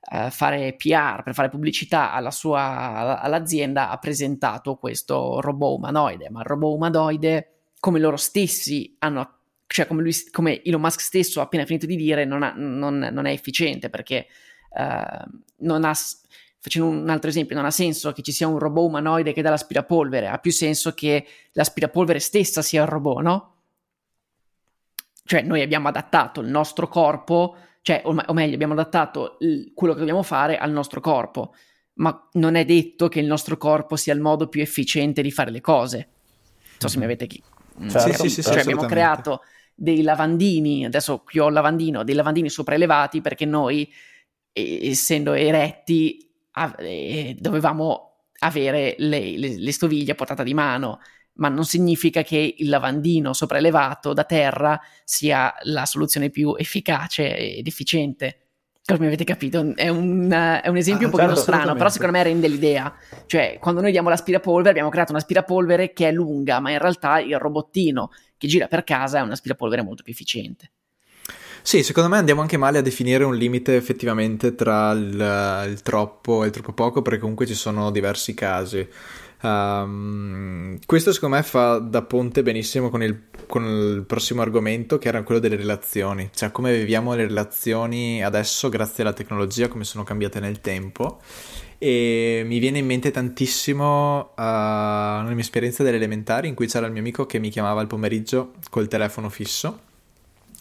uh, 0.00 0.30
fare 0.30 0.74
PR, 0.76 1.22
per 1.22 1.34
fare 1.34 1.48
pubblicità 1.48 2.12
alla 2.12 2.30
sua, 2.30 3.20
all'azienda, 3.20 3.90
ha 3.90 3.98
presentato 3.98 4.76
questo 4.76 5.40
robot 5.40 5.78
umanoide, 5.78 6.30
ma 6.30 6.40
il 6.40 6.46
robot 6.46 6.74
umanoide 6.74 7.52
come 7.80 7.98
loro 7.98 8.16
stessi 8.16 8.96
hanno 8.98 9.37
cioè 9.68 9.86
come, 9.86 10.02
lui, 10.02 10.14
come 10.30 10.62
Elon 10.64 10.80
Musk 10.80 11.00
stesso 11.00 11.40
ha 11.40 11.44
appena 11.44 11.66
finito 11.66 11.86
di 11.86 11.94
dire, 11.94 12.24
non, 12.24 12.42
ha, 12.42 12.52
non, 12.56 13.10
non 13.12 13.26
è 13.26 13.32
efficiente 13.32 13.90
perché 13.90 14.26
uh, 14.70 15.38
non 15.58 15.84
ha, 15.84 15.94
facendo 16.58 16.88
un 16.88 17.08
altro 17.10 17.28
esempio, 17.28 17.54
non 17.54 17.66
ha 17.66 17.70
senso 17.70 18.12
che 18.12 18.22
ci 18.22 18.32
sia 18.32 18.48
un 18.48 18.58
robot 18.58 18.88
umanoide 18.88 19.34
che 19.34 19.42
dà 19.42 19.50
l'aspirapolvere, 19.50 20.28
ha 20.28 20.38
più 20.38 20.50
senso 20.52 20.94
che 20.94 21.24
l'aspirapolvere 21.52 22.18
stessa 22.18 22.62
sia 22.62 22.82
il 22.82 22.88
robot, 22.88 23.20
no? 23.20 23.54
Cioè 25.22 25.42
noi 25.42 25.60
abbiamo 25.60 25.88
adattato 25.88 26.40
il 26.40 26.48
nostro 26.48 26.88
corpo, 26.88 27.56
cioè, 27.82 28.00
o, 28.04 28.16
o 28.26 28.32
meglio, 28.32 28.54
abbiamo 28.54 28.72
adattato 28.72 29.36
il, 29.40 29.72
quello 29.74 29.92
che 29.92 29.98
dobbiamo 29.98 30.22
fare 30.22 30.56
al 30.56 30.72
nostro 30.72 31.02
corpo, 31.02 31.54
ma 31.94 32.28
non 32.32 32.54
è 32.54 32.64
detto 32.64 33.08
che 33.08 33.20
il 33.20 33.26
nostro 33.26 33.58
corpo 33.58 33.96
sia 33.96 34.14
il 34.14 34.20
modo 34.20 34.48
più 34.48 34.62
efficiente 34.62 35.20
di 35.20 35.30
fare 35.30 35.50
le 35.50 35.60
cose. 35.60 35.96
Non 35.98 36.78
so 36.78 36.88
se 36.88 36.98
mi 36.98 37.04
avete... 37.04 37.26
Certo, 37.28 38.22
sì, 38.22 38.28
sì, 38.30 38.42
sì, 38.42 38.50
cioè, 38.50 38.60
abbiamo 38.60 38.86
creato 38.86 39.42
dei 39.80 40.02
lavandini, 40.02 40.84
adesso 40.84 41.22
qui 41.22 41.38
ho 41.38 41.46
il 41.46 41.52
lavandino, 41.52 42.02
dei 42.02 42.16
lavandini 42.16 42.50
sopraelevati 42.50 43.20
perché 43.20 43.44
noi, 43.44 43.88
essendo 44.52 45.34
eretti, 45.34 46.28
dovevamo 47.38 48.24
avere 48.40 48.96
le, 48.98 49.38
le, 49.38 49.56
le 49.56 49.72
stoviglie 49.72 50.12
a 50.12 50.14
portata 50.16 50.42
di 50.42 50.52
mano, 50.52 50.98
ma 51.34 51.48
non 51.48 51.64
significa 51.64 52.22
che 52.22 52.56
il 52.58 52.68
lavandino 52.68 53.32
sopraelevato 53.32 54.12
da 54.12 54.24
terra 54.24 54.80
sia 55.04 55.54
la 55.62 55.86
soluzione 55.86 56.30
più 56.30 56.56
efficace 56.56 57.36
ed 57.36 57.66
efficiente. 57.68 58.47
Come 58.96 59.06
avete 59.06 59.24
capito, 59.24 59.74
è 59.74 59.88
un, 59.88 60.30
è 60.30 60.66
un 60.66 60.76
esempio 60.78 61.08
ah, 61.08 61.10
un 61.10 61.14
pochino 61.14 61.34
certo, 61.34 61.52
strano, 61.52 61.74
però 61.74 61.90
secondo 61.90 62.16
me 62.16 62.22
rende 62.22 62.48
l'idea. 62.48 62.90
Cioè, 63.26 63.58
quando 63.60 63.82
noi 63.82 63.90
diamo 63.90 64.08
l'aspirapolvere, 64.08 64.70
abbiamo 64.70 64.88
creato 64.88 65.12
un'aspirapolvere 65.12 65.92
che 65.92 66.08
è 66.08 66.12
lunga, 66.12 66.58
ma 66.58 66.70
in 66.70 66.78
realtà 66.78 67.20
il 67.20 67.38
robottino 67.38 68.10
che 68.38 68.48
gira 68.48 68.66
per 68.66 68.84
casa 68.84 69.18
è 69.18 69.20
un 69.20 69.30
aspirapolvere 69.30 69.82
molto 69.82 70.02
più 70.02 70.12
efficiente. 70.14 70.70
Sì, 71.60 71.82
secondo 71.82 72.08
me 72.08 72.16
andiamo 72.16 72.40
anche 72.40 72.56
male 72.56 72.78
a 72.78 72.80
definire 72.80 73.24
un 73.24 73.36
limite 73.36 73.76
effettivamente 73.76 74.54
tra 74.54 74.92
il, 74.92 75.66
il 75.68 75.82
troppo 75.82 76.42
e 76.42 76.46
il 76.46 76.52
troppo 76.52 76.72
poco, 76.72 77.02
perché 77.02 77.18
comunque 77.18 77.44
ci 77.44 77.54
sono 77.54 77.90
diversi 77.90 78.32
casi. 78.32 78.88
Um, 79.42 80.78
questo 80.86 81.12
secondo 81.12 81.36
me 81.36 81.42
fa 81.42 81.78
da 81.78 82.02
ponte 82.02 82.42
benissimo 82.42 82.88
con 82.88 83.02
il, 83.02 83.24
con 83.48 83.64
il, 83.64 84.04
prossimo 84.06 84.42
argomento 84.42 84.98
che 84.98 85.08
era 85.08 85.22
quello 85.24 85.40
delle 85.40 85.56
relazioni, 85.56 86.30
cioè 86.32 86.52
come 86.52 86.76
viviamo 86.76 87.14
le 87.14 87.26
relazioni 87.26 88.22
adesso 88.22 88.68
grazie 88.68 89.02
alla 89.02 89.12
tecnologia, 89.12 89.66
come 89.66 89.82
sono 89.82 90.04
cambiate 90.04 90.38
nel 90.38 90.60
tempo. 90.60 91.20
E 91.78 92.42
mi 92.44 92.58
viene 92.58 92.78
in 92.78 92.86
mente 92.86 93.10
tantissimo 93.10 94.20
uh, 94.20 94.32
una 94.36 95.30
mia 95.30 95.38
esperienza 95.38 95.82
delle 95.82 95.96
elementari 95.96 96.48
in 96.48 96.54
cui 96.54 96.66
c'era 96.66 96.86
il 96.86 96.92
mio 96.92 97.00
amico 97.00 97.26
che 97.26 97.38
mi 97.38 97.50
chiamava 97.50 97.80
al 97.80 97.86
pomeriggio 97.86 98.54
col 98.70 98.88
telefono 98.88 99.28
fisso, 99.28 99.80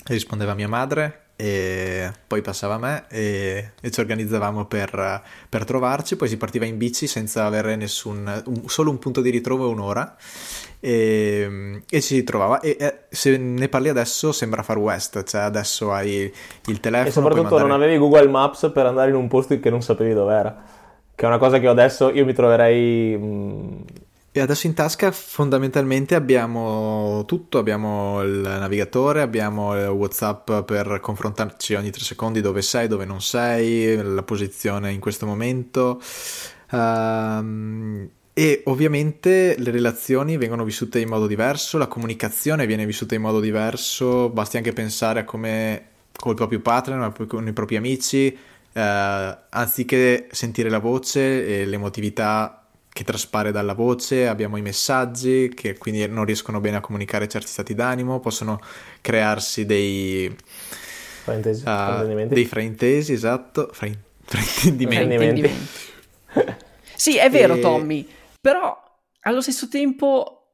rispondeva 0.05 0.53
mia 0.53 0.67
madre 0.67 1.25
e 1.39 2.11
poi 2.25 2.41
passava 2.41 2.73
a 2.73 2.79
me 2.79 3.05
e, 3.09 3.73
e 3.79 3.91
ci 3.91 3.99
organizzavamo 3.99 4.65
per, 4.65 5.23
per, 5.47 5.65
trovarci, 5.65 6.15
poi 6.15 6.27
si 6.27 6.35
partiva 6.35 6.65
in 6.65 6.77
bici 6.77 7.05
senza 7.05 7.45
avere 7.45 7.75
nessun, 7.75 8.41
un, 8.47 8.67
solo 8.67 8.89
un 8.89 8.97
punto 8.97 9.21
di 9.21 9.29
ritrovo 9.29 9.67
e 9.67 9.71
un'ora 9.71 10.17
e, 10.79 11.81
e 11.89 12.01
ci 12.01 12.23
trovava 12.23 12.59
e, 12.59 12.77
e, 12.79 12.99
se 13.09 13.37
ne 13.37 13.67
parli 13.67 13.89
adesso 13.89 14.31
sembra 14.31 14.63
Far 14.63 14.77
West, 14.77 15.23
cioè 15.23 15.41
adesso 15.41 15.91
hai 15.91 16.31
il 16.65 16.79
telefono. 16.79 17.09
E 17.09 17.11
soprattutto 17.11 17.41
mandare... 17.43 17.67
non 17.67 17.71
avevi 17.71 17.97
Google 17.97 18.27
Maps 18.27 18.69
per 18.73 18.85
andare 18.85 19.09
in 19.09 19.15
un 19.15 19.27
posto 19.27 19.59
che 19.59 19.69
non 19.69 19.81
sapevi 19.81 20.13
dov'era, 20.13 20.55
che 21.13 21.25
è 21.25 21.27
una 21.27 21.37
cosa 21.37 21.59
che 21.59 21.67
adesso 21.67 22.09
io 22.11 22.25
mi 22.25 22.33
troverei... 22.33 23.17
Mh 23.17 23.83
e 24.37 24.41
adesso 24.41 24.67
in 24.67 24.75
tasca 24.75 25.11
fondamentalmente 25.11 26.13
abbiamo 26.13 27.23
tutto, 27.25 27.57
abbiamo 27.57 28.21
il 28.21 28.41
navigatore, 28.41 29.21
abbiamo 29.21 29.73
Whatsapp 29.73 30.51
per 30.61 30.99
confrontarci 31.01 31.73
ogni 31.73 31.89
tre 31.89 32.03
secondi 32.03 32.39
dove 32.39 32.61
sei, 32.61 32.87
dove 32.87 33.05
non 33.05 33.19
sei, 33.19 33.95
la 33.95 34.21
posizione 34.21 34.91
in 34.91 34.99
questo 34.99 35.25
momento. 35.25 35.99
Um, 36.69 38.07
e 38.37 38.61
ovviamente 38.65 39.55
le 39.57 39.71
relazioni 39.71 40.37
vengono 40.37 40.63
vissute 40.63 40.99
in 40.99 41.09
modo 41.09 41.25
diverso, 41.25 41.79
la 41.79 41.87
comunicazione 41.87 42.67
viene 42.67 42.85
vissuta 42.85 43.15
in 43.15 43.21
modo 43.21 43.39
diverso, 43.39 44.29
basti 44.29 44.57
anche 44.57 44.73
pensare 44.73 45.21
a 45.21 45.23
come 45.23 45.85
con 46.15 46.29
il 46.29 46.37
proprio 46.37 46.59
partner, 46.59 47.11
con 47.25 47.47
i 47.47 47.51
propri 47.51 47.77
amici, 47.77 48.27
eh, 48.27 49.37
anziché 49.49 50.27
sentire 50.29 50.69
la 50.69 50.77
voce 50.77 51.47
e 51.47 51.65
l'emotività 51.65 52.63
che 52.93 53.03
traspare 53.03 53.51
dalla 53.51 53.73
voce, 53.73 54.27
abbiamo 54.27 54.57
i 54.57 54.61
messaggi 54.61 55.51
che 55.55 55.75
quindi 55.79 56.07
non 56.07 56.23
riescono 56.23 56.59
bene 56.59 56.77
a 56.77 56.79
comunicare 56.79 57.27
certi 57.27 57.47
stati 57.47 57.73
d'animo, 57.73 58.19
possono 58.19 58.61
crearsi 59.01 59.65
dei 59.65 60.31
fraintesi, 61.23 61.63
uh, 61.67 62.27
dei 62.27 62.45
fraintesi, 62.45 63.13
esatto, 63.13 63.71
frain- 63.73 63.97
fraintendimenti. 64.23 65.15
fraintendimenti. 65.15 65.69
sì, 66.93 67.17
è 67.17 67.31
vero 67.31 67.55
e... 67.55 67.59
Tommy, 67.59 68.07
però 68.39 68.77
allo 69.21 69.41
stesso 69.41 69.67
tempo, 69.67 70.53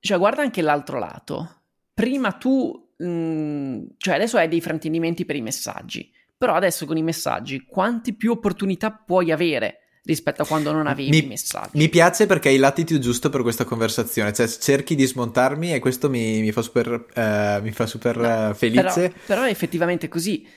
cioè 0.00 0.18
guarda 0.18 0.42
anche 0.42 0.62
l'altro 0.62 0.98
lato. 0.98 1.62
Prima 1.94 2.32
tu, 2.32 2.94
mh, 2.96 3.06
mm, 3.06 3.84
cioè 3.96 4.14
adesso 4.14 4.36
hai 4.36 4.48
dei 4.48 4.60
fraintendimenti 4.60 5.24
per 5.24 5.36
i 5.36 5.42
messaggi, 5.42 6.12
però 6.36 6.54
adesso 6.54 6.86
con 6.86 6.96
i 6.96 7.02
messaggi 7.02 7.64
quanti 7.64 8.14
più 8.14 8.32
opportunità 8.32 8.90
puoi 8.90 9.30
avere? 9.32 9.82
rispetto 10.08 10.40
a 10.40 10.46
quando 10.46 10.72
non 10.72 10.86
avevi 10.86 11.10
mi, 11.10 11.24
i 11.24 11.26
messaggi. 11.26 11.76
Mi 11.76 11.90
piace 11.90 12.24
perché 12.24 12.48
hai 12.48 12.56
l'attitude 12.56 12.98
giusto 12.98 13.28
per 13.28 13.42
questa 13.42 13.64
conversazione, 13.64 14.32
cioè 14.32 14.48
cerchi 14.48 14.94
di 14.94 15.04
smontarmi 15.04 15.74
e 15.74 15.80
questo 15.80 16.08
mi, 16.08 16.40
mi 16.40 16.50
fa 16.50 16.62
super, 16.62 17.04
uh, 17.14 17.62
mi 17.62 17.72
fa 17.72 17.84
super 17.86 18.16
no, 18.16 18.48
uh, 18.48 18.54
felice. 18.54 19.10
Però, 19.10 19.14
però, 19.26 19.42
è 19.42 19.50
effettivamente 19.50 20.08
così. 20.08 20.48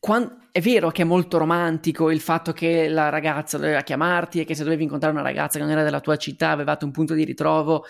Quando, 0.00 0.38
è 0.52 0.60
vero 0.60 0.90
che 0.90 1.02
è 1.02 1.04
molto 1.04 1.38
romantico 1.38 2.10
il 2.10 2.20
fatto 2.20 2.52
che 2.52 2.88
la 2.88 3.08
ragazza 3.08 3.58
doveva 3.58 3.82
chiamarti 3.82 4.40
e 4.40 4.44
che 4.44 4.54
se 4.54 4.62
dovevi 4.64 4.84
incontrare 4.84 5.14
una 5.14 5.22
ragazza 5.22 5.58
che 5.58 5.64
non 5.64 5.72
era 5.72 5.82
della 5.82 6.00
tua 6.00 6.16
città 6.16 6.50
avevate 6.50 6.84
un 6.84 6.90
punto 6.90 7.14
di 7.14 7.24
ritrovo 7.24 7.84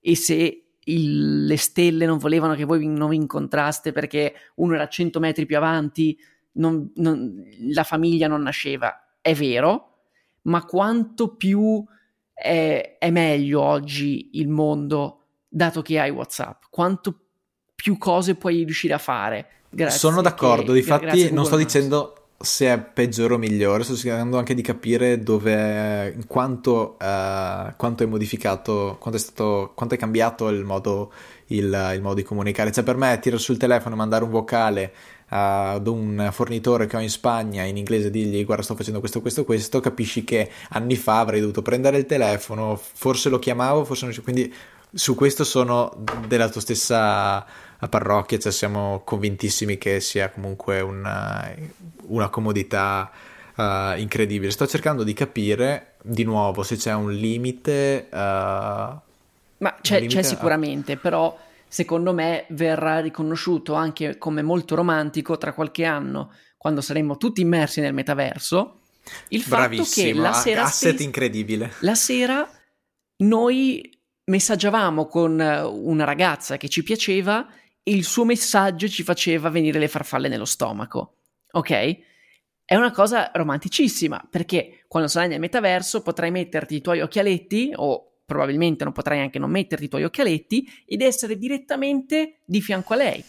e 0.00 0.16
se 0.16 0.64
il, 0.84 1.44
le 1.44 1.56
stelle 1.56 2.06
non 2.06 2.18
volevano 2.18 2.54
che 2.54 2.64
voi 2.64 2.86
non 2.86 3.10
vi 3.10 3.16
incontraste 3.16 3.92
perché 3.92 4.34
uno 4.56 4.74
era 4.74 4.88
100 4.88 5.20
metri 5.20 5.46
più 5.46 5.56
avanti, 5.56 6.18
non, 6.52 6.90
non, 6.96 7.44
la 7.72 7.84
famiglia 7.84 8.26
non 8.26 8.42
nasceva. 8.42 9.16
È 9.20 9.34
vero, 9.34 9.98
ma 10.42 10.64
quanto 10.64 11.36
più 11.36 11.84
è, 12.32 12.96
è 12.98 13.10
meglio 13.10 13.60
oggi 13.60 14.30
il 14.34 14.48
mondo 14.48 15.26
dato 15.46 15.82
che 15.82 15.98
hai 15.98 16.10
WhatsApp, 16.10 16.64
quanto 16.70 17.26
più 17.74 17.98
cose 17.98 18.34
puoi 18.34 18.64
riuscire 18.64 18.94
a 18.94 18.98
fare. 18.98 19.48
Grazie 19.72 19.98
Sono 19.98 20.20
d'accordo, 20.20 20.72
che, 20.72 20.80
difatti 20.80 21.32
non 21.32 21.44
sto 21.44 21.56
dicendo 21.56 22.14
se 22.42 22.72
è 22.72 22.78
peggiore 22.78 23.34
o 23.34 23.38
migliore, 23.38 23.84
sto 23.84 23.94
cercando 23.94 24.38
anche 24.38 24.54
di 24.54 24.62
capire 24.62 25.20
dove, 25.20 26.16
quanto, 26.26 26.96
uh, 26.98 27.72
quanto 27.76 28.02
è 28.02 28.06
modificato, 28.06 28.96
quanto 28.98 29.18
è, 29.18 29.22
stato, 29.22 29.72
quanto 29.74 29.94
è 29.94 29.98
cambiato 29.98 30.48
il 30.48 30.64
modo, 30.64 31.12
il, 31.48 31.92
il 31.94 32.00
modo 32.00 32.14
di 32.14 32.22
comunicare. 32.22 32.72
Cioè 32.72 32.82
per 32.82 32.96
me 32.96 33.18
tirare 33.20 33.40
sul 33.40 33.58
telefono 33.58 33.94
e 33.94 33.98
mandare 33.98 34.24
un 34.24 34.30
vocale 34.30 34.92
ad 35.32 35.86
un 35.86 36.30
fornitore 36.32 36.86
che 36.86 36.96
ho 36.96 37.00
in 37.00 37.10
Spagna 37.10 37.62
in 37.62 37.76
inglese 37.76 38.08
e 38.08 38.10
dirgli 38.10 38.44
guarda 38.44 38.64
sto 38.64 38.74
facendo 38.74 38.98
questo, 38.98 39.20
questo, 39.20 39.44
questo, 39.44 39.78
capisci 39.78 40.24
che 40.24 40.50
anni 40.70 40.96
fa 40.96 41.20
avrei 41.20 41.40
dovuto 41.40 41.62
prendere 41.62 41.98
il 41.98 42.06
telefono, 42.06 42.76
forse 42.76 43.28
lo 43.28 43.38
chiamavo, 43.38 43.84
forse 43.84 44.06
non 44.06 44.14
quindi 44.24 44.52
su 44.92 45.14
questo 45.14 45.44
sono 45.44 45.92
della 46.26 46.48
tua 46.48 46.60
stessa 46.60 47.46
parrocchia, 47.88 48.38
cioè 48.38 48.52
siamo 48.52 49.02
convintissimi 49.04 49.78
che 49.78 50.00
sia 50.00 50.30
comunque 50.30 50.80
una, 50.80 51.50
una 52.06 52.28
comodità 52.28 53.10
uh, 53.54 53.96
incredibile. 53.96 54.50
Sto 54.50 54.66
cercando 54.66 55.02
di 55.02 55.12
capire 55.12 55.94
di 56.02 56.24
nuovo 56.24 56.62
se 56.62 56.76
c'è 56.76 56.92
un 56.92 57.12
limite. 57.12 58.08
Uh, 58.10 58.16
Ma 58.16 59.00
c'è, 59.80 60.00
limite 60.00 60.16
c'è 60.16 60.22
sicuramente, 60.22 60.92
a... 60.92 60.96
però 60.96 61.38
secondo 61.66 62.12
me 62.12 62.46
verrà 62.48 63.00
riconosciuto 63.00 63.74
anche 63.74 64.18
come 64.18 64.42
molto 64.42 64.74
romantico 64.74 65.38
tra 65.38 65.52
qualche 65.52 65.84
anno, 65.84 66.32
quando 66.56 66.80
saremo 66.80 67.16
tutti 67.16 67.40
immersi 67.40 67.80
nel 67.80 67.94
metaverso, 67.94 68.80
il 69.28 69.42
fatto 69.42 69.82
che 69.84 70.12
la 70.12 70.32
sera 70.32 70.64
asset 70.64 70.90
stessa, 70.90 71.02
incredibile. 71.02 71.72
La 71.80 71.94
sera 71.94 72.48
noi 73.18 73.98
messaggiavamo 74.24 75.06
con 75.06 75.40
una 75.40 76.04
ragazza 76.04 76.56
che 76.56 76.68
ci 76.68 76.82
piaceva 76.82 77.46
il 77.84 78.04
suo 78.04 78.24
messaggio 78.24 78.88
ci 78.88 79.02
faceva 79.02 79.48
venire 79.48 79.78
le 79.78 79.88
farfalle 79.88 80.28
nello 80.28 80.44
stomaco. 80.44 81.16
Ok? 81.52 81.98
È 82.64 82.76
una 82.76 82.92
cosa 82.92 83.30
romanticissima 83.34 84.26
perché 84.30 84.84
quando 84.86 85.08
sarai 85.08 85.28
nel 85.28 85.40
metaverso 85.40 86.02
potrai 86.02 86.30
metterti 86.30 86.76
i 86.76 86.80
tuoi 86.80 87.00
occhialetti 87.00 87.72
o 87.74 88.18
probabilmente 88.24 88.84
non 88.84 88.92
potrai 88.92 89.18
anche 89.18 89.40
non 89.40 89.50
metterti 89.50 89.86
i 89.86 89.88
tuoi 89.88 90.04
occhialetti 90.04 90.84
ed 90.86 91.02
essere 91.02 91.36
direttamente 91.36 92.38
di 92.44 92.60
fianco 92.60 92.92
a 92.92 92.96
lei. 92.96 93.24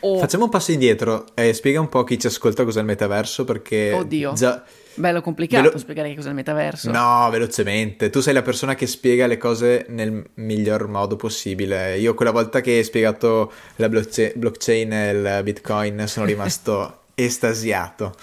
O... 0.00 0.18
Facciamo 0.18 0.44
un 0.44 0.50
passo 0.50 0.72
indietro 0.72 1.26
e 1.34 1.52
spiega 1.52 1.80
un 1.80 1.88
po' 1.88 2.00
a 2.00 2.04
chi 2.04 2.18
ci 2.18 2.26
ascolta 2.26 2.64
cos'è 2.64 2.80
il 2.80 2.86
metaverso 2.86 3.44
perché... 3.44 3.92
Oddio. 3.92 4.32
Già... 4.34 4.64
Bello 4.94 5.20
complicato 5.20 5.64
Velo... 5.64 5.78
spiegare 5.78 6.08
che 6.08 6.14
cos'è 6.16 6.28
il 6.28 6.34
metaverso. 6.34 6.90
No, 6.90 7.28
velocemente. 7.30 8.08
Tu 8.08 8.20
sei 8.20 8.32
la 8.32 8.42
persona 8.42 8.74
che 8.74 8.86
spiega 8.86 9.26
le 9.26 9.36
cose 9.36 9.86
nel 9.88 10.24
miglior 10.34 10.88
modo 10.88 11.16
possibile. 11.16 11.98
Io 11.98 12.14
quella 12.14 12.30
volta 12.30 12.60
che 12.60 12.72
hai 12.72 12.84
spiegato 12.84 13.52
la 13.76 13.88
blockchain 13.88 14.92
e 14.92 15.10
il 15.10 15.40
bitcoin 15.42 16.04
sono 16.06 16.24
rimasto 16.26 17.02
estasiato. 17.14 18.14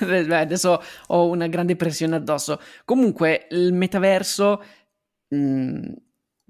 Beh, 0.00 0.36
adesso 0.36 0.82
ho 1.08 1.26
una 1.28 1.46
grande 1.46 1.76
pressione 1.76 2.16
addosso. 2.16 2.60
Comunque, 2.84 3.46
il 3.50 3.72
metaverso 3.72 4.62
Mhmm, 5.30 5.94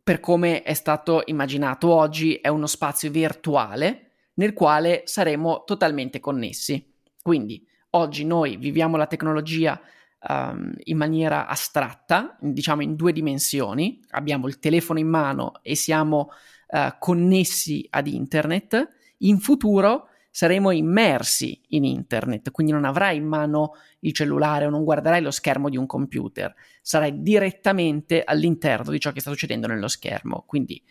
per 0.03 0.21
come 0.21 0.63
è 0.63 0.75
stato 0.75 1.23
immaginato 1.27 1.89
oggi, 1.89 2.35
è 2.37 2.49
uno 2.49 2.67
spazio 2.67 3.11
virtuale 3.11 4.10
nel 4.41 4.55
quale 4.55 5.03
saremo 5.05 5.65
totalmente 5.65 6.19
connessi. 6.19 6.83
Quindi 7.23 7.63
oggi 7.91 8.25
noi 8.25 8.57
viviamo 8.57 8.97
la 8.97 9.07
tecnologia 9.07 9.79
um, 10.29 10.73
in 10.85 10.97
maniera 10.97 11.47
astratta, 11.47 12.39
diciamo 12.41 12.81
in 12.81 12.97
due 12.97 13.13
dimensioni, 13.13 14.01
abbiamo 14.13 14.49
il 14.49 14.59
telefono 14.59 14.99
in 14.99 15.09
mano 15.09 15.61
e 15.61 15.75
siamo 15.75 16.31
uh, 16.69 16.95
connessi 16.99 17.87
ad 17.91 18.07
internet. 18.07 18.89
In 19.19 19.41
futuro 19.41 20.09
saremo 20.31 20.71
immersi 20.71 21.61
in 21.71 21.85
internet, 21.85 22.51
quindi 22.51 22.73
non 22.73 22.87
avrai 22.87 23.19
in 23.19 23.27
mano 23.27 23.73
il 24.01 24.15
cellulare 24.15 24.65
o 24.65 24.71
non 24.71 24.85
guarderai 24.85 25.21
lo 25.21 25.31
schermo 25.31 25.69
di 25.69 25.77
un 25.77 25.85
computer, 25.85 26.55
sarai 26.81 27.21
direttamente 27.21 28.25
all'interno 28.25 28.91
di 28.91 29.01
ciò 29.01 29.13
che 29.13 29.21
sta 29.21 29.29
succedendo 29.29 29.67
nello 29.67 29.89
schermo. 29.89 30.45
Quindi 30.47 30.83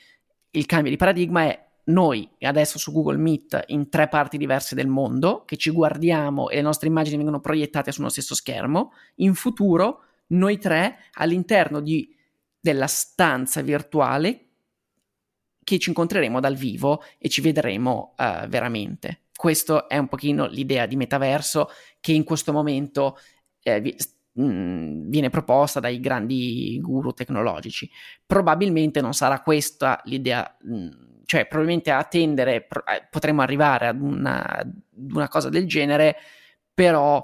il 0.52 0.68
cambio 0.68 0.92
di 0.92 0.98
paradigma 0.98 1.46
è 1.46 1.69
noi 1.90 2.30
adesso 2.42 2.78
su 2.78 2.92
Google 2.92 3.18
Meet 3.18 3.64
in 3.68 3.90
tre 3.90 4.08
parti 4.08 4.38
diverse 4.38 4.76
del 4.76 4.88
mondo, 4.88 5.44
che 5.46 5.58
ci 5.58 5.70
guardiamo 5.70 6.50
e 6.50 6.56
le 6.56 6.62
nostre 6.62 6.88
immagini 6.88 7.18
vengono 7.18 7.40
proiettate 7.40 7.92
sullo 7.92 8.10
stesso 8.10 8.36
schermo, 8.36 8.94
in 9.16 9.34
futuro 9.36 10.04
noi 10.28 10.58
tre 10.58 10.98
all'interno 11.14 11.80
di, 11.82 12.16
della 12.60 12.88
stanza 12.88 13.62
virtuale 13.62 14.46
che 15.64 15.78
ci 15.78 15.90
incontreremo 15.90 16.40
dal 16.40 16.56
vivo 16.56 17.04
e 17.18 17.30
ci 17.30 17.42
vedremo 17.42 18.16
uh, 18.18 18.48
veramente. 18.48 19.26
Questo 19.36 19.88
è 19.88 19.98
un 19.98 20.08
pochino 20.08 20.48
l'idea 20.48 20.86
di 20.86 20.96
metaverso 20.96 21.70
che 22.00 22.12
in 22.12 22.24
questo 22.24 22.52
momento 22.52 23.18
eh, 23.62 23.96
mm, 24.40 25.10
viene 25.10 25.30
proposta 25.30 25.80
dai 25.80 26.00
grandi 26.00 26.80
guru 26.82 27.14
tecnologici. 27.14 27.90
Probabilmente 28.26 29.00
non 29.00 29.14
sarà 29.14 29.42
questa 29.42 30.02
l'idea, 30.06 30.58
mm, 30.68 30.90
cioè 31.30 31.46
probabilmente 31.46 31.92
a 31.92 32.04
tendere 32.06 32.56
eh, 32.56 33.08
potremmo 33.08 33.44
arrivare 33.44 33.86
ad 33.86 34.02
una, 34.02 34.68
una 35.12 35.28
cosa 35.28 35.48
del 35.50 35.68
genere, 35.68 36.16
però 36.74 37.24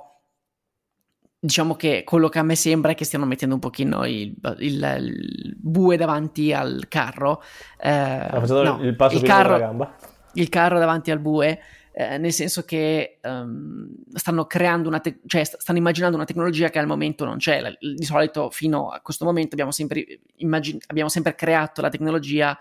diciamo 1.40 1.76
che 1.76 2.04
quello 2.06 2.30
che 2.30 2.38
a 2.38 2.44
me 2.44 2.56
sembra 2.56 2.92
è 2.92 2.96
che 2.96 3.04
stiano 3.04 3.26
mettendo 3.26 3.56
un 3.56 3.62
pochino 3.62 4.06
il, 4.06 4.36
il, 4.60 4.98
il 5.00 5.56
bue 5.58 5.98
davanti 5.98 6.54
al 6.54 6.86
carro. 6.88 7.42
Eh, 7.80 8.30
no, 8.32 8.78
il 8.84 8.96
passo 8.96 9.18
il 9.18 9.24
carro, 9.24 9.58
gamba. 9.58 9.96
Il 10.34 10.50
carro 10.50 10.78
davanti 10.78 11.10
al 11.10 11.20
bue, 11.20 11.60
eh, 11.92 12.20
nel 12.20 12.32
senso 12.32 12.62
che 12.64 13.18
um, 13.24 13.90
stanno 14.14 14.46
creando 14.46 14.88
una, 14.88 15.00
te- 15.00 15.22
cioè 15.26 15.44
stanno 15.44 15.80
immaginando 15.80 16.16
una 16.16 16.26
tecnologia 16.26 16.70
che 16.70 16.78
al 16.78 16.86
momento 16.86 17.26
non 17.26 17.38
c'è. 17.38 17.76
Di 17.80 18.06
solito 18.06 18.52
fino 18.52 18.90
a 18.90 19.02
questo 19.02 19.26
momento 19.26 19.54
abbiamo 19.54 19.72
sempre, 19.72 20.20
immagin- 20.36 20.78
abbiamo 20.86 21.10
sempre 21.10 21.34
creato 21.34 21.82
la 21.82 21.90
tecnologia 21.90 22.56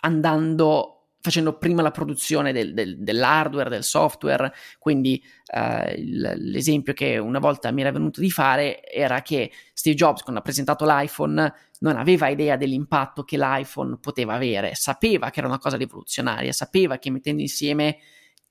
andando 0.00 0.98
facendo 1.20 1.58
prima 1.58 1.82
la 1.82 1.90
produzione 1.90 2.52
del, 2.52 2.72
del, 2.72 2.98
dell'hardware, 2.98 3.68
del 3.68 3.82
software, 3.82 4.52
quindi 4.78 5.22
eh, 5.52 5.94
l'esempio 5.98 6.92
che 6.94 7.18
una 7.18 7.38
volta 7.38 7.70
mi 7.70 7.80
era 7.80 7.90
venuto 7.90 8.20
di 8.20 8.30
fare 8.30 8.82
era 8.84 9.20
che 9.20 9.50
Steve 9.72 9.96
Jobs 9.96 10.22
quando 10.22 10.40
ha 10.40 10.44
presentato 10.44 10.84
l'iPhone 10.86 11.52
non 11.80 11.96
aveva 11.96 12.28
idea 12.28 12.56
dell'impatto 12.56 13.24
che 13.24 13.36
l'iPhone 13.36 13.98
poteva 14.00 14.34
avere, 14.34 14.74
sapeva 14.74 15.30
che 15.30 15.40
era 15.40 15.48
una 15.48 15.58
cosa 15.58 15.76
rivoluzionaria, 15.76 16.52
sapeva 16.52 16.98
che 16.98 17.10
mettendo 17.10 17.42
insieme 17.42 17.98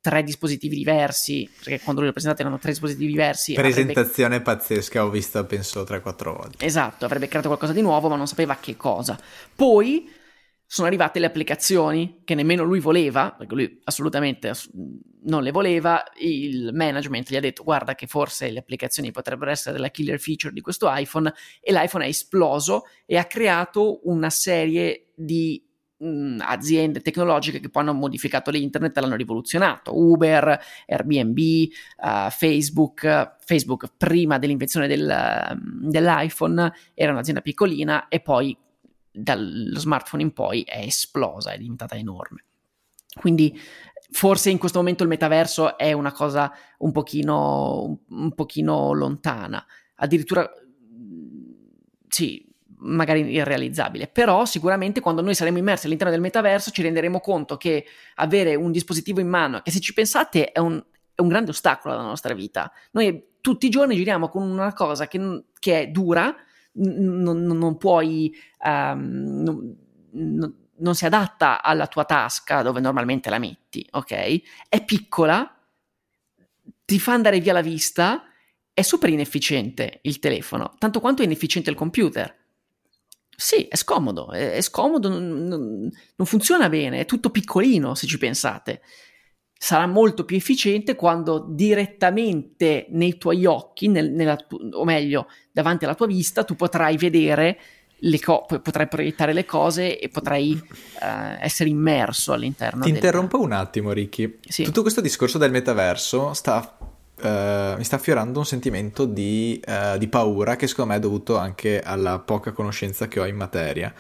tre 0.08 0.24
dispositivi 0.24 0.78
diversi, 0.78 1.49
perché 1.53 1.82
quando 1.82 1.99
lui 1.99 2.05
l'ha 2.05 2.14
presentato 2.14 2.41
erano 2.41 2.60
tre 2.60 2.72
dispositivi 2.72 3.12
diversi. 3.12 3.53
Presentazione 3.55 4.36
avrebbe... 4.36 4.55
pazzesca, 4.55 5.03
ho 5.03 5.10
visto 5.10 5.45
penso 5.45 5.84
3-4 5.84 6.24
volte. 6.34 6.66
Esatto, 6.66 7.03
avrebbe 7.03 7.28
creato 7.28 7.47
qualcosa 7.47 7.74
di 7.74 7.82
nuovo, 7.82 8.08
ma 8.08 8.16
non 8.16 8.26
sapeva 8.26 8.55
che 8.55 8.78
cosa. 8.78 9.20
Poi 9.53 10.10
sono 10.66 10.88
arrivate 10.88 11.20
le 11.20 11.26
applicazioni 11.26 12.22
che 12.24 12.36
nemmeno 12.36 12.64
lui 12.64 12.80
voleva, 12.80 13.36
perché 13.38 13.53
lui 13.53 13.82
assolutamente 13.84 14.53
non 15.24 15.43
le 15.43 15.51
voleva, 15.51 16.01
il 16.20 16.72
management 16.74 17.30
gli 17.30 17.36
ha 17.36 17.41
detto 17.41 17.64
guarda 17.64 17.93
che 17.93 18.08
forse 18.08 18.49
le 18.49 18.60
applicazioni 18.60 19.12
potrebbero 19.12 19.51
essere 19.51 19.78
la 19.78 19.89
killer 19.89 20.22
feature 20.22 20.53
di 20.53 20.62
questo 20.62 20.88
iPhone 20.89 21.34
e 21.60 21.74
l'iPhone 21.74 22.05
è 22.05 22.08
esploso 22.08 22.84
e 23.05 23.18
ha 23.18 23.26
creato 23.26 23.99
una 24.10 24.30
serie 24.30 25.08
di 25.16 25.66
mh, 25.98 26.38
aziende 26.41 27.02
tecnologiche 27.02 27.60
che 27.60 27.70
poi 27.70 27.84
hanno 27.84 27.93
modificato 27.93 28.52
l'internet 28.52 28.95
e 28.95 29.02
l'hanno 29.02 29.16
rivoluzionato, 29.16 29.98
Uber, 29.98 30.60
Airbnb, 30.88 31.38
uh, 31.38 32.30
Facebook, 32.30 33.36
Facebook 33.39 33.91
prima 33.98 34.38
dell'invenzione 34.38 34.88
del, 34.88 35.60
dell'iPhone 35.82 36.74
era 36.93 37.12
un'azienda 37.12 37.41
piccolina 37.41 38.08
e 38.08 38.20
poi 38.20 38.58
dallo 39.12 39.80
smartphone 39.80 40.22
in 40.22 40.32
poi 40.32 40.62
è 40.62 40.80
esplosa, 40.80 41.52
è 41.52 41.58
diventata 41.58 41.95
enorme. 41.95 42.43
Quindi 43.20 43.60
forse 44.12 44.50
in 44.50 44.58
questo 44.58 44.78
momento 44.78 45.04
il 45.04 45.10
metaverso 45.10 45.78
è 45.78 45.91
una 45.91 46.12
cosa 46.12 46.52
un 46.80 46.91
pochino, 46.91 48.00
un, 48.10 48.34
pochino 48.34 48.93
lontana, 48.93 49.66
addirittura 49.95 50.50
sì, 52.08 52.47
magari 52.80 53.32
irrealizzabile, 53.32 54.07
però 54.07 54.45
sicuramente 54.45 54.99
quando 54.99 55.21
noi 55.21 55.34
saremo 55.34 55.57
immersi 55.57 55.86
all'interno 55.86 56.13
del 56.13 56.21
metaverso 56.21 56.71
ci 56.71 56.82
renderemo 56.82 57.19
conto 57.19 57.57
che 57.57 57.86
avere 58.15 58.55
un 58.55 58.71
dispositivo 58.71 59.19
in 59.19 59.28
mano, 59.28 59.61
che 59.61 59.71
se 59.71 59.80
ci 59.80 59.93
pensate 59.93 60.51
è 60.51 60.59
un, 60.59 60.84
è 61.13 61.21
un 61.21 61.28
grande 61.28 61.51
ostacolo 61.51 61.93
alla 61.93 62.03
nostra 62.03 62.34
vita, 62.34 62.71
noi 62.91 63.36
tutti 63.41 63.65
i 63.67 63.69
giorni 63.69 63.95
giriamo 63.95 64.30
con 64.30 64.43
una 64.43 64.73
cosa 64.73 65.07
che, 65.07 65.45
che 65.59 65.82
è 65.82 65.88
dura, 65.88 66.36
non, 66.73 67.41
non 67.41 67.78
puoi, 67.78 68.36
um, 68.63 69.41
non, 70.11 70.55
non, 70.78 70.95
si 70.95 71.05
adatta 71.05 71.63
alla 71.63 71.88
tua 71.88 72.05
tasca 72.05 72.61
dove 72.61 72.80
normalmente 72.80 73.30
la 73.30 73.39
metti, 73.39 73.88
ok? 73.89 74.41
È 74.69 74.84
piccola, 74.86 75.59
ti 76.86 76.99
fa 76.99 77.13
andare 77.13 77.39
via 77.39 77.53
la 77.53 77.61
vista, 77.61 78.23
è 78.73 78.82
super 78.84 79.09
inefficiente 79.09 79.99
il 80.03 80.19
telefono, 80.19 80.75
tanto 80.78 80.99
quanto 80.99 81.23
è 81.23 81.25
inefficiente 81.25 81.69
il 81.71 81.75
computer. 81.75 82.36
Sì, 83.40 83.68
è 83.68 83.76
scomodo, 83.76 84.32
è, 84.32 84.54
è 84.54 84.62
scomodo, 84.62 85.10
non, 85.10 85.48
non 85.48 86.28
funziona 86.28 86.70
bene, 86.70 87.02
è 87.02 87.06
tutto 87.06 87.30
piccolino 87.30 87.94
se 87.94 88.08
ci 88.08 88.18
pensate 88.18 88.82
sarà 89.60 89.88
molto 89.88 90.24
più 90.24 90.38
efficiente 90.38 90.96
quando 90.96 91.46
direttamente 91.50 92.88
nei 92.90 93.18
tuoi 93.18 93.46
occhi, 93.46 93.88
nel, 93.88 94.12
nella, 94.12 94.38
o 94.72 94.84
meglio, 94.86 95.28
davanti 95.52 95.86
alla 95.86 95.96
tua 95.96 96.06
vista, 96.06 96.44
tu 96.44 96.56
potrai 96.56 96.98
vedere 96.98 97.60
le 98.02 98.20
cose, 98.20 98.60
potrai 98.60 98.88
proiettare 98.88 99.34
le 99.34 99.46
cose 99.46 100.00
e 100.00 100.10
potrai 100.10 100.52
uh, 100.52 101.06
essere 101.40 101.70
immerso 101.70 102.34
all'interno. 102.34 102.84
Ti 102.84 102.92
del... 102.92 102.96
interrompo 102.96 103.40
un 103.40 103.52
attimo, 103.52 103.92
Ricky. 103.92 104.38
Sì. 104.48 104.64
Tutto 104.64 104.84
questo 104.84 105.02
discorso 105.02 105.40
del 105.40 105.52
metaverso 105.52 106.34
sta, 106.34 106.78
uh, 107.22 107.78
mi 107.78 107.84
sta 107.84 107.95
affiorando 107.95 108.39
un 108.39 108.45
sentimento 108.45 109.05
di, 109.05 109.61
uh, 109.65 109.97
di 109.97 110.07
paura 110.07 110.55
che 110.55 110.68
secondo 110.68 110.91
me 110.91 110.97
è 110.97 111.01
dovuto 111.01 111.38
anche 111.38 111.82
alla 111.82 112.20
poca 112.20 112.51
conoscenza 112.51 113.07
che 113.07 113.20
ho 113.20 113.26
in 113.26 113.36
materia. 113.36 113.93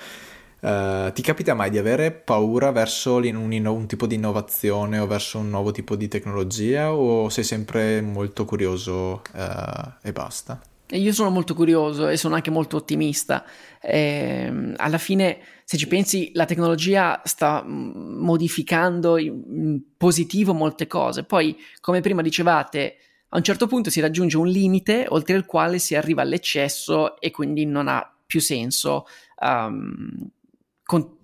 Uh, 0.59 1.11
ti 1.13 1.21
capita 1.21 1.53
mai 1.53 1.69
di 1.69 1.77
avere 1.77 2.11
paura 2.11 2.71
verso 2.71 3.17
un, 3.17 3.65
un, 3.65 3.87
tipo 3.87 4.07
di 4.07 4.15
innovazione 4.15 4.97
o 4.97 5.05
verso 5.05 5.37
un 5.37 5.49
nuovo 5.49 5.71
tipo 5.71 5.95
di 5.95 6.07
tecnologia 6.07 6.93
o 6.93 7.29
sei 7.29 7.43
sempre 7.43 8.01
molto 8.01 8.43
curioso 8.43 9.21
e 10.01 10.11
basta? 10.11 10.59
Io 10.91 11.11
sono 11.11 11.29
molto 11.29 11.53
curioso 11.53 12.07
e 12.07 12.15
sono 12.15 12.35
anche 12.35 12.49
molto 12.49 12.77
ottimista. 12.77 13.43
Eh, 13.81 14.73
alla 14.77 14.97
fine, 14.97 15.39
se 15.65 15.75
ci 15.75 15.85
pensi, 15.85 16.31
la 16.33 16.45
tecnologia 16.45 17.21
sta 17.25 17.61
mm, 17.61 18.23
modificando 18.23 19.17
in 19.17 19.81
positivo 19.97 20.53
molte 20.53 20.87
cose. 20.87 21.23
Poi, 21.23 21.57
come 21.81 21.99
prima 21.99 22.21
dicevate, 22.21 22.95
a 23.29 23.37
un 23.37 23.43
certo 23.43 23.67
punto 23.67 23.89
si 23.89 23.99
raggiunge 23.99 24.37
un 24.37 24.47
limite 24.47 25.05
oltre 25.09 25.35
il 25.35 25.45
quale 25.45 25.79
si 25.79 25.95
arriva 25.95 26.21
all'eccesso 26.21 27.19
e 27.19 27.31
quindi 27.31 27.65
non 27.65 27.87
ha 27.87 28.09
più 28.25 28.39
senso 28.39 29.05
um, 29.41 30.29
con, 30.83 31.17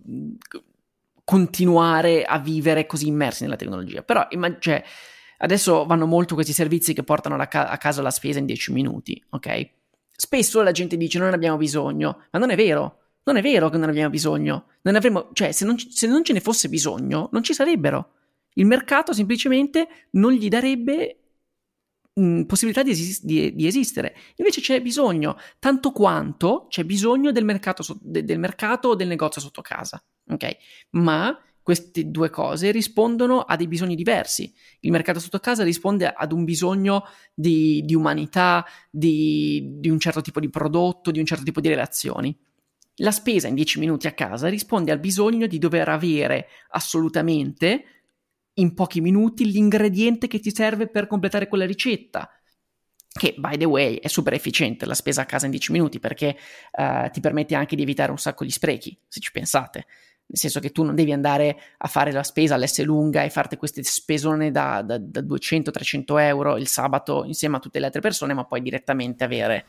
continuare 1.24 2.24
a 2.24 2.40
vivere 2.40 2.86
così 2.86 3.08
immersi 3.08 3.44
nella 3.44 3.56
tecnologia. 3.56 4.02
Però 4.04 4.26
immag- 4.32 4.60
cioè, 4.60 4.84
adesso 5.38 5.86
vanno 5.86 6.06
molto 6.06 6.36
questi 6.36 6.54
servizi 6.54 6.94
che 6.94 7.04
portano 7.04 7.38
ca- 7.48 7.70
a 7.70 7.78
casa 7.78 8.02
la 8.02 8.12
spesa 8.12 8.40
in 8.40 8.46
10 8.46 8.74
minuti, 8.74 9.24
ok? 9.30 9.70
Spesso 10.16 10.62
la 10.62 10.72
gente 10.72 10.98
dice 10.98 11.20
non 11.20 11.30
ne 11.30 11.36
abbiamo 11.36 11.58
bisogno, 11.58 12.26
ma 12.32 12.40
non 12.40 12.50
è 12.50 12.56
vero. 12.56 13.00
Non 13.26 13.38
è 13.38 13.42
vero 13.42 13.70
che 13.70 13.78
non 13.78 13.88
abbiamo 13.88 14.10
bisogno. 14.10 14.66
Non 14.82 14.96
avremo, 14.96 15.30
cioè, 15.32 15.54
se 15.54 15.64
non, 15.64 15.78
se 15.78 16.08
non 16.08 16.26
ce 16.26 16.34
ne 16.34 16.42
fosse 16.42 16.68
bisogno, 16.68 17.30
non 17.32 17.42
ci 17.42 17.54
sarebbero. 17.54 18.16
Il 18.56 18.66
mercato 18.66 19.14
semplicemente 19.14 19.88
non 20.12 20.34
gli 20.34 20.50
darebbe 20.50 21.23
mh, 22.14 22.44
possibilità 22.44 22.84
di, 22.84 22.92
esist- 22.92 23.24
di, 23.24 23.54
di, 23.56 23.68
esistere. 23.68 24.16
Invece 24.36 24.62
c'è 24.62 24.82
bisogno, 24.82 25.38
tanto 25.60 25.92
quanto 25.92 26.68
c'è 26.70 26.84
bisogno 26.84 27.32
del 27.32 27.46
mercato, 27.46 27.84
so- 27.84 27.98
de- 28.02 28.24
del 28.24 28.40
mercato 28.40 28.90
o 28.90 28.96
del 28.96 29.08
negozio 29.08 29.42
sotto 29.42 29.62
casa. 29.62 30.04
Ok? 30.30 30.58
Ma 30.92 31.38
queste 31.62 32.12
due 32.12 32.30
cose 32.30 32.72
rispondono 32.72 33.40
a 33.40 33.56
dei 33.56 33.68
bisogni 33.68 33.96
diversi. 33.96 34.54
Il 34.82 34.92
mercato 34.92 35.20
sotto 35.20 35.40
casa 35.40 35.64
risponde 35.64 36.08
ad 36.08 36.34
un 36.34 36.44
bisogno 36.44 37.06
di, 37.34 37.82
di 37.86 37.96
umanità, 37.96 38.66
di, 38.92 39.78
di, 39.80 39.90
un 39.90 39.98
certo 39.98 40.22
tipo 40.22 40.42
di 40.42 40.50
prodotto, 40.50 41.10
di 41.10 41.20
un 41.20 41.26
certo 41.26 41.44
tipo 41.44 41.62
di 41.62 41.70
relazioni. 41.70 42.38
La 42.98 43.12
spesa 43.12 43.48
in 43.48 43.56
10 43.56 43.80
minuti 43.80 44.08
a 44.08 44.12
casa 44.12 44.50
risponde 44.50 44.92
al 44.92 45.00
bisogno 45.00 45.48
di 45.48 45.58
dover 45.58 45.88
avere 45.88 46.48
assolutamente 46.72 47.93
in 48.56 48.74
pochi 48.74 49.02
minuti 49.02 49.50
l'ingrediente 49.50 50.28
che 50.28 50.40
ti 50.40 50.54
serve 50.54 50.88
per 50.88 51.08
completare 51.08 51.48
quella 51.48 51.66
ricetta. 51.66 52.30
Che, 53.16 53.36
by 53.38 53.58
the 53.58 53.66
way, 53.66 53.98
è 53.98 54.08
super 54.08 54.34
efficiente 54.34 54.86
la 54.86 54.96
spesa 54.96 55.22
a 55.22 55.26
casa 55.26 55.46
in 55.46 55.52
10 55.52 55.72
minuti 55.72 56.00
perché 56.00 56.36
uh, 56.72 57.10
ti 57.12 57.20
permette 57.20 57.54
anche 57.54 57.76
di 57.76 57.84
evitare 57.84 58.12
un 58.12 58.18
sacco 58.18 58.44
di 58.44 58.50
sprechi, 58.50 58.98
se 59.08 59.20
ci 59.20 59.32
pensate. 59.32 59.86
Nel 60.26 60.40
senso 60.40 60.60
che 60.60 60.72
tu 60.72 60.84
non 60.84 60.96
devi 60.96 61.12
andare 61.12 61.58
a 61.78 61.88
fare 61.88 62.12
la 62.12 62.24
spesa 62.24 62.56
all'S 62.56 62.82
lunga 62.84 63.24
e 63.24 63.30
farti 63.30 63.56
queste 63.56 63.84
spesone 63.84 64.52
da, 64.52 64.82
da, 64.82 64.98
da 64.98 65.22
200-300 65.22 66.20
euro 66.22 66.58
il 66.58 66.68
sabato 66.68 67.24
insieme 67.26 67.58
a 67.58 67.60
tutte 67.60 67.80
le 67.80 67.86
altre 67.86 68.02
persone, 68.02 68.34
ma 68.34 68.46
poi 68.46 68.62
direttamente 68.62 69.24
avere 69.24 69.66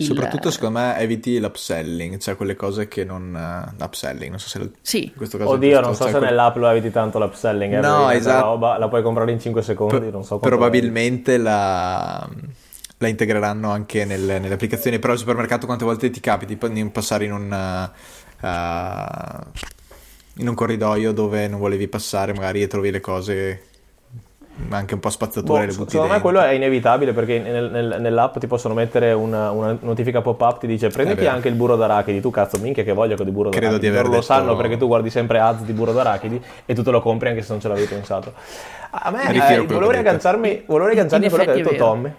il... 0.00 0.06
Soprattutto 0.06 0.50
secondo 0.50 0.78
me 0.78 0.98
eviti 0.98 1.38
l'upselling, 1.38 2.18
cioè 2.18 2.36
quelle 2.36 2.56
cose 2.56 2.88
che 2.88 3.04
non... 3.04 3.72
Uh, 3.78 3.82
upselling, 3.82 4.30
non 4.30 4.38
so 4.38 4.48
se... 4.48 4.70
Sì. 4.80 5.04
In 5.04 5.14
questo 5.14 5.38
caso 5.38 5.50
Oddio, 5.50 5.80
non 5.80 5.94
so 5.94 6.04
cioè 6.04 6.12
se 6.12 6.18
que... 6.18 6.24
nell'app 6.24 6.56
lo 6.56 6.68
eviti 6.68 6.90
tanto 6.90 7.18
l'upselling. 7.18 7.74
Eh, 7.74 7.80
no, 7.80 8.10
esatto. 8.10 8.46
Roba, 8.46 8.78
la 8.78 8.88
puoi 8.88 9.02
comprare 9.02 9.30
in 9.32 9.40
5 9.40 9.62
secondi, 9.62 10.08
P- 10.08 10.12
non 10.12 10.24
so 10.24 10.38
Probabilmente 10.38 11.36
la 11.36 12.28
la 13.02 13.08
integreranno 13.08 13.70
anche 13.70 14.04
nelle, 14.04 14.38
nelle, 14.38 14.52
applicazioni, 14.52 14.98
però 14.98 15.14
al 15.14 15.18
supermercato 15.18 15.64
quante 15.64 15.86
volte 15.86 16.10
ti 16.10 16.20
capiti 16.20 16.58
di 16.58 16.84
passare 16.90 17.24
in 17.24 17.32
un, 17.32 17.90
uh, 18.42 18.48
in 20.34 20.46
un 20.46 20.54
corridoio 20.54 21.12
dove 21.12 21.48
non 21.48 21.60
volevi 21.60 21.88
passare 21.88 22.34
magari 22.34 22.60
e 22.60 22.66
trovi 22.66 22.90
le 22.90 23.00
cose 23.00 23.69
anche 24.68 24.94
un 24.94 25.00
po' 25.00 25.10
spazzature 25.10 25.60
boh, 25.60 25.66
le 25.66 25.72
butti 25.74 25.90
secondo 25.90 26.12
dentro. 26.12 26.14
me 26.14 26.20
quello 26.20 26.40
è 26.40 26.54
inevitabile 26.54 27.12
perché 27.12 27.38
nel, 27.38 27.70
nel, 27.70 27.96
nell'app 28.00 28.38
ti 28.38 28.46
possono 28.46 28.74
mettere 28.74 29.12
una, 29.12 29.50
una, 29.50 29.76
notifica 29.80 30.20
pop-up 30.20 30.58
ti 30.60 30.66
dice 30.66 30.88
prenditi 30.88 31.26
anche 31.26 31.48
il 31.48 31.54
burro 31.54 31.76
d'arachidi 31.76 32.20
tu 32.20 32.30
cazzo 32.30 32.58
minchia 32.58 32.84
che 32.84 32.92
voglio 32.92 33.16
di 33.16 33.30
burro 33.30 33.50
Credo 33.50 33.66
d'arachidi 33.66 33.90
di 33.90 33.96
aver 33.96 34.04
lo 34.04 34.10
detto... 34.10 34.22
sanno 34.22 34.56
perché 34.56 34.76
tu 34.76 34.86
guardi 34.86 35.10
sempre 35.10 35.38
ads 35.40 35.62
di 35.62 35.72
burro 35.72 35.92
d'arachidi 35.92 36.40
e 36.66 36.74
tu 36.74 36.82
te 36.82 36.90
lo 36.90 37.00
compri 37.00 37.28
anche 37.28 37.42
se 37.42 37.52
non 37.52 37.60
ce 37.60 37.68
l'avevi 37.68 37.86
pensato 37.86 38.32
a 38.90 39.10
me 39.10 39.28
eh, 39.32 39.60
volevo 39.60 39.90
riagganciarmi 39.90 40.64
volevo 40.66 40.86
riagganciarmi 40.86 41.28
quello 41.28 41.44
che 41.44 41.50
ha 41.50 41.54
detto 41.54 41.74
Tommy 41.74 42.12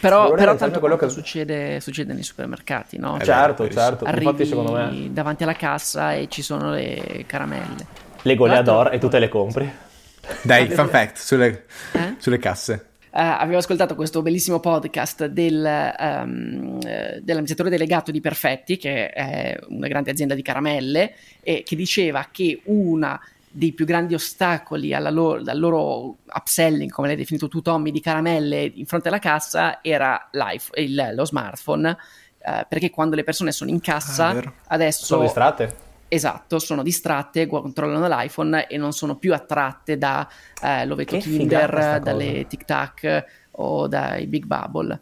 però, 0.00 0.32
però 0.32 0.54
tanto 0.56 0.80
quello 0.80 0.96
che 0.96 1.10
succede, 1.10 1.78
succede, 1.80 2.14
nei 2.14 2.22
supermercati, 2.22 2.96
no? 2.96 3.18
Eh 3.20 3.24
certo, 3.24 3.68
certo. 3.68 4.06
Arrivi 4.06 4.24
Infatti, 4.24 4.46
secondo 4.46 4.72
me... 4.72 5.10
davanti 5.10 5.42
alla 5.42 5.52
cassa 5.52 6.14
e 6.14 6.26
ci 6.28 6.40
sono 6.40 6.70
le 6.70 7.24
caramelle. 7.26 7.86
Le 8.22 8.34
goleador 8.34 8.94
e 8.94 8.98
tu 8.98 9.08
te 9.08 9.18
le 9.18 9.28
compri. 9.28 9.70
Dai, 10.42 10.68
fun 10.68 10.88
fact 10.88 11.18
sulle, 11.18 11.64
eh? 11.92 12.14
sulle 12.18 12.38
casse. 12.38 12.86
Uh, 13.12 13.18
avevo 13.18 13.58
ascoltato 13.58 13.96
questo 13.96 14.22
bellissimo 14.22 14.60
podcast 14.60 15.26
del, 15.26 15.92
um, 15.98 16.78
dell'amministratore 16.78 17.68
delegato 17.70 18.12
di 18.12 18.20
Perfetti, 18.20 18.76
che 18.76 19.10
è 19.10 19.58
una 19.68 19.88
grande 19.88 20.12
azienda 20.12 20.34
di 20.34 20.42
caramelle, 20.42 21.14
e 21.40 21.64
che 21.64 21.74
diceva 21.74 22.28
che 22.30 22.60
una 22.66 23.20
dei 23.52 23.72
più 23.72 23.84
grandi 23.84 24.14
ostacoli 24.14 24.96
loro, 25.10 25.42
al 25.44 25.58
loro 25.58 26.18
upselling, 26.32 26.88
come 26.88 27.08
l'hai 27.08 27.16
definito 27.16 27.48
tu 27.48 27.60
Tommy, 27.60 27.90
di 27.90 28.00
caramelle 28.00 28.70
in 28.72 28.86
fronte 28.86 29.08
alla 29.08 29.18
cassa 29.18 29.80
era 29.82 30.30
il, 30.74 31.10
lo 31.12 31.24
smartphone, 31.24 31.90
uh, 31.90 32.50
perché 32.68 32.90
quando 32.90 33.16
le 33.16 33.24
persone 33.24 33.50
sono 33.50 33.70
in 33.70 33.80
cassa 33.80 34.28
ah, 34.28 34.52
adesso... 34.68 35.04
Sono 35.04 35.22
distratte 35.22 35.88
Esatto, 36.12 36.58
sono 36.58 36.82
distratte, 36.82 37.46
controllano 37.46 38.08
l'iPhone 38.08 38.66
e 38.66 38.76
non 38.76 38.92
sono 38.92 39.16
più 39.16 39.32
attratte 39.32 39.96
da 39.96 40.28
eh, 40.60 40.84
l'ovetto 40.84 41.16
Kinder, 41.18 42.00
dalle 42.02 42.48
Tic 42.48 42.64
Tac 42.64 43.24
o 43.52 43.86
dai 43.86 44.26
Big 44.26 44.44
Bubble. 44.44 45.00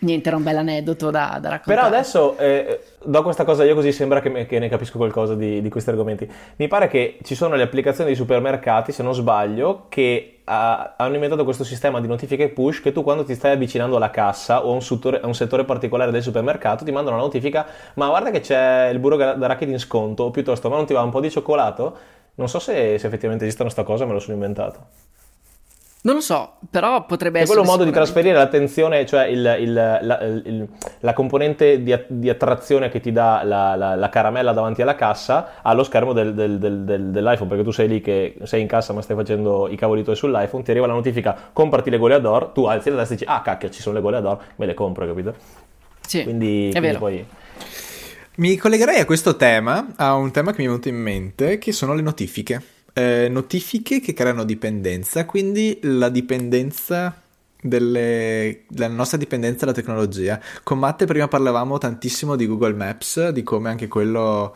Niente, 0.00 0.28
era 0.28 0.36
un 0.36 0.42
bel 0.42 0.56
aneddoto 0.56 1.10
da, 1.10 1.38
da 1.40 1.50
raccontare. 1.50 1.62
Però 1.64 1.82
adesso 1.82 2.38
eh, 2.38 2.80
do 3.04 3.22
questa 3.22 3.44
cosa 3.44 3.64
io 3.64 3.74
così 3.74 3.92
sembra 3.92 4.20
che, 4.20 4.30
me, 4.30 4.46
che 4.46 4.58
ne 4.58 4.68
capisco 4.68 4.96
qualcosa 4.96 5.34
di, 5.34 5.60
di, 5.60 5.68
questi 5.68 5.90
argomenti. 5.90 6.30
Mi 6.56 6.68
pare 6.68 6.88
che 6.88 7.18
ci 7.22 7.34
sono 7.34 7.54
le 7.54 7.62
applicazioni 7.62 8.08
dei 8.08 8.16
supermercati, 8.16 8.92
se 8.92 9.02
non 9.02 9.12
sbaglio, 9.12 9.86
che 9.90 10.40
ha, 10.44 10.94
hanno 10.96 11.14
inventato 11.14 11.44
questo 11.44 11.64
sistema 11.64 12.00
di 12.00 12.06
notifiche 12.06 12.48
push 12.48 12.80
che 12.80 12.92
tu 12.92 13.02
quando 13.02 13.24
ti 13.24 13.34
stai 13.34 13.52
avvicinando 13.52 13.96
alla 13.96 14.10
cassa 14.10 14.64
o 14.64 14.70
a 14.70 14.72
un, 14.72 15.20
un 15.22 15.34
settore 15.34 15.64
particolare 15.64 16.10
del 16.10 16.22
supermercato 16.22 16.84
ti 16.84 16.90
mandano 16.90 17.16
una 17.16 17.24
notifica 17.24 17.66
ma 17.94 18.08
guarda 18.08 18.30
che 18.30 18.40
c'è 18.40 18.88
il 18.88 18.98
burro 18.98 19.16
d'arachidi 19.16 19.70
in 19.70 19.78
sconto 19.78 20.24
o 20.24 20.30
piuttosto 20.30 20.68
ma 20.68 20.76
non 20.76 20.86
ti 20.86 20.92
va 20.92 21.02
un 21.02 21.10
po' 21.10 21.20
di 21.20 21.30
cioccolato? 21.30 21.96
Non 22.34 22.48
so 22.48 22.58
se, 22.58 22.98
se 22.98 23.06
effettivamente 23.06 23.44
esistono 23.44 23.68
sta 23.68 23.82
cosa, 23.82 24.06
me 24.06 24.12
lo 24.12 24.18
sono 24.18 24.34
inventato. 24.34 25.09
Non 26.02 26.14
lo 26.14 26.22
so, 26.22 26.54
però 26.70 27.04
potrebbe 27.04 27.40
è 27.40 27.42
essere. 27.42 27.58
È 27.58 27.62
quello 27.62 27.76
modo 27.76 27.84
di 27.84 27.94
trasferire 27.94 28.34
l'attenzione, 28.34 29.04
cioè 29.04 29.26
il, 29.26 29.56
il, 29.60 29.72
la, 29.74 30.20
il, 30.22 30.66
la, 31.00 31.12
componente 31.12 31.82
di, 31.82 31.94
di, 32.06 32.30
attrazione 32.30 32.88
che 32.88 33.00
ti 33.00 33.12
dà 33.12 33.42
la, 33.44 33.76
la, 33.76 33.96
la, 33.96 34.08
caramella 34.08 34.52
davanti 34.52 34.80
alla 34.80 34.94
cassa 34.94 35.60
allo 35.60 35.82
schermo 35.82 36.14
del, 36.14 36.32
del, 36.32 36.58
del, 36.58 37.10
dell'iPhone, 37.10 37.48
perché 37.48 37.64
tu 37.64 37.70
sei 37.70 37.86
lì 37.86 38.00
che 38.00 38.36
sei 38.44 38.62
in 38.62 38.66
cassa 38.66 38.94
ma 38.94 39.02
stai 39.02 39.14
facendo 39.14 39.68
i 39.68 39.76
cavoli 39.76 40.02
tuoi 40.02 40.16
sull'iPhone, 40.16 40.62
ti 40.62 40.70
arriva 40.70 40.86
la 40.86 40.94
notifica 40.94 41.36
comprati 41.52 41.90
le 41.90 41.98
goleador, 41.98 42.46
tu 42.46 42.64
alzi 42.64 42.88
la 42.88 42.96
testa 42.96 43.12
e 43.12 43.16
dici 43.18 43.30
ah 43.30 43.42
cacchio 43.42 43.68
ci 43.68 43.82
sono 43.82 43.96
le 43.96 44.00
goleador, 44.00 44.38
me 44.56 44.64
le 44.64 44.72
compro, 44.72 45.06
capito? 45.06 45.34
Sì, 46.00 46.22
quindi, 46.22 46.68
è 46.68 46.70
quindi 46.70 46.88
vero. 46.88 46.98
poi... 46.98 47.26
Mi 48.36 48.56
collegherei 48.56 49.00
a 49.00 49.04
questo 49.04 49.36
tema, 49.36 49.92
a 49.96 50.14
un 50.14 50.30
tema 50.30 50.52
che 50.52 50.58
mi 50.60 50.64
è 50.64 50.68
venuto 50.68 50.88
in 50.88 50.96
mente, 50.96 51.58
che 51.58 51.72
sono 51.72 51.92
le 51.92 52.00
notifiche 52.00 52.62
eh, 53.00 53.28
notifiche 53.28 54.00
che 54.00 54.12
creano 54.12 54.44
dipendenza, 54.44 55.24
quindi 55.24 55.78
la 55.82 56.08
dipendenza 56.08 57.14
delle, 57.60 58.64
la 58.76 58.88
nostra 58.88 59.18
dipendenza 59.18 59.64
dalla 59.64 59.76
tecnologia. 59.76 60.40
Con 60.62 60.78
Matte 60.78 61.06
prima 61.06 61.28
parlavamo 61.28 61.78
tantissimo 61.78 62.36
di 62.36 62.46
Google 62.46 62.74
Maps, 62.74 63.28
di 63.30 63.42
come 63.42 63.70
anche 63.70 63.88
quello 63.88 64.54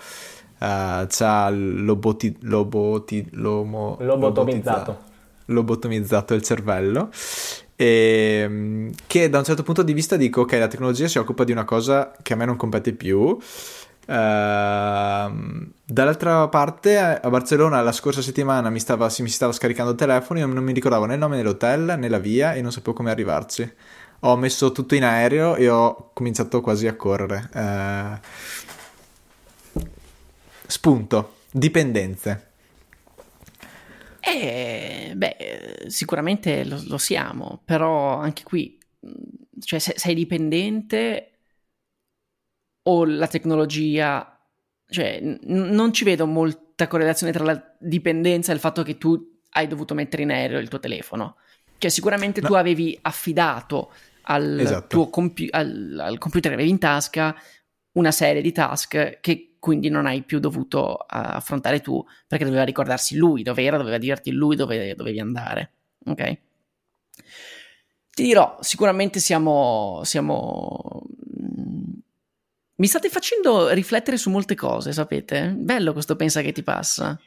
uh, 0.58 1.06
c'ha 1.06 1.50
loboti, 1.50 2.36
loboti, 2.42 3.26
lomo, 3.32 3.96
lobotomizzato. 4.00 4.98
lobotomizzato 5.46 6.34
il 6.34 6.42
cervello 6.42 7.10
e 7.76 8.42
ehm, 8.44 8.92
che 9.06 9.28
da 9.28 9.38
un 9.38 9.44
certo 9.44 9.64
punto 9.64 9.82
di 9.82 9.92
vista 9.92 10.16
dico 10.16 10.42
ok 10.42 10.52
la 10.52 10.68
tecnologia 10.68 11.08
si 11.08 11.18
occupa 11.18 11.42
di 11.42 11.50
una 11.50 11.64
cosa 11.64 12.12
che 12.22 12.32
a 12.32 12.36
me 12.36 12.44
non 12.44 12.54
compete 12.56 12.92
più 12.92 13.36
Uh, 14.06 15.70
dall'altra 15.86 16.46
parte 16.48 16.98
a 16.98 17.30
Barcellona 17.30 17.80
la 17.80 17.92
scorsa 17.92 18.20
settimana 18.20 18.68
mi 18.68 18.78
stava, 18.78 19.10
mi 19.20 19.28
stava 19.28 19.52
scaricando 19.52 19.92
il 19.92 19.96
telefono 19.96 20.40
io 20.40 20.46
non 20.46 20.62
mi 20.62 20.74
ricordavo 20.74 21.06
né 21.06 21.14
il 21.14 21.20
nome 21.20 21.38
dell'hotel 21.38 21.96
né 21.98 22.10
la 22.10 22.18
via 22.18 22.52
e 22.52 22.60
non 22.60 22.70
sapevo 22.70 22.92
come 22.92 23.10
arrivarci. 23.10 23.72
Ho 24.20 24.36
messo 24.36 24.72
tutto 24.72 24.94
in 24.94 25.04
aereo 25.04 25.56
e 25.56 25.68
ho 25.68 26.10
cominciato 26.12 26.60
quasi 26.60 26.86
a 26.86 26.96
correre. 26.96 27.50
Uh, 27.54 28.18
spunto 30.66 31.36
dipendenze. 31.50 32.48
Eh, 34.20 35.12
beh, 35.14 35.86
sicuramente 35.88 36.64
lo, 36.64 36.82
lo 36.86 36.98
siamo, 36.98 37.60
però 37.64 38.18
anche 38.18 38.42
qui, 38.42 38.78
cioè, 39.60 39.78
se, 39.78 39.94
sei 39.96 40.14
dipendente 40.14 41.33
o 42.84 43.04
la 43.04 43.26
tecnologia, 43.26 44.38
cioè 44.88 45.20
n- 45.20 45.38
non 45.42 45.92
ci 45.92 46.04
vedo 46.04 46.26
molta 46.26 46.86
correlazione 46.86 47.32
tra 47.32 47.44
la 47.44 47.76
dipendenza 47.78 48.50
e 48.50 48.54
il 48.54 48.60
fatto 48.60 48.82
che 48.82 48.98
tu 48.98 49.40
hai 49.50 49.66
dovuto 49.66 49.94
mettere 49.94 50.22
in 50.22 50.30
aereo 50.30 50.58
il 50.58 50.68
tuo 50.68 50.80
telefono. 50.80 51.36
Cioè 51.78 51.90
sicuramente 51.90 52.40
no. 52.40 52.48
tu 52.48 52.54
avevi 52.54 52.98
affidato 53.02 53.92
al 54.22 54.58
esatto. 54.58 54.86
tuo 54.86 55.10
compi- 55.10 55.48
al, 55.50 55.98
al 56.00 56.18
computer 56.18 56.50
che 56.50 56.56
avevi 56.56 56.70
in 56.70 56.78
tasca 56.78 57.36
una 57.92 58.10
serie 58.10 58.42
di 58.42 58.52
task 58.52 59.20
che 59.20 59.56
quindi 59.58 59.88
non 59.88 60.06
hai 60.06 60.22
più 60.22 60.40
dovuto 60.40 60.98
uh, 61.00 61.06
affrontare 61.08 61.80
tu 61.80 62.04
perché 62.26 62.44
doveva 62.44 62.64
ricordarsi 62.64 63.16
lui 63.16 63.42
dove 63.42 63.62
era, 63.62 63.76
doveva 63.76 63.98
dirti 63.98 64.30
lui 64.30 64.56
dove 64.56 64.94
dovevi 64.94 65.20
andare. 65.20 65.72
Ok? 66.06 66.38
Ti 68.10 68.22
dirò, 68.22 68.58
sicuramente 68.60 69.18
siamo, 69.20 70.00
siamo 70.04 71.02
mi 72.76 72.86
state 72.86 73.08
facendo 73.08 73.68
riflettere 73.70 74.16
su 74.16 74.30
molte 74.30 74.54
cose, 74.54 74.92
sapete? 74.92 75.54
Bello 75.56 75.92
questo 75.92 76.16
pensa 76.16 76.42
che 76.42 76.52
ti 76.52 76.62
passa. 76.62 77.18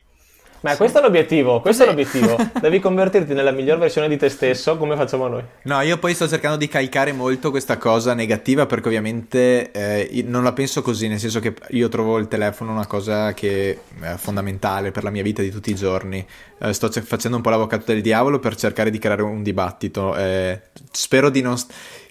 Ma 0.59 0.71
sì. 0.71 0.77
questo 0.77 0.97
è 0.97 1.01
l'obiettivo, 1.01 1.61
questo 1.61 1.85
Cos'è? 1.85 1.95
è 1.95 1.95
l'obiettivo. 1.95 2.35
Devi 2.59 2.79
convertirti 2.79 3.33
nella 3.33 3.51
miglior 3.51 3.77
versione 3.77 4.07
di 4.09 4.17
te 4.17 4.27
stesso, 4.27 4.75
come 4.77 4.95
facciamo 4.95 5.27
noi. 5.27 5.43
No, 5.63 5.79
io 5.81 5.97
poi 5.99 6.15
sto 6.15 6.27
cercando 6.27 6.57
di 6.57 6.67
caricare 6.67 7.11
molto 7.11 7.51
questa 7.51 7.77
cosa 7.77 8.13
negativa 8.13 8.65
perché 8.65 8.87
ovviamente 8.87 9.71
eh, 9.71 10.23
non 10.25 10.43
la 10.43 10.53
penso 10.53 10.81
così, 10.81 11.07
nel 11.07 11.19
senso 11.19 11.39
che 11.39 11.53
io 11.69 11.89
trovo 11.89 12.17
il 12.17 12.27
telefono 12.27 12.71
una 12.71 12.87
cosa 12.87 13.33
che 13.33 13.79
è 14.01 14.15
fondamentale 14.15 14.91
per 14.91 15.03
la 15.03 15.11
mia 15.11 15.23
vita 15.23 15.41
di 15.43 15.51
tutti 15.51 15.69
i 15.69 15.75
giorni. 15.75 16.25
Eh, 16.59 16.73
sto 16.73 16.89
c- 16.89 17.01
facendo 17.01 17.37
un 17.37 17.43
po' 17.43 17.51
l'avvocato 17.51 17.91
del 17.91 18.01
diavolo 18.01 18.39
per 18.39 18.55
cercare 18.55 18.89
di 18.89 18.97
creare 18.97 19.21
un 19.21 19.43
dibattito. 19.43 20.15
Eh, 20.15 20.59
spero 20.91 21.29
di 21.29 21.41
non, 21.41 21.55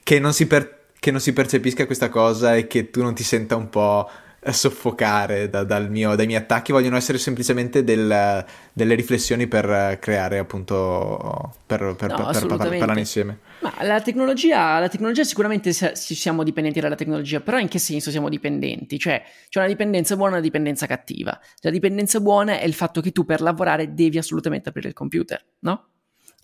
che 0.04 0.20
non 0.20 0.32
si 0.32 0.46
per 0.46 0.76
che 1.06 1.12
non 1.12 1.20
si 1.20 1.32
percepisca 1.32 1.86
questa 1.86 2.08
cosa 2.08 2.56
e 2.56 2.66
che 2.66 2.90
tu 2.90 3.00
non 3.00 3.14
ti 3.14 3.22
senta 3.22 3.54
un 3.54 3.68
po' 3.68 4.10
soffocare 4.50 5.48
da, 5.48 5.62
dal 5.62 5.88
mio, 5.88 6.16
dai 6.16 6.26
miei 6.26 6.40
attacchi, 6.40 6.72
vogliono 6.72 6.96
essere 6.96 7.18
semplicemente 7.18 7.84
del, 7.84 8.44
delle 8.72 8.94
riflessioni 8.96 9.46
per 9.46 9.98
creare 10.00 10.38
appunto, 10.38 11.54
per, 11.64 11.94
per, 11.96 12.10
no, 12.10 12.28
per, 12.32 12.46
per 12.46 12.76
parlare 12.76 12.98
insieme. 12.98 13.38
Ma 13.60 13.72
la 13.82 14.00
tecnologia, 14.00 14.80
la 14.80 14.88
tecnologia 14.88 15.22
sicuramente 15.22 15.72
siamo 15.72 16.42
dipendenti 16.42 16.80
dalla 16.80 16.96
tecnologia, 16.96 17.38
però 17.38 17.60
in 17.60 17.68
che 17.68 17.78
senso 17.78 18.10
siamo 18.10 18.28
dipendenti? 18.28 18.98
Cioè 18.98 19.22
c'è 19.48 19.60
una 19.60 19.68
dipendenza 19.68 20.16
buona 20.16 20.32
e 20.32 20.34
una 20.34 20.44
dipendenza 20.44 20.86
cattiva. 20.86 21.38
La 21.60 21.70
dipendenza 21.70 22.18
buona 22.18 22.58
è 22.58 22.64
il 22.64 22.74
fatto 22.74 23.00
che 23.00 23.12
tu 23.12 23.24
per 23.24 23.40
lavorare 23.40 23.94
devi 23.94 24.18
assolutamente 24.18 24.70
aprire 24.70 24.88
il 24.88 24.94
computer, 24.94 25.40
no? 25.60 25.86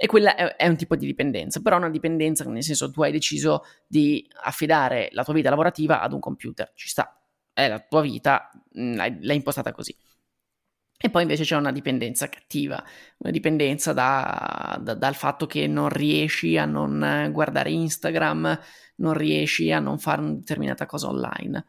E 0.02 0.08
quella 0.08 0.34
è, 0.34 0.56
è, 0.56 0.66
un 0.66 0.74
tipo 0.74 0.96
di 0.96 1.06
dipendenza, 1.06 1.60
però 1.60 1.76
una 1.76 1.88
dipendenza 1.88 2.42
nel 2.42 2.64
senso 2.64 2.90
tu 2.90 3.04
hai 3.04 3.12
deciso 3.12 3.64
di 3.86 4.28
affidare 4.42 5.10
la 5.12 5.22
tua 5.22 5.32
vita 5.32 5.48
lavorativa 5.48 6.00
ad 6.00 6.12
un 6.12 6.18
computer, 6.18 6.72
ci 6.74 6.88
sta, 6.88 7.22
è 7.52 7.68
la 7.68 7.78
tua 7.78 8.00
vita, 8.00 8.50
mm, 8.76 8.96
l'hai, 8.96 9.16
l'hai 9.20 9.36
impostata 9.36 9.70
così. 9.70 9.96
E 10.98 11.08
poi 11.08 11.22
invece 11.22 11.44
c'è 11.44 11.54
una 11.54 11.70
dipendenza 11.70 12.28
cattiva, 12.28 12.82
una 13.18 13.30
dipendenza 13.30 13.92
da, 13.92 14.76
da, 14.82 14.94
dal 14.94 15.14
fatto 15.14 15.46
che 15.46 15.68
non 15.68 15.88
riesci 15.88 16.58
a 16.58 16.64
non 16.64 17.28
guardare 17.30 17.70
Instagram, 17.70 18.58
non 18.96 19.14
riesci 19.14 19.70
a 19.70 19.78
non 19.78 20.00
fare 20.00 20.20
una 20.20 20.32
determinata 20.32 20.84
cosa 20.84 21.06
online. 21.10 21.64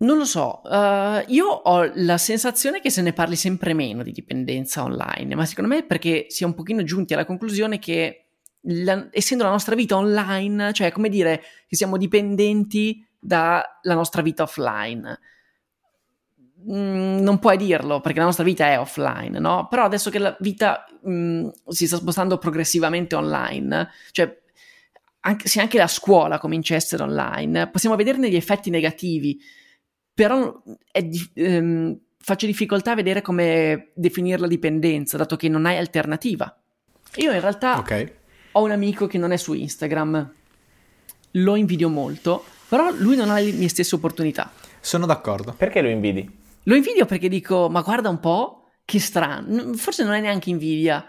Non 0.00 0.16
lo 0.16 0.24
so, 0.24 0.60
uh, 0.62 1.24
io 1.26 1.46
ho 1.46 1.90
la 1.94 2.18
sensazione 2.18 2.80
che 2.80 2.88
se 2.88 3.02
ne 3.02 3.12
parli 3.12 3.34
sempre 3.34 3.74
meno 3.74 4.04
di 4.04 4.12
dipendenza 4.12 4.84
online, 4.84 5.34
ma 5.34 5.44
secondo 5.44 5.74
me 5.74 5.80
è 5.80 5.84
perché 5.84 6.26
si 6.28 6.44
è 6.44 6.46
un 6.46 6.54
pochino 6.54 6.84
giunti 6.84 7.14
alla 7.14 7.24
conclusione 7.24 7.80
che 7.80 8.26
la, 8.62 9.08
essendo 9.10 9.42
la 9.42 9.50
nostra 9.50 9.74
vita 9.74 9.96
online, 9.96 10.72
cioè 10.72 10.92
come 10.92 11.08
dire 11.08 11.42
che 11.66 11.74
siamo 11.74 11.96
dipendenti 11.96 13.04
dalla 13.18 13.64
nostra 13.82 14.22
vita 14.22 14.44
offline. 14.44 15.18
mm, 16.70 17.18
non 17.18 17.38
puoi 17.40 17.56
dirlo 17.56 18.00
perché 18.00 18.18
la 18.20 18.24
nostra 18.26 18.44
vita 18.44 18.66
è 18.66 18.78
offline, 18.78 19.38
no? 19.40 19.66
Però 19.68 19.84
adesso 19.84 20.10
che 20.10 20.18
la 20.18 20.36
vita 20.38 20.84
mm, 21.08 21.48
si 21.68 21.88
sta 21.88 21.96
spostando 21.96 22.38
progressivamente 22.38 23.16
online, 23.16 23.88
cioè 24.12 24.32
anche, 25.20 25.48
se 25.48 25.60
anche 25.60 25.78
la 25.78 25.88
scuola 25.88 26.38
comincia 26.38 26.74
a 26.74 26.76
essere 26.76 27.02
online, 27.02 27.68
possiamo 27.68 27.96
vederne 27.96 28.30
gli 28.30 28.36
effetti 28.36 28.70
negativi, 28.70 29.40
però 30.18 30.60
di, 31.00 31.30
ehm, 31.34 31.96
faccio 32.18 32.46
difficoltà 32.46 32.90
a 32.90 32.94
vedere 32.96 33.22
come 33.22 33.92
definire 33.94 34.40
la 34.40 34.48
dipendenza, 34.48 35.16
dato 35.16 35.36
che 35.36 35.48
non 35.48 35.64
hai 35.64 35.76
alternativa. 35.76 36.60
Io 37.18 37.30
in 37.30 37.40
realtà 37.40 37.78
okay. 37.78 38.12
ho 38.50 38.64
un 38.64 38.72
amico 38.72 39.06
che 39.06 39.16
non 39.16 39.30
è 39.30 39.36
su 39.36 39.52
Instagram, 39.52 40.32
lo 41.30 41.54
invidio 41.54 41.88
molto, 41.88 42.44
però 42.68 42.90
lui 42.90 43.14
non 43.14 43.30
ha 43.30 43.38
le 43.38 43.52
mie 43.52 43.68
stesse 43.68 43.94
opportunità. 43.94 44.50
Sono 44.80 45.06
d'accordo. 45.06 45.54
Perché 45.56 45.80
lo 45.82 45.88
invidi? 45.88 46.28
Lo 46.64 46.74
invidio 46.74 47.06
perché 47.06 47.28
dico, 47.28 47.68
ma 47.68 47.82
guarda 47.82 48.08
un 48.08 48.18
po', 48.18 48.70
che 48.84 48.98
strano, 48.98 49.72
forse 49.74 50.02
non 50.02 50.14
è 50.14 50.20
neanche 50.20 50.50
invidia. 50.50 51.06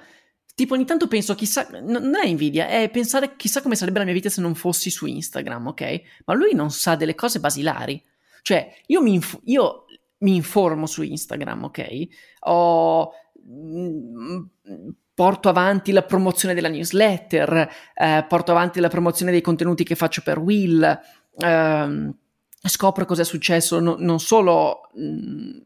Tipo, 0.54 0.76
ogni 0.76 0.86
tanto 0.86 1.08
penso, 1.08 1.34
chissà, 1.34 1.68
non 1.82 2.16
è 2.16 2.28
invidia, 2.28 2.68
è 2.68 2.88
pensare 2.92 3.36
chissà 3.38 3.64
come 3.64 3.76
sarebbe 3.76 3.98
la 3.98 4.06
mia 4.06 4.14
vita 4.14 4.30
se 4.30 4.40
non 4.40 4.54
fossi 4.54 4.92
su 4.92 5.08
Instagram, 5.08 5.66
ok? 5.66 6.02
Ma 6.26 6.36
lui 6.36 6.54
non 6.54 6.70
sa 6.70 6.96
delle 6.96 7.16
cose 7.16 7.40
basilari. 7.40 8.04
Cioè, 8.42 8.82
io 8.88 9.02
mi, 9.02 9.14
inf- 9.14 9.40
io 9.44 9.86
mi 10.20 10.36
informo 10.36 10.86
su 10.86 11.02
Instagram, 11.04 11.66
ok? 11.66 12.08
Ho 12.42 13.12
mm, 13.48 14.42
porto 15.14 15.50
avanti 15.50 15.92
la 15.92 16.04
promozione 16.04 16.54
della 16.54 16.70
newsletter, 16.70 17.70
eh, 17.94 18.26
porto 18.28 18.52
avanti 18.52 18.80
la 18.80 18.88
promozione 18.88 19.32
dei 19.32 19.42
contenuti 19.42 19.84
che 19.84 19.96
faccio 19.96 20.22
per 20.22 20.40
Will, 20.40 21.00
eh, 21.38 22.14
scopro 22.62 23.06
cosa 23.06 23.22
è 23.22 23.26
successo 23.26 23.80
no, 23.80 23.96
non 23.98 24.20
solo 24.20 24.90
mh, 24.94 25.04
mm, 25.04 25.58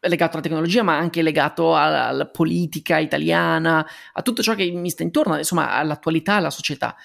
legato 0.00 0.32
alla 0.32 0.42
tecnologia, 0.42 0.82
ma 0.82 0.96
anche 0.96 1.22
legato 1.22 1.76
alla, 1.76 2.06
alla, 2.06 2.26
politica 2.26 2.98
italiana, 2.98 3.86
a 4.12 4.22
tutto 4.22 4.42
ciò 4.42 4.54
che 4.54 4.70
mi 4.70 4.90
sta 4.90 5.02
intorno, 5.02 5.36
insomma, 5.36 5.72
all'attualità, 5.72 6.34
alla 6.34 6.50
società. 6.50 6.96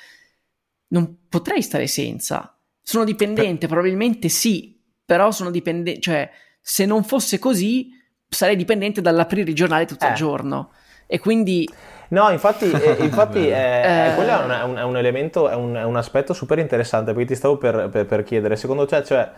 Non 0.88 1.28
potrei 1.28 1.62
stare 1.62 1.88
senza. 1.88 2.58
Sono 2.82 3.04
dipendente, 3.04 3.68
probabilmente 3.68 4.30
sì, 4.30 4.75
però 5.06 5.32
sono 5.32 5.52
dipendente, 5.52 6.00
cioè, 6.02 6.30
se 6.60 6.86
non 6.86 7.04
fosse 7.04 7.40
così, 7.40 7.90
sarei 8.28 8.56
dipendente 8.56 9.02
dall'aprire 9.02 9.50
il 9.50 9.56
giornale 9.56 9.86
tutto 9.86 10.06
eh. 10.06 10.10
il 10.10 10.16
giorno. 10.16 10.72
E 11.08 11.20
quindi... 11.20 11.70
No, 12.10 12.30
infatti, 12.30 12.70
eh, 12.72 12.98
infatti 13.04 13.48
è, 13.48 14.12
eh, 14.12 14.16
quello 14.16 14.32
è 14.32 14.44
un, 14.44 14.52
è, 14.52 14.64
un, 14.64 14.76
è 14.78 14.84
un, 14.84 14.98
elemento, 14.98 15.50
è 15.50 15.56
un, 15.56 15.76
è 15.76 15.84
un, 15.84 15.96
aspetto 15.96 16.34
super 16.34 16.60
interessante, 16.60 17.14
perché 17.14 17.30
ti 17.30 17.36
stavo 17.36 17.58
per, 17.58 17.90
per, 17.92 18.06
per 18.06 18.24
chiedere, 18.24 18.56
secondo 18.56 18.86
te, 18.86 19.04
cioè, 19.04 19.32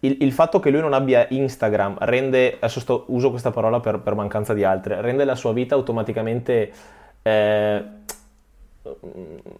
il, 0.00 0.16
il, 0.20 0.32
fatto 0.32 0.58
che 0.58 0.70
lui 0.70 0.80
non 0.80 0.92
abbia 0.92 1.26
Instagram 1.28 1.98
rende, 2.00 2.56
adesso 2.56 2.80
sto, 2.80 3.04
uso 3.08 3.30
questa 3.30 3.50
parola 3.50 3.80
per, 3.80 4.00
per, 4.00 4.14
mancanza 4.14 4.54
di 4.54 4.64
altre, 4.64 5.00
rende 5.00 5.24
la 5.24 5.34
sua 5.34 5.52
vita 5.52 5.74
automaticamente... 5.74 6.72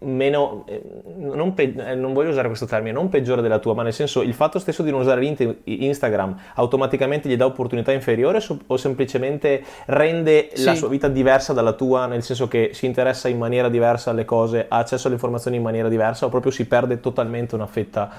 Meno 0.00 0.64
eh, 0.66 0.82
non, 1.14 1.54
pe- 1.54 1.74
eh, 1.76 1.94
non, 1.94 2.12
voglio 2.12 2.30
usare 2.30 2.48
questo 2.48 2.66
termine 2.66 2.90
non 2.90 3.08
peggiore 3.08 3.40
della 3.40 3.60
tua 3.60 3.72
ma 3.72 3.84
nel 3.84 3.92
senso 3.92 4.20
il 4.20 4.34
fatto 4.34 4.58
stesso 4.58 4.82
di 4.82 4.90
non 4.90 5.02
usare 5.02 5.24
Instagram 5.62 6.36
automaticamente 6.54 7.28
gli 7.28 7.36
dà 7.36 7.46
opportunità 7.46 7.92
inferiore 7.92 8.44
o 8.66 8.76
semplicemente 8.76 9.62
rende 9.86 10.50
sì. 10.54 10.64
la 10.64 10.74
sua 10.74 10.88
vita 10.88 11.06
diversa 11.06 11.52
dalla 11.52 11.74
tua 11.74 12.06
nel 12.06 12.24
senso 12.24 12.48
che 12.48 12.70
si 12.72 12.84
interessa 12.86 13.28
in 13.28 13.38
maniera 13.38 13.68
diversa 13.68 14.10
alle 14.10 14.24
cose 14.24 14.66
ha 14.68 14.78
accesso 14.78 15.06
alle 15.06 15.14
informazioni 15.14 15.56
in 15.56 15.62
maniera 15.62 15.88
diversa 15.88 16.26
o 16.26 16.28
proprio 16.28 16.50
si 16.50 16.66
perde 16.66 16.98
totalmente 16.98 17.54
una 17.54 17.68
fetta 17.68 18.10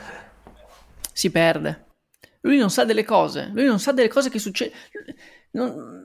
si 1.12 1.32
perde 1.32 1.84
lui 2.42 2.58
non 2.58 2.70
sa 2.70 2.86
delle 2.86 3.04
cose 3.04 3.50
lui 3.54 3.66
non 3.66 3.80
sa 3.80 3.92
delle 3.92 4.08
cose 4.08 4.30
che 4.30 4.40
succedono 4.40 4.78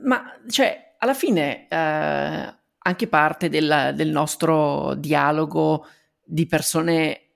ma 0.03 0.23
cioè 0.49 0.95
alla 0.97 1.13
fine 1.13 1.67
eh, 1.69 2.53
anche 2.79 3.07
parte 3.07 3.49
del, 3.49 3.93
del 3.95 4.09
nostro 4.09 4.95
dialogo 4.95 5.85
di 6.23 6.45
persone 6.45 7.29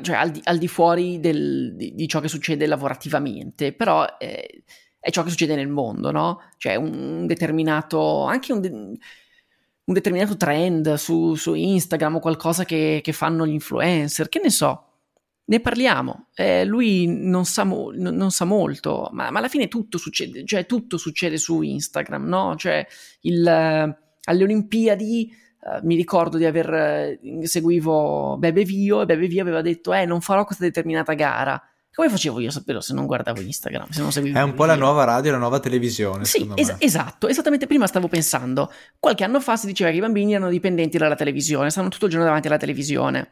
cioè 0.00 0.16
al 0.16 0.30
di, 0.30 0.40
al 0.44 0.58
di 0.58 0.68
fuori 0.68 1.20
del, 1.20 1.74
di, 1.76 1.94
di, 1.94 2.08
ciò 2.08 2.20
che 2.20 2.28
succede 2.28 2.66
lavorativamente, 2.66 3.72
però 3.72 4.06
eh, 4.18 4.64
è 4.98 5.10
ciò 5.10 5.22
che 5.22 5.30
succede 5.30 5.56
nel 5.56 5.68
mondo, 5.68 6.10
no? 6.10 6.40
Cioè 6.56 6.76
un 6.76 7.26
determinato, 7.26 8.24
anche 8.24 8.52
un, 8.52 8.60
de, 8.60 8.68
un 8.68 8.98
determinato 9.84 10.36
trend 10.36 10.94
su, 10.94 11.34
su, 11.34 11.54
Instagram 11.54 12.16
o 12.16 12.20
qualcosa 12.20 12.64
che, 12.64 13.00
che, 13.02 13.12
fanno 13.12 13.46
gli 13.46 13.52
influencer, 13.52 14.28
che 14.28 14.40
ne 14.42 14.50
so, 14.50 14.84
ne 15.46 15.60
parliamo. 15.60 16.28
Eh, 16.34 16.64
lui 16.64 17.06
non 17.06 17.44
sa, 17.44 17.64
mo, 17.64 17.90
non 17.92 18.30
sa 18.30 18.44
molto, 18.44 19.10
ma, 19.12 19.30
ma, 19.30 19.40
alla 19.40 19.48
fine 19.48 19.68
tutto 19.68 19.98
succede, 19.98 20.44
cioè 20.46 20.64
tutto 20.66 20.96
succede 20.96 21.36
su 21.36 21.60
Instagram, 21.60 22.24
no? 22.26 22.54
Cioè 22.56 22.86
il 23.22 24.00
alle 24.24 24.44
Olimpiadi 24.44 25.32
uh, 25.60 25.86
mi 25.86 25.96
ricordo 25.96 26.36
di 26.36 26.44
aver 26.44 27.18
uh, 27.20 27.44
seguivo 27.44 28.36
Bebe 28.38 28.64
Vio 28.64 29.02
e 29.02 29.06
Bebe 29.06 29.26
Vio 29.26 29.42
aveva 29.42 29.62
detto 29.62 29.92
eh 29.92 30.04
non 30.04 30.20
farò 30.20 30.44
questa 30.44 30.64
determinata 30.64 31.12
gara. 31.14 31.60
Come 31.94 32.08
facevo 32.08 32.40
io 32.40 32.48
a 32.48 32.52
saperlo 32.52 32.80
se 32.80 32.94
non 32.94 33.04
guardavo 33.04 33.40
Instagram 33.42 33.90
se 33.90 34.00
non 34.00 34.12
seguivo 34.12 34.38
è 34.38 34.42
un 34.42 34.54
po' 34.54 34.64
la 34.64 34.76
nuova 34.76 35.04
radio 35.04 35.30
la 35.32 35.36
nuova 35.36 35.60
televisione 35.60 36.24
sì 36.24 36.50
es- 36.54 36.76
esatto 36.78 37.28
esattamente 37.28 37.66
prima 37.66 37.86
stavo 37.86 38.08
pensando 38.08 38.72
qualche 38.98 39.24
anno 39.24 39.40
fa 39.40 39.56
si 39.56 39.66
diceva 39.66 39.90
che 39.90 39.96
i 39.96 40.00
bambini 40.00 40.32
erano 40.32 40.48
dipendenti 40.48 40.96
dalla 40.96 41.16
televisione 41.16 41.68
stanno 41.68 41.88
tutto 41.88 42.06
il 42.06 42.10
giorno 42.10 42.24
davanti 42.24 42.48
alla 42.48 42.56
televisione. 42.56 43.30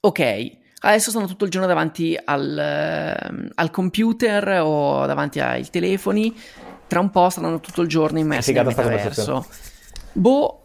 Ok 0.00 0.58
Adesso 0.82 1.10
stanno 1.10 1.26
tutto 1.26 1.44
il 1.44 1.50
giorno 1.50 1.66
davanti 1.66 2.18
al, 2.22 3.28
uh, 3.30 3.50
al 3.54 3.70
computer 3.70 4.60
o 4.62 5.04
davanti 5.04 5.38
ai 5.38 5.68
telefoni 5.68 6.34
tra 6.90 6.98
un 6.98 7.10
po' 7.10 7.30
saranno 7.30 7.60
tutto 7.60 7.82
il 7.82 7.88
giorno 7.88 8.18
immersi 8.18 8.52
nel 8.52 8.66
metaverso. 8.66 9.46
Boh, 10.12 10.64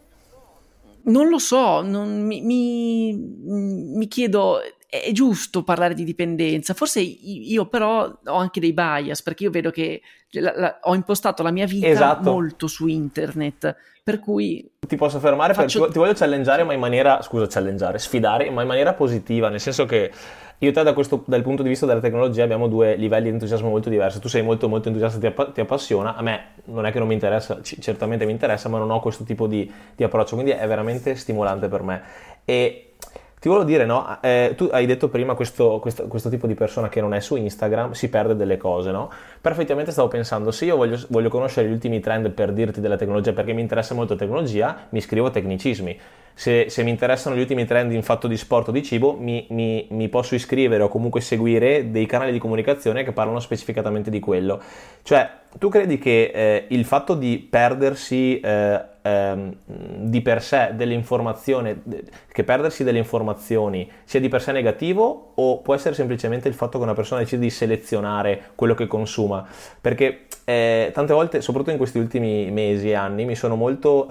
non 1.04 1.30
lo 1.30 1.38
so, 1.38 1.82
non, 1.82 2.26
mi, 2.26 2.42
mi, 2.42 3.14
mi, 3.14 4.08
chiedo, 4.08 4.60
è 4.90 5.12
giusto 5.12 5.62
parlare 5.64 5.94
di 5.94 6.04
dipendenza? 6.04 6.74
Forse 6.74 7.00
io 7.02 7.68
però 7.68 8.12
ho 8.26 8.36
anche 8.38 8.60
dei 8.60 8.74
bias, 8.74 9.22
perché 9.22 9.44
io 9.44 9.52
vedo 9.52 9.70
che 9.70 10.02
la, 10.32 10.54
la, 10.56 10.80
ho 10.82 10.96
impostato 10.96 11.44
la 11.44 11.52
mia 11.52 11.68
vita 11.68 11.86
esatto. 11.86 12.32
molto 12.32 12.66
su 12.66 12.88
internet, 12.88 13.76
per 14.04 14.20
cui... 14.20 14.68
Ti 14.80 14.96
posso 14.96 15.20
fermare, 15.20 15.54
faccio... 15.54 15.82
per, 15.82 15.92
ti 15.92 16.00
voglio 16.00 16.14
challengeare, 16.14 16.64
ma 16.64 16.74
in 16.74 16.80
maniera, 16.80 17.22
scusa, 17.22 17.46
challengeare, 17.46 18.00
sfidare, 18.00 18.50
ma 18.50 18.64
in 18.64 18.68
maniera 18.68 18.96
positiva, 18.96 19.50
nel 19.50 19.60
senso 19.60 19.86
che 19.86 20.12
io 20.60 20.70
e 20.70 20.72
te 20.72 20.84
da 20.84 20.94
questo, 20.94 21.24
dal 21.26 21.42
punto 21.42 21.64
di 21.64 21.70
vista 21.70 21.86
della 21.86 22.00
tecnologia 22.00 22.44
abbiamo 22.44 22.68
due 22.68 22.96
livelli 22.96 23.26
di 23.26 23.32
entusiasmo 23.32 23.70
molto 23.70 23.90
diversi. 23.90 24.20
Tu 24.20 24.30
sei 24.30 24.42
molto 24.42 24.70
molto 24.70 24.88
entusiasta, 24.88 25.20
ti, 25.20 25.26
app- 25.26 25.52
ti 25.52 25.60
appassiona. 25.60 26.16
A 26.16 26.22
me 26.22 26.54
non 26.66 26.86
è 26.86 26.92
che 26.92 27.00
non 27.00 27.08
mi 27.08 27.14
interessa, 27.14 27.60
c- 27.62 27.80
certamente 27.80 28.26
mi 28.26 28.32
interessa, 28.32 28.70
ma 28.70 28.78
non 28.78 28.90
ho 28.90 29.02
questo 29.02 29.26
tipo 29.26 29.48
di, 29.48 29.70
di 29.96 30.04
approccio, 30.04 30.36
quindi 30.36 30.54
è 30.54 30.66
veramente 30.66 31.16
stimolante 31.16 31.68
per 31.68 31.84
me. 31.84 32.02
E 32.46 32.94
ti 33.40 33.50
volevo 33.50 33.68
dire, 33.68 33.86
no? 33.86 34.18
Eh, 34.22 34.54
tu 34.56 34.70
hai 34.72 34.86
detto 34.86 35.10
prima 35.10 35.36
questo, 35.36 35.80
questo, 35.80 36.08
questo, 36.08 36.30
tipo 36.30 36.48
di 36.48 36.56
persona 36.56 36.88
che 36.88 37.02
non 37.02 37.14
è 37.14 37.20
su 37.20 37.36
Instagram 37.36 37.92
si 37.92 38.10
perde 38.10 38.36
delle 38.36 38.56
cose, 38.56 38.92
no? 38.92 39.12
Perfettamente 39.42 39.92
stavo 39.92 40.08
pensando, 40.08 40.52
se 40.52 40.66
io 40.66 40.78
voglio, 40.78 40.98
voglio 41.10 41.30
conoscere 41.30 41.68
gli 41.68 41.72
ultimi 41.72 42.00
trend 42.00 42.30
per 42.30 42.54
dirti 42.54 42.80
della 42.80 42.96
tecnologia, 42.96 43.34
perché 43.34 43.52
mi 43.52 43.62
interessa 43.62 43.94
molto 43.94 44.14
la 44.14 44.20
tecnologia, 44.20 44.88
mi 44.90 45.00
iscrivo 45.00 45.28
a 45.28 45.32
Tecnicismi 45.32 46.00
se, 46.36 46.66
se, 46.70 46.84
mi 46.84 46.90
interessano 46.90 47.34
gli 47.34 47.40
ultimi 47.40 47.66
trend 47.66 47.94
in 47.94 48.04
fatto 48.04 48.28
di 48.28 48.36
sport 48.36 48.68
o 48.68 48.72
di 48.72 48.84
cibo, 48.84 49.14
mi, 49.18 49.48
mi, 49.52 49.88
mi, 49.90 50.10
posso 50.10 50.36
iscrivere 50.36 50.84
o 50.84 50.90
comunque 50.90 51.22
seguire 51.22 51.92
dei 51.92 52.06
canali 52.06 52.34
di 52.34 52.40
comunicazione 52.40 53.04
che 53.06 53.14
parlano 53.14 53.40
specificatamente 53.40 54.10
di 54.10 54.20
quello. 54.20 54.62
Cioè, 55.02 55.30
tu 55.58 55.70
credi 55.70 55.98
che 55.98 56.32
eh, 56.34 56.66
il 56.70 56.84
fatto 56.84 57.14
di 57.16 57.38
perdersi 57.38 58.42
eh, 58.42 58.82
ehm, 59.02 59.56
di 60.00 60.22
per 60.22 60.42
sé 60.42 60.72
delle 60.74 60.94
informazioni, 60.94 61.82
che 62.30 62.44
perdersi 62.44 62.84
delle 62.84 62.98
informazioni 62.98 63.90
sia 64.04 64.20
di 64.20 64.28
per 64.28 64.42
sé 64.42 64.52
negativo 64.52 65.32
o 65.36 65.62
può 65.62 65.74
essere 65.74 65.96
semplicemente 65.96 66.50
il 66.50 66.54
fatto 66.54 66.78
che 66.78 66.84
una 66.84 66.94
persona 66.94 67.22
decide 67.22 67.44
di 67.44 67.50
selezionare 67.50 68.52
quello 68.56 68.74
che 68.74 68.88
consuma? 68.88 69.48
Perché 69.80 70.26
eh, 70.44 70.92
tante 70.94 71.14
volte, 71.14 71.40
soprattutto 71.40 71.72
in 71.72 71.78
questi 71.78 71.98
ultimi 71.98 72.52
mesi 72.52 72.90
e 72.90 72.94
anni, 72.94 73.24
mi 73.24 73.36
sono 73.36 73.56
molto 73.56 74.08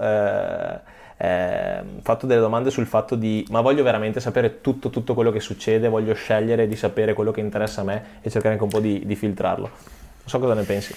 eh, 1.17 1.81
fatto 2.01 2.25
delle 2.25 2.41
domande 2.41 2.69
sul 2.71 2.85
fatto 2.85 3.15
di 3.15 3.45
ma 3.49 3.61
voglio 3.61 3.83
veramente 3.83 4.19
sapere 4.19 4.61
tutto, 4.61 4.89
tutto 4.89 5.13
quello 5.13 5.31
che 5.31 5.39
succede, 5.39 5.87
voglio 5.87 6.13
scegliere 6.13 6.67
di 6.67 6.75
sapere 6.75 7.13
quello 7.13 7.31
che 7.31 7.39
interessa 7.39 7.81
a 7.81 7.83
me 7.83 8.03
e 8.21 8.29
cercare 8.29 8.53
anche 8.53 8.63
un 8.63 8.69
po' 8.69 8.79
di, 8.79 9.03
di 9.05 9.15
filtrarlo. 9.15 9.65
Non 9.65 10.27
so 10.27 10.39
cosa 10.39 10.53
ne 10.53 10.63
pensi. 10.63 10.93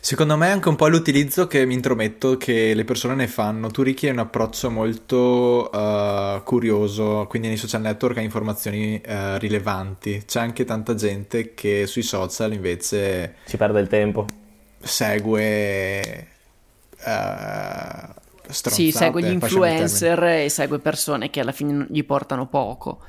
Secondo 0.00 0.36
me 0.36 0.46
è 0.46 0.50
anche 0.50 0.68
un 0.68 0.76
po' 0.76 0.88
l'utilizzo 0.88 1.46
che 1.46 1.66
mi 1.66 1.74
intrometto 1.74 2.36
che 2.36 2.72
le 2.72 2.84
persone 2.84 3.14
ne 3.14 3.26
fanno. 3.26 3.68
Tu 3.68 3.82
Ricky 3.82 4.06
hai 4.06 4.12
un 4.12 4.20
approccio 4.20 4.70
molto 4.70 5.68
uh, 5.70 6.42
curioso, 6.44 7.26
quindi 7.28 7.48
nei 7.48 7.56
social 7.56 7.82
network 7.82 8.16
hai 8.16 8.24
informazioni 8.24 9.00
uh, 9.04 9.36
rilevanti. 9.36 10.22
C'è 10.24 10.40
anche 10.40 10.64
tanta 10.64 10.94
gente 10.94 11.52
che 11.52 11.86
sui 11.86 12.02
social 12.02 12.52
invece... 12.52 13.34
Si 13.44 13.56
perde 13.56 13.80
il 13.80 13.88
tempo. 13.88 14.24
Segue... 14.80 16.26
Uh, 17.04 18.26
sì, 18.50 18.90
segue 18.92 19.22
gli 19.22 19.30
influencer 19.30 20.22
e 20.22 20.48
segue 20.48 20.78
persone 20.78 21.30
che 21.30 21.40
alla 21.40 21.52
fine 21.52 21.86
gli 21.88 22.04
portano 22.04 22.46
poco. 22.46 23.00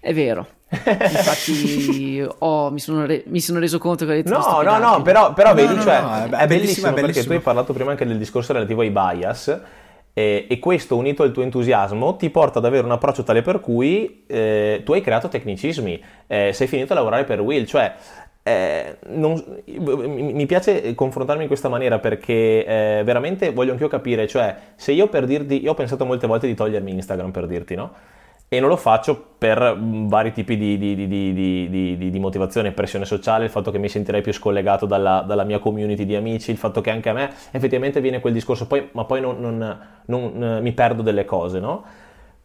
È 0.00 0.12
vero. 0.12 0.46
Infatti, 0.68 2.26
oh, 2.38 2.70
mi, 2.70 2.80
sono 2.80 3.04
re- 3.06 3.24
mi, 3.26 3.40
sono 3.40 3.58
reso 3.58 3.78
conto 3.78 4.04
che 4.04 4.10
ho 4.10 4.14
detto. 4.14 4.30
No, 4.30 4.62
no, 4.62 4.78
no, 4.78 5.02
però, 5.02 5.32
però 5.32 5.50
no, 5.50 5.54
vedi, 5.54 5.74
no, 5.74 5.82
cioè, 5.82 6.00
no, 6.00 6.14
è, 6.14 6.28
è, 6.42 6.46
bellissimo, 6.46 6.88
è, 6.88 6.92
bellissimo 6.92 6.92
perché 6.92 7.24
tu 7.24 7.32
hai 7.32 7.40
parlato 7.40 7.72
prima 7.72 7.90
anche 7.90 8.06
del 8.06 8.18
discorso 8.18 8.52
relativo 8.52 8.80
ai 8.80 8.90
bias. 8.90 9.60
E, 10.14 10.46
e, 10.48 10.58
questo 10.58 10.96
unito 10.96 11.22
al 11.22 11.32
tuo 11.32 11.42
entusiasmo 11.42 12.16
ti 12.16 12.28
porta 12.28 12.58
ad 12.58 12.66
avere 12.66 12.84
un 12.84 12.92
approccio 12.92 13.22
tale 13.22 13.40
per 13.40 13.60
cui 13.60 14.24
eh, 14.26 14.82
tu 14.84 14.92
hai 14.92 15.00
creato 15.00 15.28
tecnicismi, 15.28 16.02
eh, 16.26 16.50
sei 16.52 16.66
finito 16.66 16.92
a 16.92 16.96
lavorare 16.96 17.24
per 17.24 17.40
Will, 17.40 17.64
cioè 17.64 17.94
eh, 18.44 18.98
non, 19.08 19.40
mi 19.66 20.46
piace 20.46 20.94
confrontarmi 20.94 21.42
in 21.42 21.48
questa 21.48 21.68
maniera 21.68 22.00
perché 22.00 22.64
eh, 22.64 23.02
veramente 23.04 23.52
voglio 23.52 23.72
anch'io 23.72 23.88
capire, 23.88 24.26
cioè 24.26 24.56
se 24.74 24.92
io 24.92 25.08
per 25.08 25.26
dirti, 25.26 25.62
io 25.62 25.70
ho 25.70 25.74
pensato 25.74 26.04
molte 26.04 26.26
volte 26.26 26.48
di 26.48 26.54
togliermi 26.54 26.90
Instagram 26.90 27.30
per 27.30 27.46
dirti, 27.46 27.74
no? 27.76 27.92
E 28.48 28.60
non 28.60 28.68
lo 28.68 28.76
faccio 28.76 29.34
per 29.38 29.78
vari 29.80 30.30
tipi 30.32 30.58
di, 30.58 30.76
di, 30.76 30.94
di, 30.94 32.10
di, 32.10 32.18
motivazione, 32.18 32.72
pressione 32.72 33.06
sociale, 33.06 33.44
il 33.44 33.50
fatto 33.50 33.70
che 33.70 33.78
mi 33.78 33.88
sentirei 33.88 34.20
più 34.20 34.32
scollegato 34.32 34.84
dalla, 34.84 35.24
dalla, 35.26 35.44
mia 35.44 35.58
community 35.58 36.04
di 36.04 36.14
amici, 36.14 36.50
il 36.50 36.58
fatto 36.58 36.82
che 36.82 36.90
anche 36.90 37.08
a 37.08 37.14
me 37.14 37.32
effettivamente 37.50 38.02
viene 38.02 38.20
quel 38.20 38.34
discorso, 38.34 38.66
poi, 38.66 38.90
ma 38.92 39.04
poi 39.04 39.22
non, 39.22 39.40
non, 39.40 39.78
non, 40.04 40.58
mi 40.60 40.72
perdo 40.72 41.00
delle 41.00 41.24
cose, 41.24 41.60
no? 41.60 41.82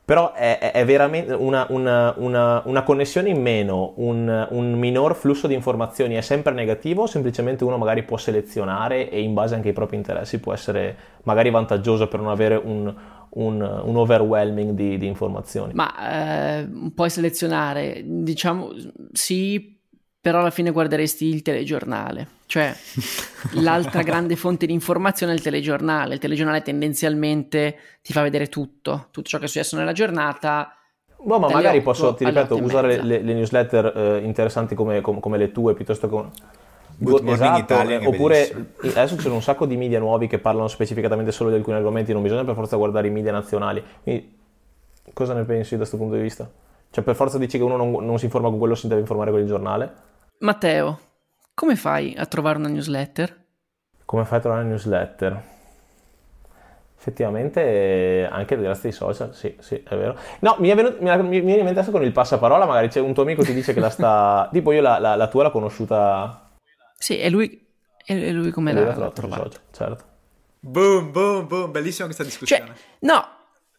Però 0.08 0.32
è, 0.32 0.72
è 0.72 0.86
veramente 0.86 1.34
una, 1.34 1.66
una, 1.68 2.14
una, 2.16 2.62
una, 2.64 2.84
connessione 2.84 3.28
in 3.28 3.41
meno, 3.41 3.91
un, 3.97 4.47
un, 4.51 4.72
minor 4.72 5.16
flusso 5.16 5.47
di 5.47 5.53
informazioni 5.53 6.16
è 6.16 6.22
sempre 6.22 6.53
negativo, 6.53 7.08
semplicemente 7.08 7.66
uno 7.66 7.78
magari 7.78 8.03
può 8.03 8.16
selezionare 8.16 9.10
e 9.10 9.20
in 9.20 9.34
base 9.34 9.55
anche 9.55 9.68
ai 9.68 9.74
propri 9.74 9.97
interessi 9.97 10.39
può 10.39 10.53
essere 10.53 10.95
magari 11.24 11.49
vantaggioso 11.49 12.08
per 12.08 12.22
non 12.22 12.30
avere 12.30 12.55
un, 12.55 12.95
un, 13.32 13.82
un 13.84 13.97
overwhelming 13.97 14.72
di, 14.76 14.97
di, 14.97 15.08
informazioni. 15.08 15.74
Ma 15.74 16.60
eh, 16.60 16.70
puoi 16.95 17.10
selezionare, 17.10 18.01
diciamo 18.05 18.70
sì, 19.12 19.76
però 20.28 20.39
alla 20.39 20.49
fine 20.49 20.71
guarderesti 20.71 21.25
il 21.25 21.41
telegiornale. 21.41 22.28
Cioè, 22.47 22.75
l'altra 23.63 24.01
grande 24.01 24.36
fonte 24.36 24.65
di 24.65 24.73
informazione 24.73 25.32
è 25.32 25.36
il 25.36 25.41
telegiornale. 25.41 26.15
Il 26.15 26.19
telegiornale 26.19 26.61
tendenzialmente 26.61 27.78
ti 28.01 28.11
fa 28.11 28.23
vedere 28.23 28.49
tutto, 28.49 29.07
tutto 29.11 29.30
ciò 29.30 29.38
che 29.38 29.45
è 29.45 29.47
successo 29.47 29.78
nella 29.78 29.93
giornata. 29.93 30.75
Boh, 31.17 31.39
ma 31.39 31.47
magari 31.47 31.82
posso, 31.82 32.13
ti 32.13 32.25
ripeto, 32.25 32.61
usare 32.61 33.01
le, 33.01 33.21
le, 33.21 33.34
newsletter 33.36 33.93
eh, 33.95 34.25
interessanti 34.25 34.75
come, 34.75 34.99
come, 34.99 35.21
come, 35.21 35.38
le 35.38 35.53
tue 35.53 35.73
piuttosto 35.73 36.09
che... 36.09 36.15
Good 36.99 37.23
Morning 37.23 37.53
esatto, 37.53 37.59
Italia, 37.59 38.05
oppure 38.05 38.73
adesso 38.82 39.15
c'è 39.15 39.30
un 39.30 39.41
sacco 39.41 39.65
di 39.65 39.78
media 39.78 39.99
nuovi 39.99 40.28
che 40.28 40.39
parlano 40.39 40.67
specificatamente 40.67 41.32
solo 41.32 41.51
di 41.51 41.55
alcuni 41.55 41.78
argomenti, 41.78 42.11
non 42.11 42.21
bisogna 42.21 42.43
per 42.43 42.55
forza 42.55 42.75
guardare 42.75 43.07
i 43.07 43.11
media 43.11 43.32
nazionali. 43.32 43.82
Quindi, 44.03 44.36
cosa 45.13 45.34
ne 45.34 45.43
pensi 45.43 45.71
da 45.71 45.78
questo 45.78 45.95
punto 45.95 46.15
di 46.15 46.21
vista? 46.21 46.49
Cioè, 46.89 47.03
per 47.03 47.15
forza 47.15 47.38
dici 47.38 47.57
che 47.57 47.63
uno 47.63 47.78
non, 47.78 48.03
non 48.03 48.19
si 48.19 48.25
informa 48.25 48.49
con 48.49 48.57
quello, 48.57 48.75
si 48.75 48.88
deve 48.88 48.99
informare 48.99 49.32
con 49.32 49.39
il 49.39 49.47
giornale? 49.47 50.15
Matteo, 50.39 50.99
come 51.53 51.75
fai 51.75 52.13
a 52.15 52.25
trovare 52.25 52.57
una 52.59 52.67
newsletter? 52.67 53.45
Come 54.05 54.25
fai 54.25 54.38
a 54.38 54.41
trovare 54.41 54.61
una 54.61 54.71
newsletter? 54.71 55.43
Effettivamente 56.97 58.27
anche 58.29 58.57
grazie 58.57 58.89
ai 58.89 58.95
social, 58.95 59.33
sì, 59.33 59.55
sì, 59.59 59.75
è 59.75 59.95
vero. 59.95 60.17
No, 60.39 60.57
mi, 60.59 60.69
è 60.69 60.75
venuto, 60.75 60.97
mi, 60.99 61.09
mi 61.23 61.39
viene 61.41 61.59
in 61.59 61.63
mente 61.63 61.79
adesso 61.79 61.91
con 61.91 62.03
il 62.03 62.11
passaparola, 62.11 62.65
magari 62.65 62.89
c'è 62.89 62.99
un 62.99 63.13
tuo 63.13 63.23
amico 63.23 63.41
che 63.41 63.47
ti 63.47 63.53
dice 63.53 63.73
che 63.73 63.79
la 63.79 63.89
sta... 63.89 64.49
tipo 64.53 64.71
io 64.71 64.81
la, 64.81 64.99
la, 64.99 65.15
la 65.15 65.27
tua 65.27 65.43
l'ho 65.43 65.51
conosciuta... 65.51 66.49
Sì, 66.97 67.17
è 67.17 67.29
lui, 67.29 67.67
è 68.03 68.31
lui 68.31 68.51
come 68.51 68.73
l'ha, 68.73 68.95
l'ha 68.95 69.11
trovata. 69.11 69.57
Certo. 69.71 70.03
Boom, 70.59 71.11
boom, 71.11 71.47
boom, 71.47 71.71
bellissima 71.71 72.05
questa 72.05 72.23
discussione. 72.23 72.65
Cioè, 72.65 72.75
no, 72.99 73.36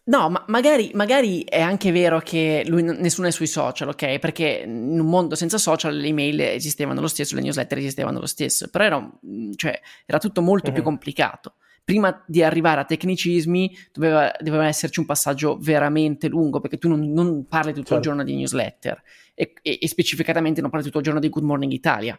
No, 0.09 0.31
ma 0.31 0.43
magari, 0.49 0.91
magari, 0.95 1.45
è 1.45 1.61
anche 1.61 1.93
vero 1.93 2.21
che 2.21 2.65
lui 2.67 2.83
nessuno 2.83 3.27
è 3.27 3.31
sui 3.31 3.47
social, 3.47 3.89
ok? 3.89 4.19
Perché 4.19 4.63
in 4.65 4.99
un 4.99 5.07
mondo 5.07 5.35
senza 5.35 5.59
social 5.59 5.95
le 5.95 6.07
email 6.07 6.41
esistevano 6.41 7.03
lo 7.03 7.09
stesso, 7.09 7.35
le 7.35 7.43
newsletter 7.43 7.77
esistevano 7.77 8.19
lo 8.19 8.27
stesso, 8.27 8.69
però 8.69 8.85
era, 8.85 9.19
cioè, 9.55 9.79
era 10.07 10.19
tutto 10.19 10.41
molto 10.41 10.69
uh-huh. 10.69 10.73
più 10.73 10.83
mhm. 10.83 10.89
complicato. 10.89 11.55
Prima 11.85 12.23
di 12.27 12.43
arrivare 12.43 12.81
a 12.81 12.85
tecnicismi 12.85 13.77
doveva, 13.93 14.35
doveva, 14.41 14.67
esserci 14.67 14.99
un 14.99 15.05
passaggio 15.05 15.59
veramente 15.61 16.29
lungo, 16.29 16.61
perché 16.61 16.79
tu 16.79 16.89
non, 16.89 17.13
non 17.13 17.47
parli 17.47 17.73
tutto 17.73 17.89
certo. 17.89 17.95
il 17.97 18.03
giorno 18.03 18.25
di 18.25 18.35
newsletter 18.35 19.03
e, 19.35 19.53
e, 19.61 19.79
e, 19.81 19.89
specificatamente 19.89 20.63
non 20.63 20.71
parli 20.71 20.87
tutto 20.87 20.99
il 20.99 21.05
giorno 21.05 21.21
di 21.21 21.29
Good 21.29 21.45
Morning 21.45 21.73
Italia. 21.73 22.19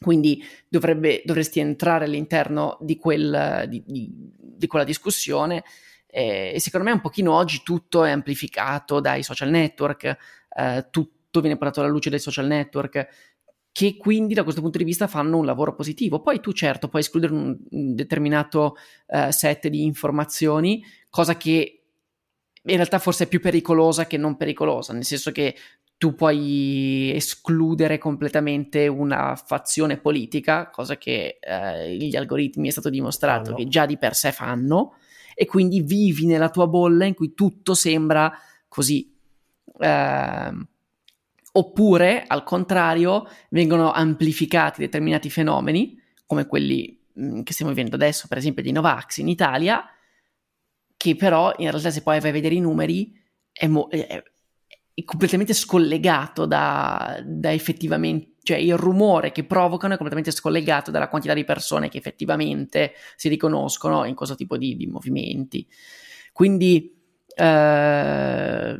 Quindi 0.00 0.44
dovrebbe, 0.68 1.22
dovresti 1.24 1.60
entrare 1.60 2.06
all'interno 2.06 2.76
di, 2.80 2.96
quel, 2.96 3.66
di, 3.68 3.84
di, 3.86 4.12
di 4.38 4.66
quella 4.66 4.84
discussione 4.84 5.62
eh, 6.16 6.52
e 6.54 6.60
secondo 6.60 6.86
me 6.86 6.92
un 6.92 7.00
pochino 7.00 7.34
oggi 7.34 7.62
tutto 7.64 8.04
è 8.04 8.10
amplificato 8.12 9.00
dai 9.00 9.24
social 9.24 9.50
network, 9.50 10.16
eh, 10.56 10.86
tutto 10.88 11.40
viene 11.40 11.56
portato 11.56 11.80
alla 11.80 11.88
luce 11.88 12.08
dai 12.08 12.20
social 12.20 12.46
network, 12.46 13.08
che 13.72 13.96
quindi 13.96 14.32
da 14.32 14.44
questo 14.44 14.60
punto 14.60 14.78
di 14.78 14.84
vista 14.84 15.08
fanno 15.08 15.38
un 15.38 15.44
lavoro 15.44 15.74
positivo. 15.74 16.22
Poi 16.22 16.38
tu 16.38 16.52
certo 16.52 16.86
puoi 16.86 17.02
escludere 17.02 17.32
un, 17.32 17.56
determinato 17.68 18.76
uh, 19.06 19.30
set 19.30 19.66
di 19.66 19.82
informazioni, 19.82 20.84
cosa 21.10 21.36
che 21.36 21.82
in 22.62 22.76
realtà 22.76 23.00
forse 23.00 23.24
è 23.24 23.26
più 23.26 23.40
pericolosa 23.40 24.06
che 24.06 24.16
non 24.16 24.36
pericolosa, 24.36 24.92
nel 24.92 25.04
senso 25.04 25.32
che 25.32 25.56
tu 25.96 26.14
puoi 26.14 27.12
escludere 27.12 27.98
completamente 27.98 28.86
una 28.86 29.34
fazione 29.34 29.98
politica, 29.98 30.70
cosa 30.70 30.96
che 30.96 31.40
uh, 31.42 31.88
gli 31.88 32.14
algoritmi 32.14 32.68
è 32.68 32.70
stato 32.70 32.90
dimostrato 32.90 33.50
no. 33.50 33.56
che 33.56 33.66
già 33.66 33.84
di 33.84 33.98
per 33.98 34.14
sé 34.14 34.30
fanno, 34.30 34.94
e 35.34 35.46
quindi 35.46 35.80
vivi 35.80 36.26
nella 36.26 36.50
tua 36.50 36.66
bolla 36.66 37.04
in 37.04 37.14
cui 37.14 37.34
tutto 37.34 37.74
sembra 37.74 38.32
così. 38.68 39.12
Eh, 39.78 40.52
oppure, 41.52 42.24
al 42.26 42.44
contrario, 42.44 43.28
vengono 43.50 43.92
amplificati 43.92 44.80
determinati 44.80 45.30
fenomeni, 45.30 46.00
come 46.26 46.46
quelli 46.46 46.98
mm, 47.18 47.42
che 47.42 47.52
stiamo 47.52 47.72
vivendo 47.72 47.96
adesso, 47.96 48.26
per 48.28 48.38
esempio 48.38 48.62
di 48.62 48.72
Novax 48.72 49.18
in 49.18 49.28
Italia, 49.28 49.84
che 50.96 51.16
però 51.16 51.52
in 51.58 51.70
realtà 51.70 51.90
se 51.90 52.02
poi 52.02 52.20
vai 52.20 52.30
a 52.30 52.32
vedere 52.32 52.54
i 52.54 52.60
numeri 52.60 53.20
è, 53.52 53.66
mo- 53.66 53.88
è 53.88 54.22
completamente 55.04 55.52
scollegato 55.52 56.46
da, 56.46 57.20
da 57.24 57.52
effettivamente 57.52 58.33
cioè 58.44 58.58
il 58.58 58.76
rumore 58.76 59.32
che 59.32 59.44
provocano 59.44 59.94
è 59.94 59.96
completamente 59.96 60.30
scollegato 60.30 60.90
dalla 60.90 61.08
quantità 61.08 61.34
di 61.34 61.44
persone 61.44 61.88
che 61.88 61.98
effettivamente 61.98 62.92
si 63.16 63.28
riconoscono 63.28 64.04
in 64.04 64.14
questo 64.14 64.36
tipo 64.36 64.56
di, 64.56 64.76
di 64.76 64.86
movimenti. 64.86 65.66
Quindi, 66.32 66.94
eh, 67.34 68.76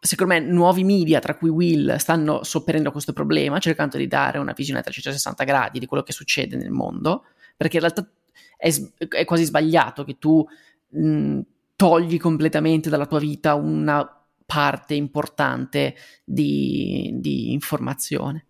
secondo 0.00 0.32
me, 0.32 0.40
nuovi 0.40 0.84
media, 0.84 1.18
tra 1.18 1.36
cui 1.36 1.50
Will, 1.50 1.96
stanno 1.96 2.44
sopperendo 2.44 2.90
a 2.90 2.92
questo 2.92 3.12
problema, 3.12 3.58
cercando 3.58 3.96
di 3.96 4.06
dare 4.06 4.38
una 4.38 4.52
visione 4.52 4.80
a 4.80 4.82
360 4.82 5.44
gradi 5.44 5.78
di 5.78 5.86
quello 5.86 6.02
che 6.02 6.12
succede 6.12 6.56
nel 6.56 6.70
mondo, 6.70 7.24
perché 7.56 7.76
in 7.76 7.82
realtà 7.82 8.08
è, 8.56 8.72
è 9.08 9.24
quasi 9.24 9.44
sbagliato 9.44 10.04
che 10.04 10.18
tu 10.18 10.46
mh, 10.90 11.40
togli 11.74 12.18
completamente 12.18 12.88
dalla 12.88 13.06
tua 13.06 13.18
vita 13.18 13.54
una 13.54 14.06
parte 14.44 14.94
importante 14.94 15.94
di, 16.24 17.10
di 17.14 17.52
informazione. 17.52 18.47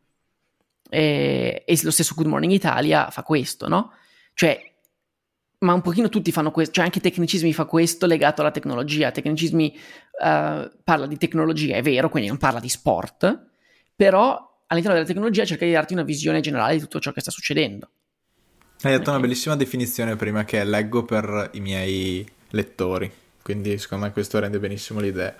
E, 0.88 1.64
e, 1.66 1.80
lo 1.82 1.90
stesso 1.90 2.14
Good 2.14 2.26
Morning 2.26 2.52
Italia 2.52 3.10
fa 3.10 3.22
questo, 3.22 3.68
no? 3.68 3.92
Cioè, 4.34 4.60
ma 5.60 5.72
un 5.72 5.80
pochino 5.80 6.08
tutti 6.08 6.30
fanno 6.30 6.50
questo, 6.50 6.74
cioè 6.74 6.84
anche 6.84 7.00
Tecnicismi 7.00 7.52
fa 7.52 7.64
questo 7.64 8.06
legato 8.06 8.40
alla 8.40 8.50
tecnologia. 8.50 9.10
Tecnicismi 9.10 9.76
uh, 9.76 10.70
parla 10.84 11.06
di 11.06 11.16
tecnologia, 11.16 11.76
è 11.76 11.82
vero, 11.82 12.08
quindi 12.08 12.28
non 12.28 12.38
parla 12.38 12.60
di 12.60 12.68
sport, 12.68 13.46
però 13.96 14.62
all'interno 14.68 14.96
della 14.96 15.08
tecnologia 15.08 15.44
cerca 15.44 15.64
di 15.64 15.72
darti 15.72 15.94
una 15.94 16.04
visione 16.04 16.40
generale 16.40 16.74
di 16.74 16.80
tutto 16.80 17.00
ciò 17.00 17.12
che 17.12 17.20
sta 17.20 17.30
succedendo. 17.30 17.90
Hai 18.82 18.92
detto 18.92 19.02
okay. 19.02 19.14
una 19.14 19.22
bellissima 19.22 19.56
definizione 19.56 20.14
prima 20.14 20.44
che 20.44 20.62
leggo 20.62 21.04
per 21.04 21.50
i 21.54 21.60
miei 21.60 22.24
lettori, 22.50 23.10
quindi 23.42 23.76
secondo 23.78 24.04
me 24.06 24.12
questo 24.12 24.38
rende 24.38 24.60
benissimo 24.60 25.00
l'idea. 25.00 25.34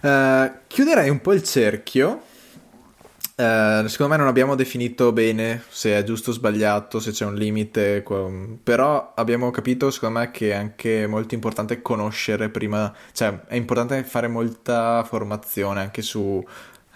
Uh, 0.00 0.52
chiuderei 0.66 1.08
un 1.08 1.22
po' 1.22 1.32
il 1.32 1.42
cerchio 1.42 2.24
Uh, 3.38 3.86
secondo 3.86 4.14
me 4.14 4.16
non 4.16 4.28
abbiamo 4.28 4.54
definito 4.54 5.12
bene 5.12 5.62
se 5.68 5.94
è 5.94 6.02
giusto 6.04 6.30
o 6.30 6.32
sbagliato, 6.32 6.98
se 7.00 7.10
c'è 7.10 7.26
un 7.26 7.34
limite, 7.34 8.02
però 8.62 9.12
abbiamo 9.14 9.50
capito 9.50 9.90
secondo 9.90 10.20
me 10.20 10.30
che 10.30 10.52
è 10.52 10.54
anche 10.54 11.06
molto 11.06 11.34
importante 11.34 11.82
conoscere 11.82 12.48
prima, 12.48 12.90
cioè 13.12 13.40
è 13.46 13.56
importante 13.56 14.02
fare 14.04 14.28
molta 14.28 15.04
formazione 15.04 15.80
anche 15.80 16.00
su, 16.00 16.42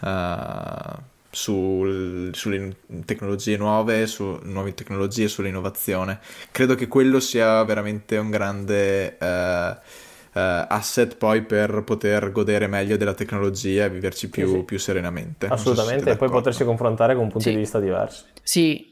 uh, 0.01 0.93
su 1.29 2.31
sulle 2.33 2.77
tecnologie 3.05 3.59
nuove, 3.59 4.07
su 4.07 4.39
nuove 4.45 4.73
tecnologie, 4.73 5.29
sull'innovazione. 5.29 6.21
Credo 6.51 6.75
che 6.75 6.89
quello 6.89 7.21
sia 7.21 7.63
veramente 7.65 8.17
un 8.17 8.31
grande... 8.31 9.19
Uh, 9.21 10.09
asset 10.33 11.17
poi 11.17 11.43
per 11.43 11.83
poter 11.85 12.31
godere 12.33 12.67
meglio 12.67 12.97
della 12.97 13.15
tecnologia 13.15 13.85
e 13.85 13.91
viverci 13.91 14.29
più, 14.29 14.47
sì, 14.47 14.53
sì. 14.53 14.63
più 14.65 14.79
serenamente. 14.79 15.47
Assolutamente, 15.47 16.11
e 16.11 16.17
poi 16.17 16.31
potersi 16.31 16.65
confrontare 16.65 17.15
con 17.15 17.29
punti 17.29 17.49
sì. 17.49 17.51
di 17.51 17.57
vista 17.57 17.81
diversi. 17.81 18.25
Sì, 18.43 18.91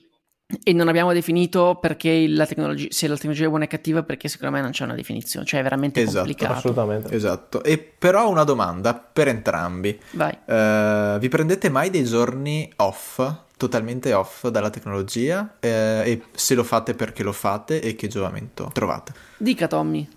e 0.62 0.72
non 0.72 0.88
abbiamo 0.88 1.12
definito 1.12 1.76
perché 1.78 2.26
la 2.26 2.46
tecnologia, 2.46 2.86
se 2.88 3.06
la 3.06 3.16
tecnologia 3.16 3.44
è 3.44 3.48
buona 3.48 3.64
e 3.64 3.66
cattiva, 3.66 4.02
perché 4.02 4.28
secondo 4.28 4.56
me 4.56 4.62
non 4.62 4.70
c'è 4.70 4.84
una 4.84 4.94
definizione, 4.94 5.44
cioè 5.44 5.60
è 5.60 5.62
veramente 5.62 6.00
esatto, 6.00 6.16
complicato. 6.16 6.52
Assolutamente. 6.54 7.14
Esatto. 7.14 7.62
E 7.62 7.76
però 7.76 8.30
una 8.30 8.44
domanda 8.44 8.94
per 8.94 9.28
entrambi. 9.28 10.00
Vai. 10.12 10.38
Uh, 10.46 11.18
vi 11.18 11.28
prendete 11.28 11.68
mai 11.68 11.90
dei 11.90 12.04
giorni 12.04 12.70
off, 12.76 13.20
totalmente 13.58 14.14
off 14.14 14.48
dalla 14.48 14.70
tecnologia? 14.70 15.56
Uh, 15.60 15.66
e 15.66 16.22
se 16.32 16.54
lo 16.54 16.64
fate 16.64 16.94
perché 16.94 17.22
lo 17.22 17.32
fate 17.32 17.82
e 17.82 17.94
che 17.94 18.08
giovamento 18.08 18.70
trovate? 18.72 19.12
Dica 19.36 19.66
Tommy. 19.66 20.08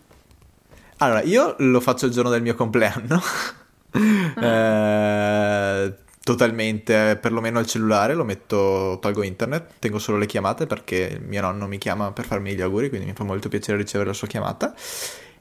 Allora, 1.01 1.23
io 1.23 1.55
lo 1.57 1.79
faccio 1.79 2.05
il 2.05 2.11
giorno 2.11 2.29
del 2.29 2.43
mio 2.43 2.53
compleanno. 2.53 3.19
Uh, 3.93 5.93
totalmente, 6.23 7.17
perlomeno 7.19 7.59
il 7.59 7.65
cellulare, 7.65 8.13
lo 8.13 8.23
metto, 8.23 8.99
tolgo 9.01 9.23
internet, 9.23 9.79
tengo 9.79 9.97
solo 9.97 10.19
le 10.19 10.27
chiamate 10.27 10.67
perché 10.67 11.19
mio 11.25 11.41
nonno 11.41 11.65
mi 11.65 11.79
chiama 11.79 12.11
per 12.11 12.25
farmi 12.25 12.53
gli 12.53 12.61
auguri, 12.61 12.89
quindi 12.89 13.07
mi 13.07 13.13
fa 13.15 13.23
molto 13.23 13.49
piacere 13.49 13.79
ricevere 13.79 14.11
la 14.11 14.15
sua 14.15 14.27
chiamata. 14.27 14.75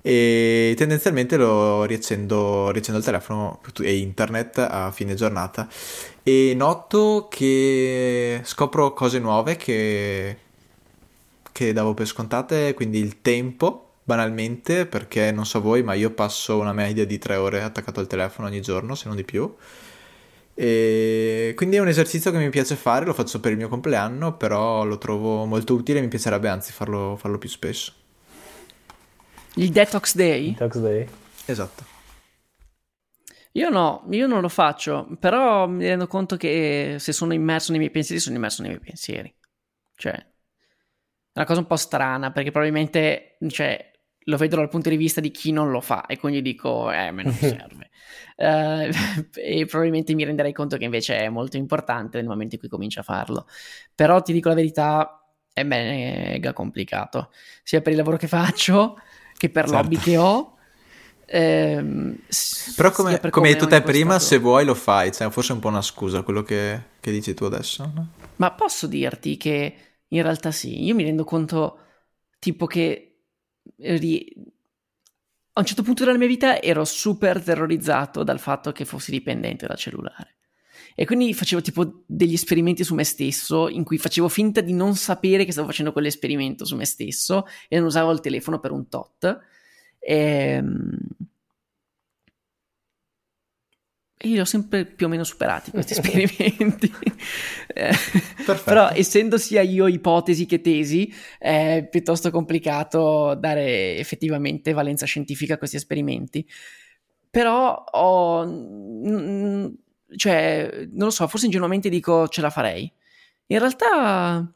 E 0.01 0.73
tendenzialmente 0.79 1.37
lo 1.37 1.85
riaccendo, 1.85 2.71
riaccendo 2.71 2.99
il 2.99 3.05
telefono 3.05 3.61
e 3.83 3.99
internet 3.99 4.61
a 4.61 4.91
fine 4.91 5.13
giornata 5.13 5.69
e 6.23 6.55
noto 6.57 7.29
che 7.31 8.41
scopro 8.45 8.95
cose 8.95 9.19
nuove 9.19 9.57
che, 9.57 10.39
che 11.53 11.73
davo 11.75 11.93
per 11.93 12.07
scontate, 12.07 12.73
quindi 12.73 12.99
il 12.99 13.21
tempo 13.21 13.90
banalmente, 14.11 14.87
perché 14.87 15.31
non 15.31 15.47
so 15.47 15.61
voi, 15.61 15.85
ma 15.85 15.95
io 15.95 16.11
passo 16.11 16.59
una 16.59 16.73
media 16.73 17.07
di 17.07 17.19
tre 17.19 17.37
ore 17.37 17.63
attaccato 17.63 18.01
al 18.01 18.09
telefono 18.09 18.49
ogni 18.49 18.61
giorno, 18.61 18.97
se 18.97 19.07
non 19.07 19.15
di 19.15 19.23
più. 19.23 19.55
E 20.53 21.53
quindi 21.55 21.77
è 21.77 21.79
un 21.79 21.87
esercizio 21.87 22.33
che 22.33 22.39
mi 22.39 22.51
piace 22.51 22.75
fare, 22.75 23.05
lo 23.05 23.15
faccio 23.15 23.39
per 23.39 23.53
il 23.53 23.57
mio 23.57 23.69
compleanno, 23.69 24.37
però 24.37 24.85
lo 24.85 24.99
trovo 24.99 25.45
molto 25.45 25.75
utile 25.75 26.01
e 26.01 26.03
mi 26.03 26.09
piacerebbe 26.09 26.49
anzi 26.49 26.73
farlo, 26.73 27.17
farlo 27.17 27.39
più 27.39 27.49
spesso. 27.49 27.93
Il 29.55 29.71
Detox 29.71 30.17
Day? 30.17 30.51
Detox 30.51 30.79
Day. 30.79 31.09
Esatto. 31.47 31.85
Io 33.53 33.69
no, 33.69 34.07
io 34.11 34.27
non 34.27 34.41
lo 34.41 34.49
faccio, 34.49 35.09
però 35.21 35.69
mi 35.69 35.87
rendo 35.87 36.09
conto 36.09 36.37
che 36.37 36.97
se 36.99 37.13
sono 37.13 37.33
immerso 37.33 37.71
nei 37.71 37.79
miei 37.79 37.93
pensieri, 37.93 38.21
sono 38.21 38.37
immerso 38.37 38.63
nei 38.63 38.73
miei 38.73 38.83
pensieri. 38.83 39.33
Cioè, 39.95 40.13
è 40.13 41.39
una 41.39 41.47
cosa 41.47 41.61
un 41.61 41.67
po' 41.67 41.77
strana, 41.77 42.33
perché 42.33 42.51
probabilmente, 42.51 43.37
cioè, 43.49 43.90
lo 44.25 44.37
vedo 44.37 44.57
dal 44.57 44.69
punto 44.69 44.89
di 44.89 44.97
vista 44.97 45.21
di 45.21 45.31
chi 45.31 45.53
non 45.53 45.71
lo 45.71 45.81
fa 45.81 46.07
e 46.07 46.19
quindi 46.19 46.43
dico, 46.43 46.91
eh, 46.91 47.11
me 47.11 47.23
non 47.23 47.33
serve. 47.39 47.91
uh, 48.37 48.91
e 49.35 49.65
probabilmente 49.67 50.15
mi 50.15 50.25
renderei 50.25 50.53
conto 50.53 50.77
che 50.77 50.85
invece 50.85 51.19
è 51.19 51.29
molto 51.29 51.57
importante 51.57 52.19
nel 52.19 52.27
momento 52.27 52.55
in 52.55 52.61
cui 52.61 52.69
comincio 52.69 53.01
a 53.01 53.05
farlo. 53.05 53.47
Però 53.95 54.21
ti 54.23 54.33
dico 54.33 54.49
la 54.49 54.55
verità, 54.55 55.25
è 55.53 55.63
mega 55.63 56.53
complicato, 56.53 57.31
sia 57.63 57.81
per 57.81 57.93
il 57.93 57.99
lavoro 57.99 58.17
che 58.17 58.29
faccio 58.29 58.97
che 59.41 59.49
per 59.49 59.65
certo. 59.65 59.81
l'hobby 59.81 59.97
che 59.97 60.19
ho. 60.19 60.57
Ehm, 61.25 62.19
Però 62.77 62.91
come, 62.91 63.19
come, 63.19 63.31
come 63.31 63.47
hai 63.49 63.55
detto 63.55 63.67
te 63.67 63.81
prima, 63.81 64.19
se 64.19 64.37
vuoi 64.37 64.67
lo 64.67 64.75
fai, 64.75 65.11
cioè, 65.13 65.31
forse 65.31 65.53
è 65.53 65.55
un 65.55 65.61
po' 65.61 65.69
una 65.69 65.81
scusa 65.81 66.21
quello 66.21 66.43
che, 66.43 66.83
che 67.01 67.11
dici 67.11 67.33
tu 67.33 67.45
adesso. 67.45 67.91
No? 67.95 68.09
Ma 68.37 68.53
posso 68.53 68.87
dirti 68.87 69.39
che 69.39 69.75
in 70.09 70.23
realtà 70.23 70.51
sì, 70.51 70.85
io 70.85 70.95
mi 70.95 71.05
rendo 71.05 71.25
conto 71.25 71.79
tipo 72.39 72.67
che 72.67 73.10
a 75.53 75.61
un 75.61 75.65
certo 75.65 75.83
punto 75.83 76.05
della 76.05 76.19
mia 76.19 76.27
vita 76.27 76.61
ero 76.61 76.85
super 76.85 77.43
terrorizzato 77.43 78.23
dal 78.23 78.39
fatto 78.39 78.73
che 78.73 78.85
fossi 78.85 79.11
dipendente 79.11 79.67
dal 79.67 79.77
cellulare. 79.77 80.37
E 80.95 81.05
quindi 81.07 81.33
facevo 81.35 81.63
tipo 81.63 82.03
degli 82.07 82.35
esperimenti 82.35 82.85
su 82.85 82.95
me 82.95 83.05
stesso 83.05 83.69
in 83.69 83.85
cui 83.85 83.99
facevo 83.99 84.29
finta 84.29 84.61
di 84.61 84.73
non 84.73 84.97
sapere 84.97 85.45
che 85.45 85.53
stavo 85.53 85.69
facendo 85.69 85.93
quell'esperimento 85.93 86.65
su 86.65 86.77
me 86.77 86.85
stesso 86.85 87.47
e 87.69 87.77
non 87.77 87.87
usavo 87.87 88.11
il 88.11 88.21
telefono 88.21 88.59
per 88.59 88.71
un 88.71 88.89
tot. 88.89 89.39
Ehm, 89.99 90.99
e 94.23 94.29
io 94.29 94.35
li 94.35 94.41
ho 94.41 94.45
sempre 94.45 94.85
più 94.85 95.07
o 95.07 95.09
meno 95.09 95.25
superati 95.25 95.71
questi 95.71 95.95
esperimenti. 95.99 96.93
eh, 97.69 97.91
però 98.65 98.91
essendo 98.91 99.39
sia 99.39 99.63
io 99.63 99.87
ipotesi 99.87 100.45
che 100.45 100.61
tesi, 100.61 101.11
è 101.39 101.89
piuttosto 101.91 102.31
complicato 102.31 103.35
dare 103.35 103.97
effettivamente 103.97 104.75
valenza 104.75 105.07
scientifica 105.07 105.55
a 105.55 105.59
questi 105.59 105.77
esperimenti. 105.77 106.47
Però 107.31 107.73
ho... 107.73 108.45
N- 108.45 109.75
cioè, 110.17 110.87
non 110.91 111.07
lo 111.07 111.11
so, 111.11 111.27
forse 111.27 111.47
ingenuamente 111.47 111.89
dico 111.89 112.29
ce 112.29 112.43
la 112.43 112.51
farei. 112.51 112.93
In 113.47 113.59
realtà 113.59 114.53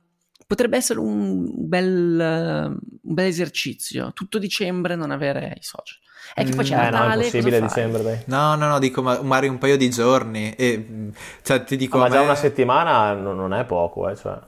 potrebbe 0.54 0.76
essere 0.76 1.00
un 1.00 1.46
bel, 1.50 2.16
un 2.20 3.14
bel 3.14 3.26
esercizio. 3.26 4.12
Tutto 4.14 4.38
dicembre 4.38 4.94
non 4.94 5.10
avere 5.10 5.56
i 5.58 5.62
social. 5.62 5.98
È 6.32 6.44
che 6.44 6.54
poi 6.54 6.64
c'è 6.64 6.76
mm, 6.76 6.80
Natale, 6.80 6.96
eh 6.96 7.06
no, 7.06 7.10
è 7.10 7.14
impossibile 7.24 7.60
dicembre, 7.60 8.02
dai. 8.02 8.18
No, 8.26 8.54
no, 8.54 8.68
no, 8.68 8.78
dico 8.78 9.02
magari 9.02 9.48
un 9.48 9.58
paio 9.58 9.76
di 9.76 9.90
giorni. 9.90 10.54
E, 10.54 11.10
cioè, 11.42 11.64
ti 11.64 11.76
dico, 11.76 11.98
ma 11.98 12.08
già 12.08 12.18
me... 12.18 12.24
una 12.24 12.34
settimana 12.36 13.12
non 13.12 13.52
è 13.52 13.64
poco, 13.64 14.08
eh, 14.08 14.16
cioè. 14.16 14.38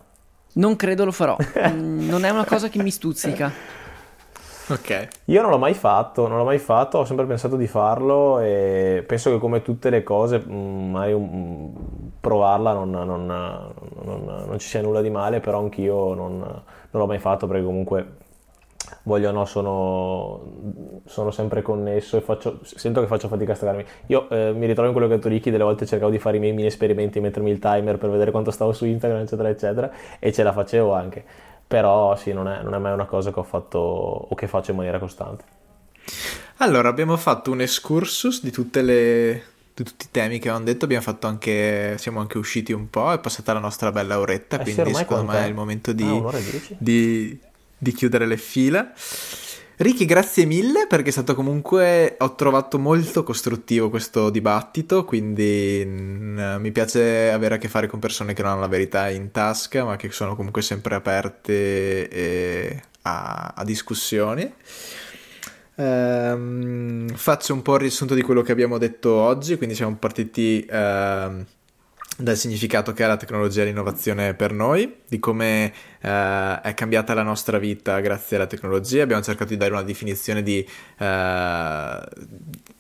Non 0.55 0.77
credo 0.77 1.05
lo 1.05 1.13
farò. 1.13 1.37
Mm, 1.67 2.09
non 2.09 2.25
è 2.25 2.31
una 2.31 2.45
cosa 2.45 2.69
che 2.69 2.81
mi 2.81 2.91
stuzzica. 2.91 3.53
Ok. 4.69 5.09
Io 5.27 5.43
non 5.43 5.51
l'ho 5.51 5.59
mai 5.59 5.75
fatto, 5.75 6.27
non 6.27 6.39
l'ho 6.39 6.45
mai 6.45 6.59
fatto, 6.59 6.99
ho 6.99 7.05
sempre 7.05 7.25
pensato 7.25 7.55
di 7.57 7.69
farlo 7.69 8.41
e 8.41 9.05
penso 9.07 9.31
che 9.31 9.39
come 9.39 9.63
tutte 9.63 9.91
le 9.91 10.03
cose, 10.03 10.43
mm, 10.45 10.91
magari 10.91 11.13
um, 11.13 11.73
provarla 12.21 12.73
non, 12.73 12.91
non, 12.91 13.27
non, 13.27 14.45
non, 14.49 14.59
ci 14.59 14.67
sia 14.67 14.83
nulla 14.83 15.03
di 15.03 15.11
male, 15.11 15.39
però 15.39 15.61
anch'io 15.61 16.15
non, 16.15 16.63
l'ho 16.91 17.07
mai 17.07 17.21
fatto 17.21 17.47
perché 17.47 17.65
comunque 17.65 18.07
voglio 19.05 19.29
o 19.29 19.33
no 19.33 19.45
sono, 19.45 21.03
sono, 21.05 21.31
sempre 21.31 21.63
connesso 21.63 22.17
e 22.17 22.21
faccio, 22.21 22.59
sento 22.63 23.01
che 23.01 23.07
faccio 23.07 23.29
fatica 23.29 23.53
a 23.53 23.55
stagarmi. 23.55 23.85
Io 24.07 24.29
eh, 24.31 24.53
mi 24.53 24.67
ritrovo 24.67 24.89
in 24.89 24.93
quello 24.93 25.07
che 25.07 25.15
ha 25.15 25.17
detto 25.17 25.29
Ricky, 25.29 25.53
delle 25.53 25.63
volte 25.63 25.87
cercavo 25.87 26.11
di 26.11 26.19
fare 26.19 26.39
i 26.39 26.41
miei 26.41 26.53
mini 26.53 26.67
esperimenti, 26.67 27.21
mettermi 27.21 27.51
il 27.53 27.61
timer 27.61 27.99
per 27.99 28.11
vedere 28.11 28.33
quanto 28.33 28.51
stavo 28.51 28.73
su 28.73 28.85
Instagram, 28.85 29.21
eccetera, 29.21 29.49
eccetera, 29.49 29.91
e 30.19 30.33
ce 30.33 30.43
la 30.43 30.53
facevo 30.53 30.93
anche. 30.93 31.25
Però 31.69 32.15
sì, 32.17 32.33
non 32.33 32.49
è, 32.49 32.63
non 32.63 32.75
è 32.75 32.79
mai 32.79 32.93
una 32.93 33.07
cosa 33.07 33.33
che 33.33 33.41
ho 33.41 33.45
fatto 33.45 33.79
o 33.79 34.35
che 34.35 34.47
faccio 34.47 34.71
in 34.71 34.77
maniera 34.77 34.99
costante. 34.99 35.45
Allora, 36.59 36.89
abbiamo 36.89 37.17
fatto 37.17 37.51
un 37.51 37.61
excursus 37.61 38.43
di 38.43 38.51
tutte 38.51 38.83
le, 38.83 39.43
di 39.75 39.85
tutti 39.85 40.07
i 40.07 40.09
temi 40.11 40.39
che 40.39 40.49
avevamo 40.49 40.65
detto, 40.65 40.85
abbiamo 40.85 41.03
fatto 41.03 41.27
anche, 41.27 41.97
siamo 41.99 42.21
anche 42.21 42.39
usciti 42.39 42.73
un 42.73 42.89
po', 42.89 43.13
è 43.13 43.19
passata 43.19 43.53
la 43.53 43.59
nostra 43.59 43.91
bella 43.91 44.19
oretta, 44.19 44.59
eh 44.59 44.63
quindi 44.63 44.91
sì, 44.91 44.95
secondo 44.95 45.33
me 45.33 45.45
è 45.45 45.49
il 45.49 45.55
momento 45.55 45.93
di, 45.93 46.05
ah, 46.05 46.39
di, 46.79 47.39
di 47.77 47.93
chiudere 47.93 48.27
le 48.27 48.37
fila. 48.37 48.93
Ricky, 49.79 50.07
grazie 50.07 50.47
mille 50.47 50.87
perché 50.87 51.11
è 51.11 51.13
stato 51.13 51.35
comunque, 51.35 52.17
ho 52.19 52.35
trovato 52.35 52.79
molto 52.79 53.23
costruttivo 53.23 53.91
questo 53.91 54.31
dibattito, 54.31 55.05
quindi 55.05 55.85
mh, 55.85 55.91
mm, 55.91 56.61
mi 56.63 56.73
piace 56.73 57.31
avere 57.31 57.57
a 57.57 57.59
che 57.59 57.69
fare 57.69 57.87
con 57.87 57.99
persone 57.99 58.33
che 58.33 58.41
non 58.41 58.53
hanno 58.53 58.61
la 58.61 58.69
verità 58.69 59.11
in 59.11 59.31
tasca, 59.31 59.85
ma 59.85 59.97
che 59.97 60.11
sono 60.13 60.35
comunque 60.35 60.63
sempre 60.63 60.95
aperte 60.95 62.09
e, 62.09 62.83
a, 63.03 63.53
a, 63.55 63.65
discussioni. 63.65 64.51
Ehm, 65.75 67.09
faccio 67.15 67.53
un 67.53 67.61
po' 67.61 67.75
il 67.75 67.81
riassunto 67.81 68.15
di 68.15 68.23
quello 68.23 68.41
che 68.41 68.53
abbiamo 68.53 68.79
detto 68.79 69.13
oggi, 69.13 69.59
quindi 69.59 69.75
siamo 69.75 69.95
partiti... 69.97 70.67
Ehm, 70.71 71.45
dal 72.19 72.37
significato 72.37 72.93
che 72.93 73.05
ha 73.05 73.09
la 73.09 73.17
tecnologia 73.17 73.63
e 73.63 73.67
l'innovazione 73.67 74.35
per 74.35 74.53
noi, 74.53 75.01
di 75.07 75.19
come 75.19 75.73
eh, 76.01 76.61
è 76.63 76.73
cambiata 76.75 77.13
la 77.15 77.23
nostra 77.23 77.59
vita 77.59 78.01
grazie 78.01 78.37
alla 78.37 78.47
tecnologia. 78.47 79.03
Abbiamo 79.03 79.23
cercato 79.23 79.51
di 79.51 79.59
dare 79.59 79.73
una 79.73 79.83
definizione 79.83 80.43
di, 80.43 80.67
eh, 80.99 82.09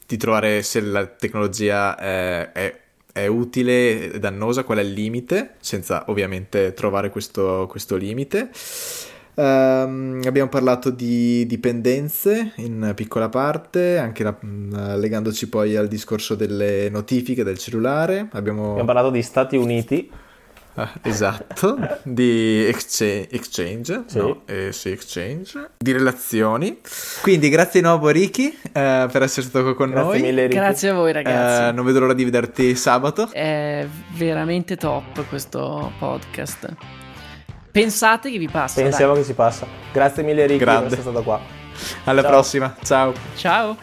di 0.07 0.17
trovare 0.17 0.63
se 0.63 0.81
la 0.81 1.07
tecnologia 1.07 1.97
è, 1.97 2.53
è, 2.53 2.81
è, 3.13 3.27
utile 3.27 4.13
e 4.13 4.19
dannosa, 4.19 4.65
qual 4.65 4.79
è 4.79 4.83
il 4.83 4.93
limite, 4.93 5.57
senza 5.61 6.05
ovviamente 6.09 6.73
trovare 6.73 7.11
questo, 7.11 7.67
questo 7.69 7.97
limite. 7.97 8.51
Um, 9.39 10.23
abbiamo 10.25 10.49
parlato 10.49 10.89
di 10.89 11.45
dipendenze 11.47 12.53
in 12.57 12.93
piccola 12.95 13.29
parte, 13.29 13.99
anche 13.99 14.23
la, 14.23 14.35
mh, 14.39 14.99
legandoci 14.99 15.51
poi 15.51 15.77
al 15.77 15.89
discorso 15.89 16.35
delle 16.35 16.89
notifiche 16.89 17.45
del 17.45 17.59
cellulare. 17.59 18.29
Abbiamo, 18.33 18.71
abbiamo 18.71 18.87
parlato 18.87 19.11
di 19.11 19.21
Stati 19.21 19.57
Uniti. 19.57 20.11
Ah, 20.79 20.91
esatto, 21.03 21.77
di 22.03 22.65
exchange, 22.67 23.29
exchange, 23.31 24.05
sì. 24.07 24.19
No, 24.19 24.43
eh, 24.47 24.73
sì, 24.73 24.91
exchange, 24.91 25.71
di 25.77 25.93
relazioni. 25.93 26.81
Quindi 27.21 27.51
grazie 27.51 27.81
di 27.81 27.87
nuovo 27.87 28.09
Ricky 28.09 28.49
eh, 28.73 29.09
per 29.11 29.23
essere 29.23 29.47
stato 29.47 29.75
con 29.75 29.91
grazie 29.91 30.13
noi. 30.13 30.21
Mille, 30.21 30.43
Ricky. 30.47 30.55
Grazie 30.55 30.89
a 30.91 30.95
voi 30.95 31.13
ragazzi. 31.13 31.69
Eh, 31.69 31.73
non 31.73 31.85
vedo 31.85 32.01
l'ora 32.01 32.15
di 32.15 32.25
vederti 32.25 32.75
sabato. 32.75 33.31
È 33.31 33.87
veramente 34.17 34.77
top 34.77 35.27
questo 35.29 35.93
podcast. 35.99 37.05
Pensate 37.77 38.31
che 38.31 38.39
vi 38.39 38.49
passa. 38.49 38.81
Pensiamo 38.81 39.13
dai. 39.13 39.21
che 39.21 39.27
si 39.29 39.35
passa. 39.35 39.67
Grazie 39.93 40.23
mille 40.23 40.47
Ricky 40.47 40.61
Grande. 40.61 40.89
per 40.89 40.99
essere 40.99 41.03
stato 41.03 41.23
qua. 41.23 41.39
Alla 42.05 42.23
Ciao. 42.23 42.31
prossima. 42.31 42.75
Ciao. 42.83 43.13
Ciao. 43.35 43.77